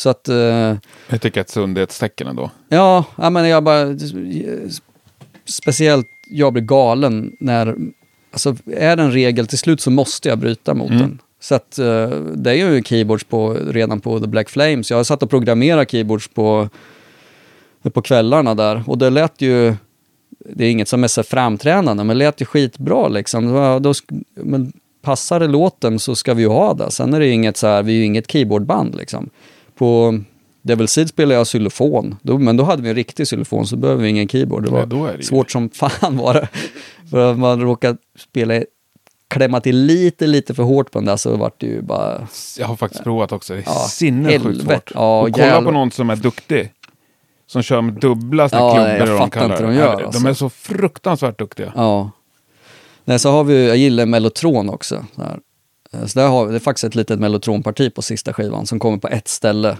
[0.00, 0.36] Så att, eh,
[1.08, 2.50] Jag tycker ett sundhetstecken ändå.
[2.68, 3.86] ja, ja, men jag bara,
[5.44, 7.76] speciellt jag blir galen när,
[8.32, 11.00] alltså är det en regel, till slut så måste jag bryta mot Mm.
[11.02, 11.18] den.
[11.40, 14.90] Så att eh, det är ju keyboards på, redan på The Black Flames.
[14.90, 16.68] Jag har satt och programmerat keyboards på,
[17.92, 19.74] på kvällarna där och det lät ju,
[20.38, 23.52] det är inget som är så framträdande, men det lät ju skitbra liksom.
[23.82, 23.94] Då,
[24.34, 24.72] men
[25.02, 26.90] passar det låten så ska vi ju ha det.
[26.90, 29.30] Sen är det inget så här, vi är ju inget keyboardband liksom.
[29.80, 30.20] På
[30.62, 34.08] Devil Seed spelade jag xylofon, men då hade vi en riktig xylofon så behöver vi
[34.08, 34.64] ingen keyboard.
[34.64, 36.48] Det var Nej, det ju- svårt som fan var det.
[37.10, 38.62] För att man råkade spela,
[39.28, 42.28] klämma till lite, lite för hårt på den där så vart det ju bara...
[42.58, 43.52] Jag har faktiskt provat också.
[43.54, 44.90] Det är Ja, sinnessjukt svårt.
[44.94, 45.62] Ja, och kolla jävlar.
[45.62, 46.72] på någon som är duktig.
[47.46, 49.08] Som kör med dubbla Ja, klubbor.
[49.08, 50.20] jag de kallar inte de gör, alltså.
[50.22, 51.72] De är så fruktansvärt duktiga.
[51.76, 52.10] Ja.
[53.04, 55.04] Nej, så har vi, jag gillar Mellotron också.
[55.16, 55.38] Så, här.
[55.94, 58.78] Eh, så där har vi, det är faktiskt ett litet Mellotronparti på sista skivan som
[58.78, 59.76] kommer på ett ställe.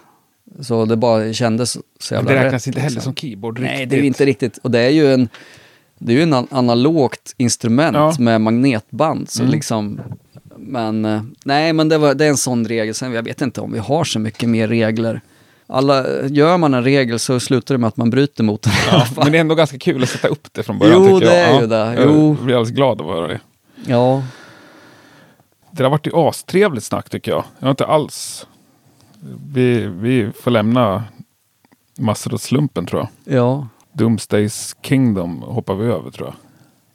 [0.60, 3.12] Så det bara kändes så jävla det räknas rätt, inte heller liksom.
[3.12, 3.90] som keyboard Nej, riktigt.
[3.90, 4.58] det är inte riktigt.
[4.58, 5.28] Och det är ju en,
[5.98, 8.14] det är ju en an- analogt instrument Ja.
[8.18, 9.30] med magnetband.
[9.30, 9.52] Så Mm.
[9.52, 10.00] liksom,
[10.56, 12.94] men eh, nej, men det, var, det är en sån regel.
[12.94, 15.20] Sen jag vet inte om vi har så mycket mer regler.
[15.66, 18.72] Alla, gör man en regel så slutar det med att man bryter mot den.
[18.92, 21.34] Ja, men det är ändå ganska kul att sätta upp det från början Jo, tycker
[21.34, 21.34] jag.
[21.34, 21.66] det är Ja, ju
[21.96, 22.02] det.
[22.02, 22.34] Jag Jo.
[22.44, 23.40] blir alldeles glad av att höra det.
[23.86, 24.22] ja,
[25.72, 27.44] Det har varit ju astrevligt snack tycker jag.
[27.58, 28.46] Jag har inte alls...
[29.52, 31.04] Vi, vi får lämna
[31.98, 33.36] massor åt slumpen tror jag.
[33.36, 36.28] ja, Doomsdays Kingdom hoppar vi över tror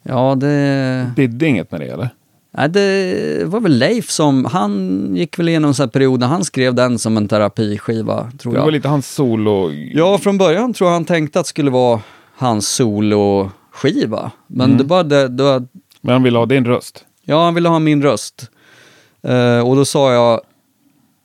[0.02, 0.16] jag.
[0.16, 1.12] ja, det...
[1.16, 2.08] Bidde inget med det eller?
[2.50, 6.74] Nej, det var väl Leif som, han gick väl igenom en period när han skrev
[6.74, 8.64] den som en terapiskiva, tror Det jag.
[8.64, 9.70] var lite hans solo...
[9.72, 12.00] Ja, från början tror jag han tänkte att det skulle vara
[12.36, 14.30] hans soloskiva.
[14.46, 14.78] Men Mm.
[14.78, 15.64] det bara, det, det,
[16.00, 17.04] Men han ville ha din röst.
[17.22, 18.50] ja, han ville ha min röst.
[19.28, 20.40] Eh, och då sa jag,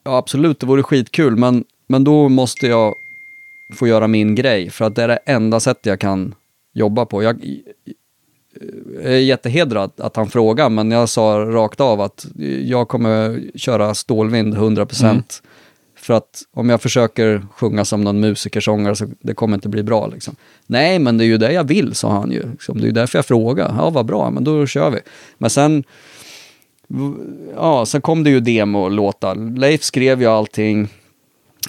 [0.04, 2.96] ja absolut, det vore skitkul, men, men då måste jag
[3.74, 6.36] få göra min grej, för att det är det enda sättet jag kan
[6.74, 7.24] jobba på.
[7.24, 7.46] Jag,
[9.04, 12.26] jag är jättehedrad att han frågar, men jag sa rakt av att
[12.64, 15.04] jag kommer köra stålvind 100%.
[15.04, 15.24] Mm.
[16.02, 20.08] För att om jag försöker sjunga som någon musikersångare så det kommer inte bli bra.
[20.08, 20.36] Liksom.
[20.68, 22.52] Nej, men det är ju det jag vill, sa han ju.
[22.52, 23.76] Liksom, Det är ju därför jag frågar.
[23.78, 25.00] Ja, vad bra, men då kör vi.
[25.38, 25.84] Men sen,
[27.56, 29.58] ja, sen kom det ju demolåtar.
[29.60, 30.88] Leif skrev ju allting.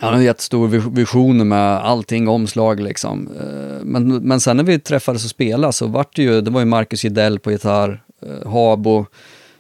[0.01, 3.29] Han har en jättestor vis- vision med allting, omslag liksom.
[3.41, 6.61] Eh, Men, men sen när vi träffades och spelade så vart det ju, det var
[6.61, 9.07] ju Marcus Gidell på gitarr, eh, Habo,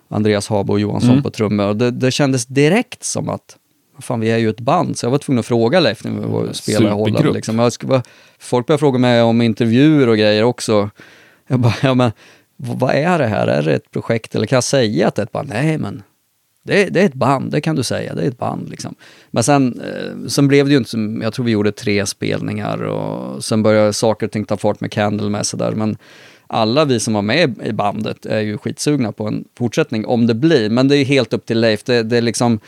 [0.08, 1.22] Andreas Habo Johansson Mm.
[1.22, 1.66] på trummor.
[1.68, 3.56] Och det, det kändes direkt som att,
[4.00, 6.18] fan vi är ju ett band, så jag var tvungen att fråga Leif när vi
[6.20, 7.34] var och spelade i Holland.
[7.34, 7.58] Liksom.
[7.58, 8.02] Jag bara-
[8.38, 10.90] folk började fråga mig om intervjuer och grejer också.
[11.46, 12.12] Jag bara, ja men
[12.64, 13.46] vad är det här?
[13.46, 15.48] Är det ett projekt eller kan jag säga att det är ett band?
[15.48, 16.02] Nej men
[16.64, 18.14] det, det är ett band, det kan du säga.
[18.14, 18.94] Det är ett band liksom.
[19.30, 22.82] Men sen, eh, sen blev det ju inte som, jag tror vi gjorde tre spelningar
[22.82, 25.72] och sen började saker och ting ta fart med Candlemass och sådär.
[25.72, 25.96] Men
[26.46, 30.34] alla vi som var med i bandet är ju skitsugna på en fortsättning om det
[30.34, 30.70] blir.
[30.70, 31.84] Men det är helt upp till Leif.
[31.84, 32.60] Det, det är liksom,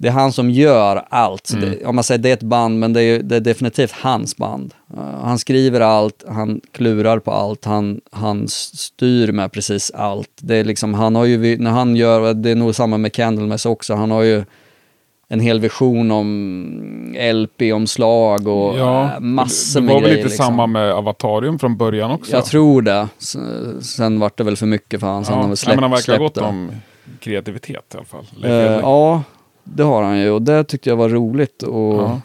[0.00, 1.46] det är han som gör allt.
[1.46, 3.92] Så det, om man säger det är ett band, men det är, det är definitivt
[3.92, 4.74] hans band.
[4.94, 10.30] Uh, han skriver allt, han klurar på allt, han, han styr med precis allt.
[10.36, 13.66] Det är liksom, han har ju, när han gör, det är nog samma med Candlemass
[13.66, 14.44] också, han har ju
[15.28, 20.16] en hel vision om LP-omslag och äh, massor det med var väl grejer.
[20.16, 20.46] lite liksom.
[20.46, 22.32] samma med Avatarium från början också?
[22.32, 23.08] Jag tror det.
[23.82, 25.34] Sen vart det väl för mycket för han, ja.
[25.34, 26.40] har han väl Nej, släppt, men han verkar ha gått det.
[26.40, 26.70] om
[27.20, 28.26] kreativitet i alla fall.
[28.42, 28.80] Eh, Edling.
[28.80, 29.22] ja,
[29.64, 32.20] det har han ju och det tyckte jag var roligt att, Ja.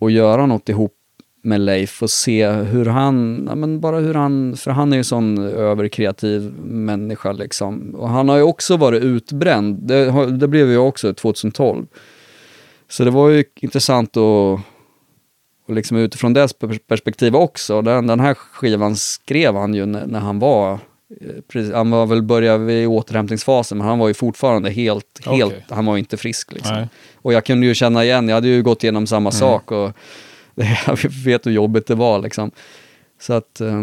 [0.00, 0.94] att göra något ihop
[1.42, 5.04] med Leif och se hur han, ja, men bara hur han, för han är ju
[5.04, 7.94] sån överkreativ människa liksom.
[7.94, 11.86] Och han har ju också varit utbränd, det, det blev jag också 2012.
[12.88, 14.60] Så det var ju intressant att
[15.68, 17.82] och liksom utifrån det pers- perspektiv också.
[17.82, 20.78] Den, den här skivan skrev han ju när, när han var,
[21.48, 25.86] precis, han var väl började i återhämtningsfasen men han var ju fortfarande helt, helt han
[25.86, 26.86] var inte frisk liksom.
[27.14, 29.92] Och jag kunde ju känna igen, jag hade ju gått igenom samma sak och
[30.86, 32.50] jag vet hur jobbigt det var liksom.
[33.20, 33.82] Så att, eh,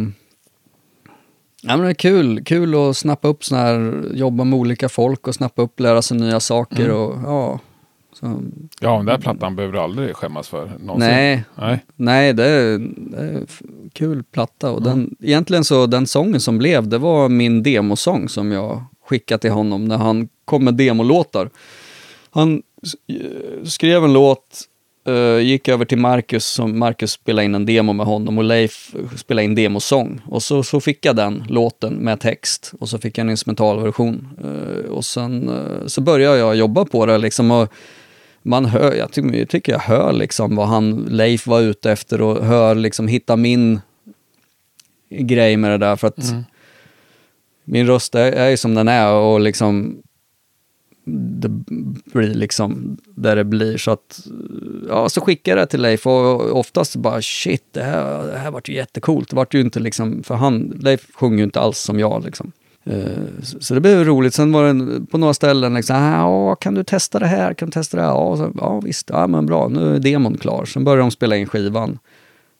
[1.61, 5.27] ja men det är kul, kul att snappa upp såna här, jobba med olika folk
[5.27, 7.59] och snappa upp, lära sig nya saker och ja.
[8.19, 8.41] Så,
[8.79, 11.09] Ja, den där plattan behöver du aldrig skämmas för någonsin.
[11.09, 11.85] nej, Nej.
[11.95, 13.43] Nej, det är, det är
[13.93, 14.71] kul platta.
[14.71, 19.41] Och den, egentligen så den sången som blev, det var min demosång som jag skickade
[19.41, 21.49] till honom när han kom med demolåtar.
[22.29, 22.61] Han
[23.07, 24.61] eh, skrev en låt,
[25.07, 28.95] eh, gick över till Marcus, som Marcus spelade in en demo med honom och Leif
[29.15, 30.21] spelade in demosång.
[30.25, 34.27] Och så, så fick jag den låten med text och så fick jag en instrumentalversion.
[34.43, 35.51] Eh, och sen
[35.87, 37.51] så började jag jobba på det liksom.
[37.51, 37.69] Och,
[38.45, 42.21] man hör, jag tycker, jag tycker jag hör liksom vad han, Leif var ute efter
[42.21, 43.79] och hör liksom, hitta min
[45.09, 46.33] grej med det där för att
[47.63, 50.01] min röst är, är ju som den är och liksom
[51.07, 54.27] det blir liksom där det blir så att
[54.89, 58.51] ja, så skickar jag det till Leif och oftast bara shit, det här, det här
[58.51, 59.29] vart ju jättecoolt.
[59.29, 62.51] Det vart ju inte liksom, för han, Leif sjunger ju inte alls som jag liksom.
[62.85, 64.33] Eh, så det blev roligt.
[64.33, 67.53] Sen var det på några ställen liksom, "Ah, ja, kan du testa det här?
[67.53, 68.09] Kan du testa det här?
[68.09, 70.65] Ja, så, ja visst, ja men bra, nu är demon klar.
[70.65, 71.99] Sen började de spela in skivan.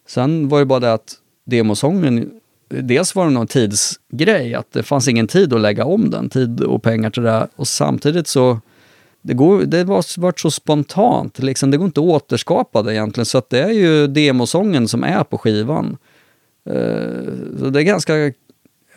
[0.08, 1.14] Sen var det bara det att
[1.46, 2.30] demosången,
[2.70, 6.62] dels var det någon tidsgrej, att det fanns ingen tid att lägga om den, tid
[6.62, 7.32] och pengar till det.
[7.32, 7.48] här.
[7.56, 8.60] Och samtidigt så,
[9.22, 13.26] det, går, det var varit så spontant, liksom, det går inte att återskapa det egentligen.
[13.26, 15.98] Så att det är ju demosången som är på skivan.
[16.70, 18.14] Eh, så det är ganska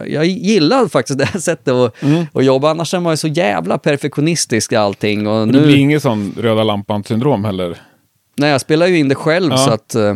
[0.07, 1.95] jag gillar faktiskt det här sättet att,
[2.33, 5.27] att jobba, annars är man ju så jävla perfektionistisk i allting.
[5.27, 7.77] Och Men det nu, blir inget sån röda lampan-syndrom heller.
[8.37, 9.57] Nej, jag spelar ju in det själv Ja.
[9.59, 10.15] så att eh,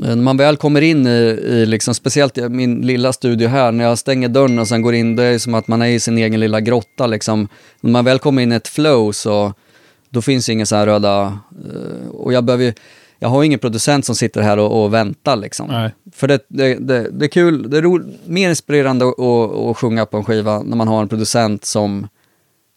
[0.00, 1.10] när man väl kommer in i,
[1.48, 4.94] i liksom, speciellt i min lilla studio här, när jag stänger dörren och sen går
[4.94, 7.48] in, det är som att man är i sin egen lilla grotta liksom.
[7.80, 9.52] När man väl kommer in i ett flow så,
[10.10, 12.72] då finns inga så här röda, eh, och jag behöver ju-
[13.18, 15.68] jag har ingen producent som sitter här och, och väntar liksom.
[15.68, 15.94] Nej.
[16.12, 20.16] För det, det, det, det är kul, det är ro, mer inspirerande att, sjunga på
[20.16, 22.08] en skiva när man har en producent som,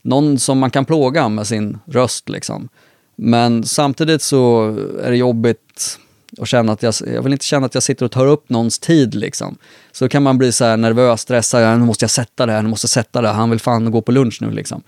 [0.02, 2.70] någon som man kan plåga med sin röst liksom.
[3.16, 4.68] Men samtidigt så
[5.04, 5.98] är det jobbigt
[6.40, 8.80] att känna att jag, jag vill inte känna att jag sitter och tar upp någons
[8.80, 9.58] tid liksom.
[9.92, 12.70] Så kan man bli så här nervös, stressad, nu måste jag sätta det här, nu
[12.70, 14.84] måste jag sätta det här, han vill fan gå på lunch nu liksom.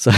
[0.00, 0.12] Så,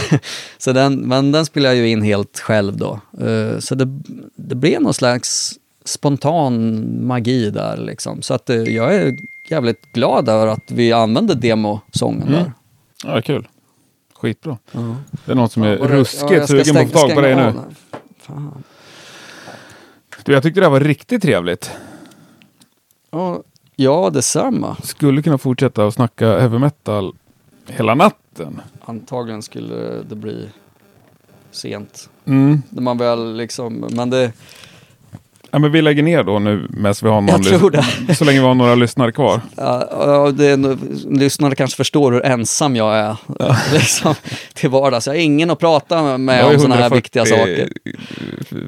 [0.59, 3.01] så den, men den spelar jag ju in helt själv då.
[3.21, 4.01] Eh, så det,
[4.37, 5.53] det blev någon slags
[5.85, 8.23] spontan magi där liksom.
[8.23, 9.17] Så att eh, jag är
[9.49, 12.33] jävligt glad över att vi använde demosången Mm.
[12.33, 12.53] där.
[13.05, 13.49] Ja, kul.
[14.15, 14.59] Skitbra.
[15.25, 17.21] Det är någon som är Ja, ruskigt jag ska sugen på att få tag på
[17.21, 17.53] dig nu.
[18.21, 18.63] Fan.
[20.25, 21.71] Du, jag tyckte det här var riktigt trevligt.
[23.11, 23.43] Ja,
[23.77, 24.77] ja, detsamma.
[24.83, 27.15] Skulle kunna fortsätta att snacka heavy metal
[27.67, 28.61] hela natten.
[28.85, 30.49] Antagligen skulle det bli
[31.51, 32.09] sent.
[32.27, 32.63] Mm.
[32.71, 34.33] När man väl liksom, men det...
[35.51, 38.41] Ja, men vi lägger ner då nu medan vi har någon tror lys- Så länge
[38.41, 39.41] vi har några lyssnare kvar.
[39.57, 40.79] Ja, ja, det är,
[41.19, 43.17] lyssnarna kanske förstår hur ensam jag är
[43.73, 44.15] liksom,
[44.55, 45.07] till vardags.
[45.07, 47.73] Jag har ingen att prata med om sådana här 140, viktiga saker.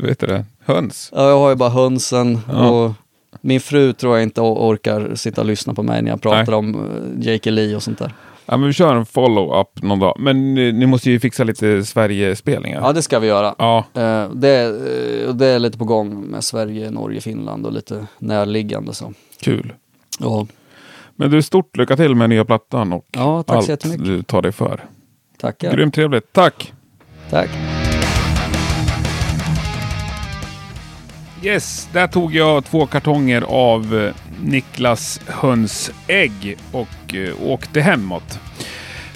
[0.00, 0.44] Vad heter det?
[0.64, 1.10] Höns.
[1.14, 2.68] Ja, jag har ju bara hönsen Ja.
[2.70, 2.92] och
[3.40, 6.44] min fru tror jag inte or- orkar sitta och lyssna på mig när jag pratar
[6.46, 6.54] Nej.
[6.54, 8.12] om eh, Jake Lee och sånt där.
[8.46, 10.16] Ja, men vi kör en follow-up någon dag.
[10.18, 12.80] Men eh, ni måste ju fixa lite Sverige-spelningar.
[12.80, 13.54] Ja, det ska vi göra.
[13.58, 14.64] Ja, Eh, det,
[15.26, 18.94] eh, det är lite på gång med Sverige, Norge, Finland och lite närliggande.
[18.94, 19.12] Så.
[19.40, 19.72] kul.
[20.20, 20.46] Ja.
[21.16, 24.04] Men du, stort lycka till med nya plattan och ja, tack allt jättemycket.
[24.04, 24.84] du tar dig för.
[25.38, 25.72] Tackar.
[25.76, 26.32] Grymt trevligt.
[26.32, 26.72] Tack!
[27.30, 27.50] Tack.
[31.42, 36.88] Yes, där tog jag två kartonger av eh, Niklas hönsägg och
[37.32, 38.38] och åkte hemåt.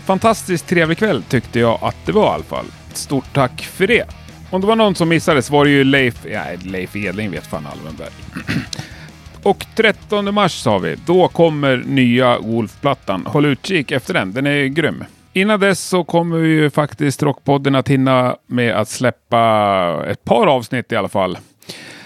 [0.04, 2.66] Fantastiskt trevlig kväll tyckte jag att det var i alla fall.
[2.92, 4.04] Stort tack för det.
[4.50, 7.46] Om det var någon som missade så var det ju Leif, ja, Leif Edling vet
[7.46, 8.10] fan Alvenberg.
[9.42, 13.26] Och 13 mars sa vi, då kommer nya Wolf-plattan.
[13.26, 15.04] Håll utkik efter den, den är grym.
[15.32, 20.92] Innan dess så kommer ju faktiskt Rockpodden att hinna med att släppa ett par avsnitt
[20.92, 21.38] i alla fall.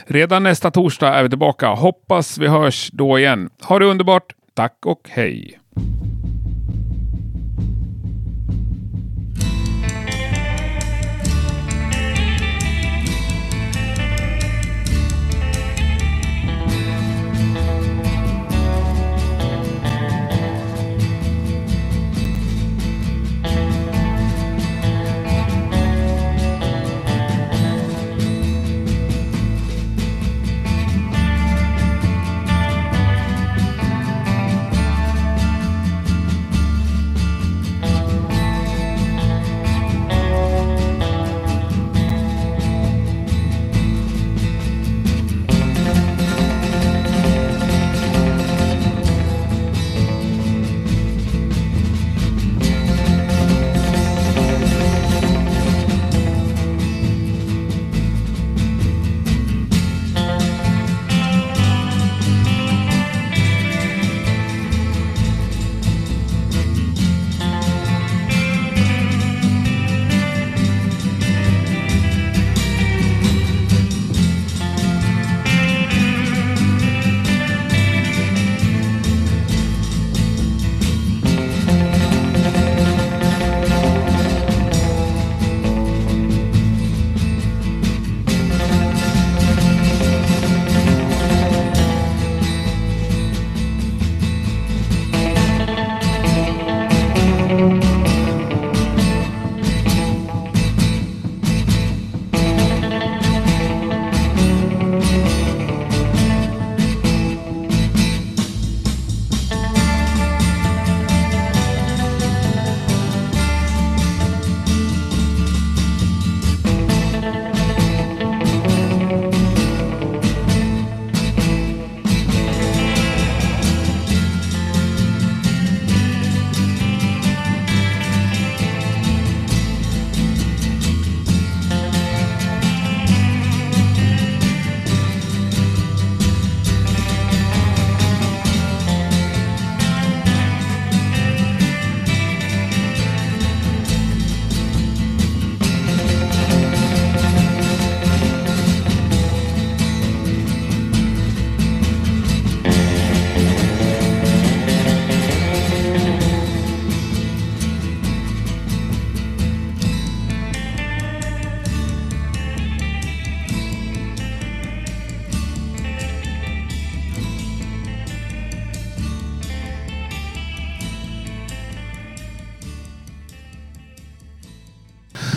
[0.06, 1.68] Redan nästa torsdag är vi tillbaka.
[1.68, 3.50] Hoppas vi hörs då igen.
[3.62, 4.34] Ha det underbart.
[4.54, 5.61] Tack och hej!
[5.74, 6.11] Thank you.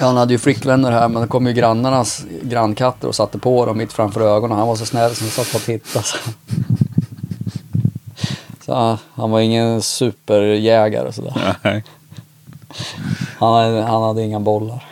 [0.05, 3.77] Han hade ju flickvänner här men det kom ju grannarnas grannkatter och satte på dem
[3.77, 4.57] mitt framför ögonen.
[4.57, 6.05] Han var så snäll som satt och tittade.
[6.05, 6.17] Så.
[8.65, 11.57] Så han- var ingen superjägare sådär.
[11.63, 11.83] Nej.
[13.39, 14.83] Han hade, han hade inga bollar.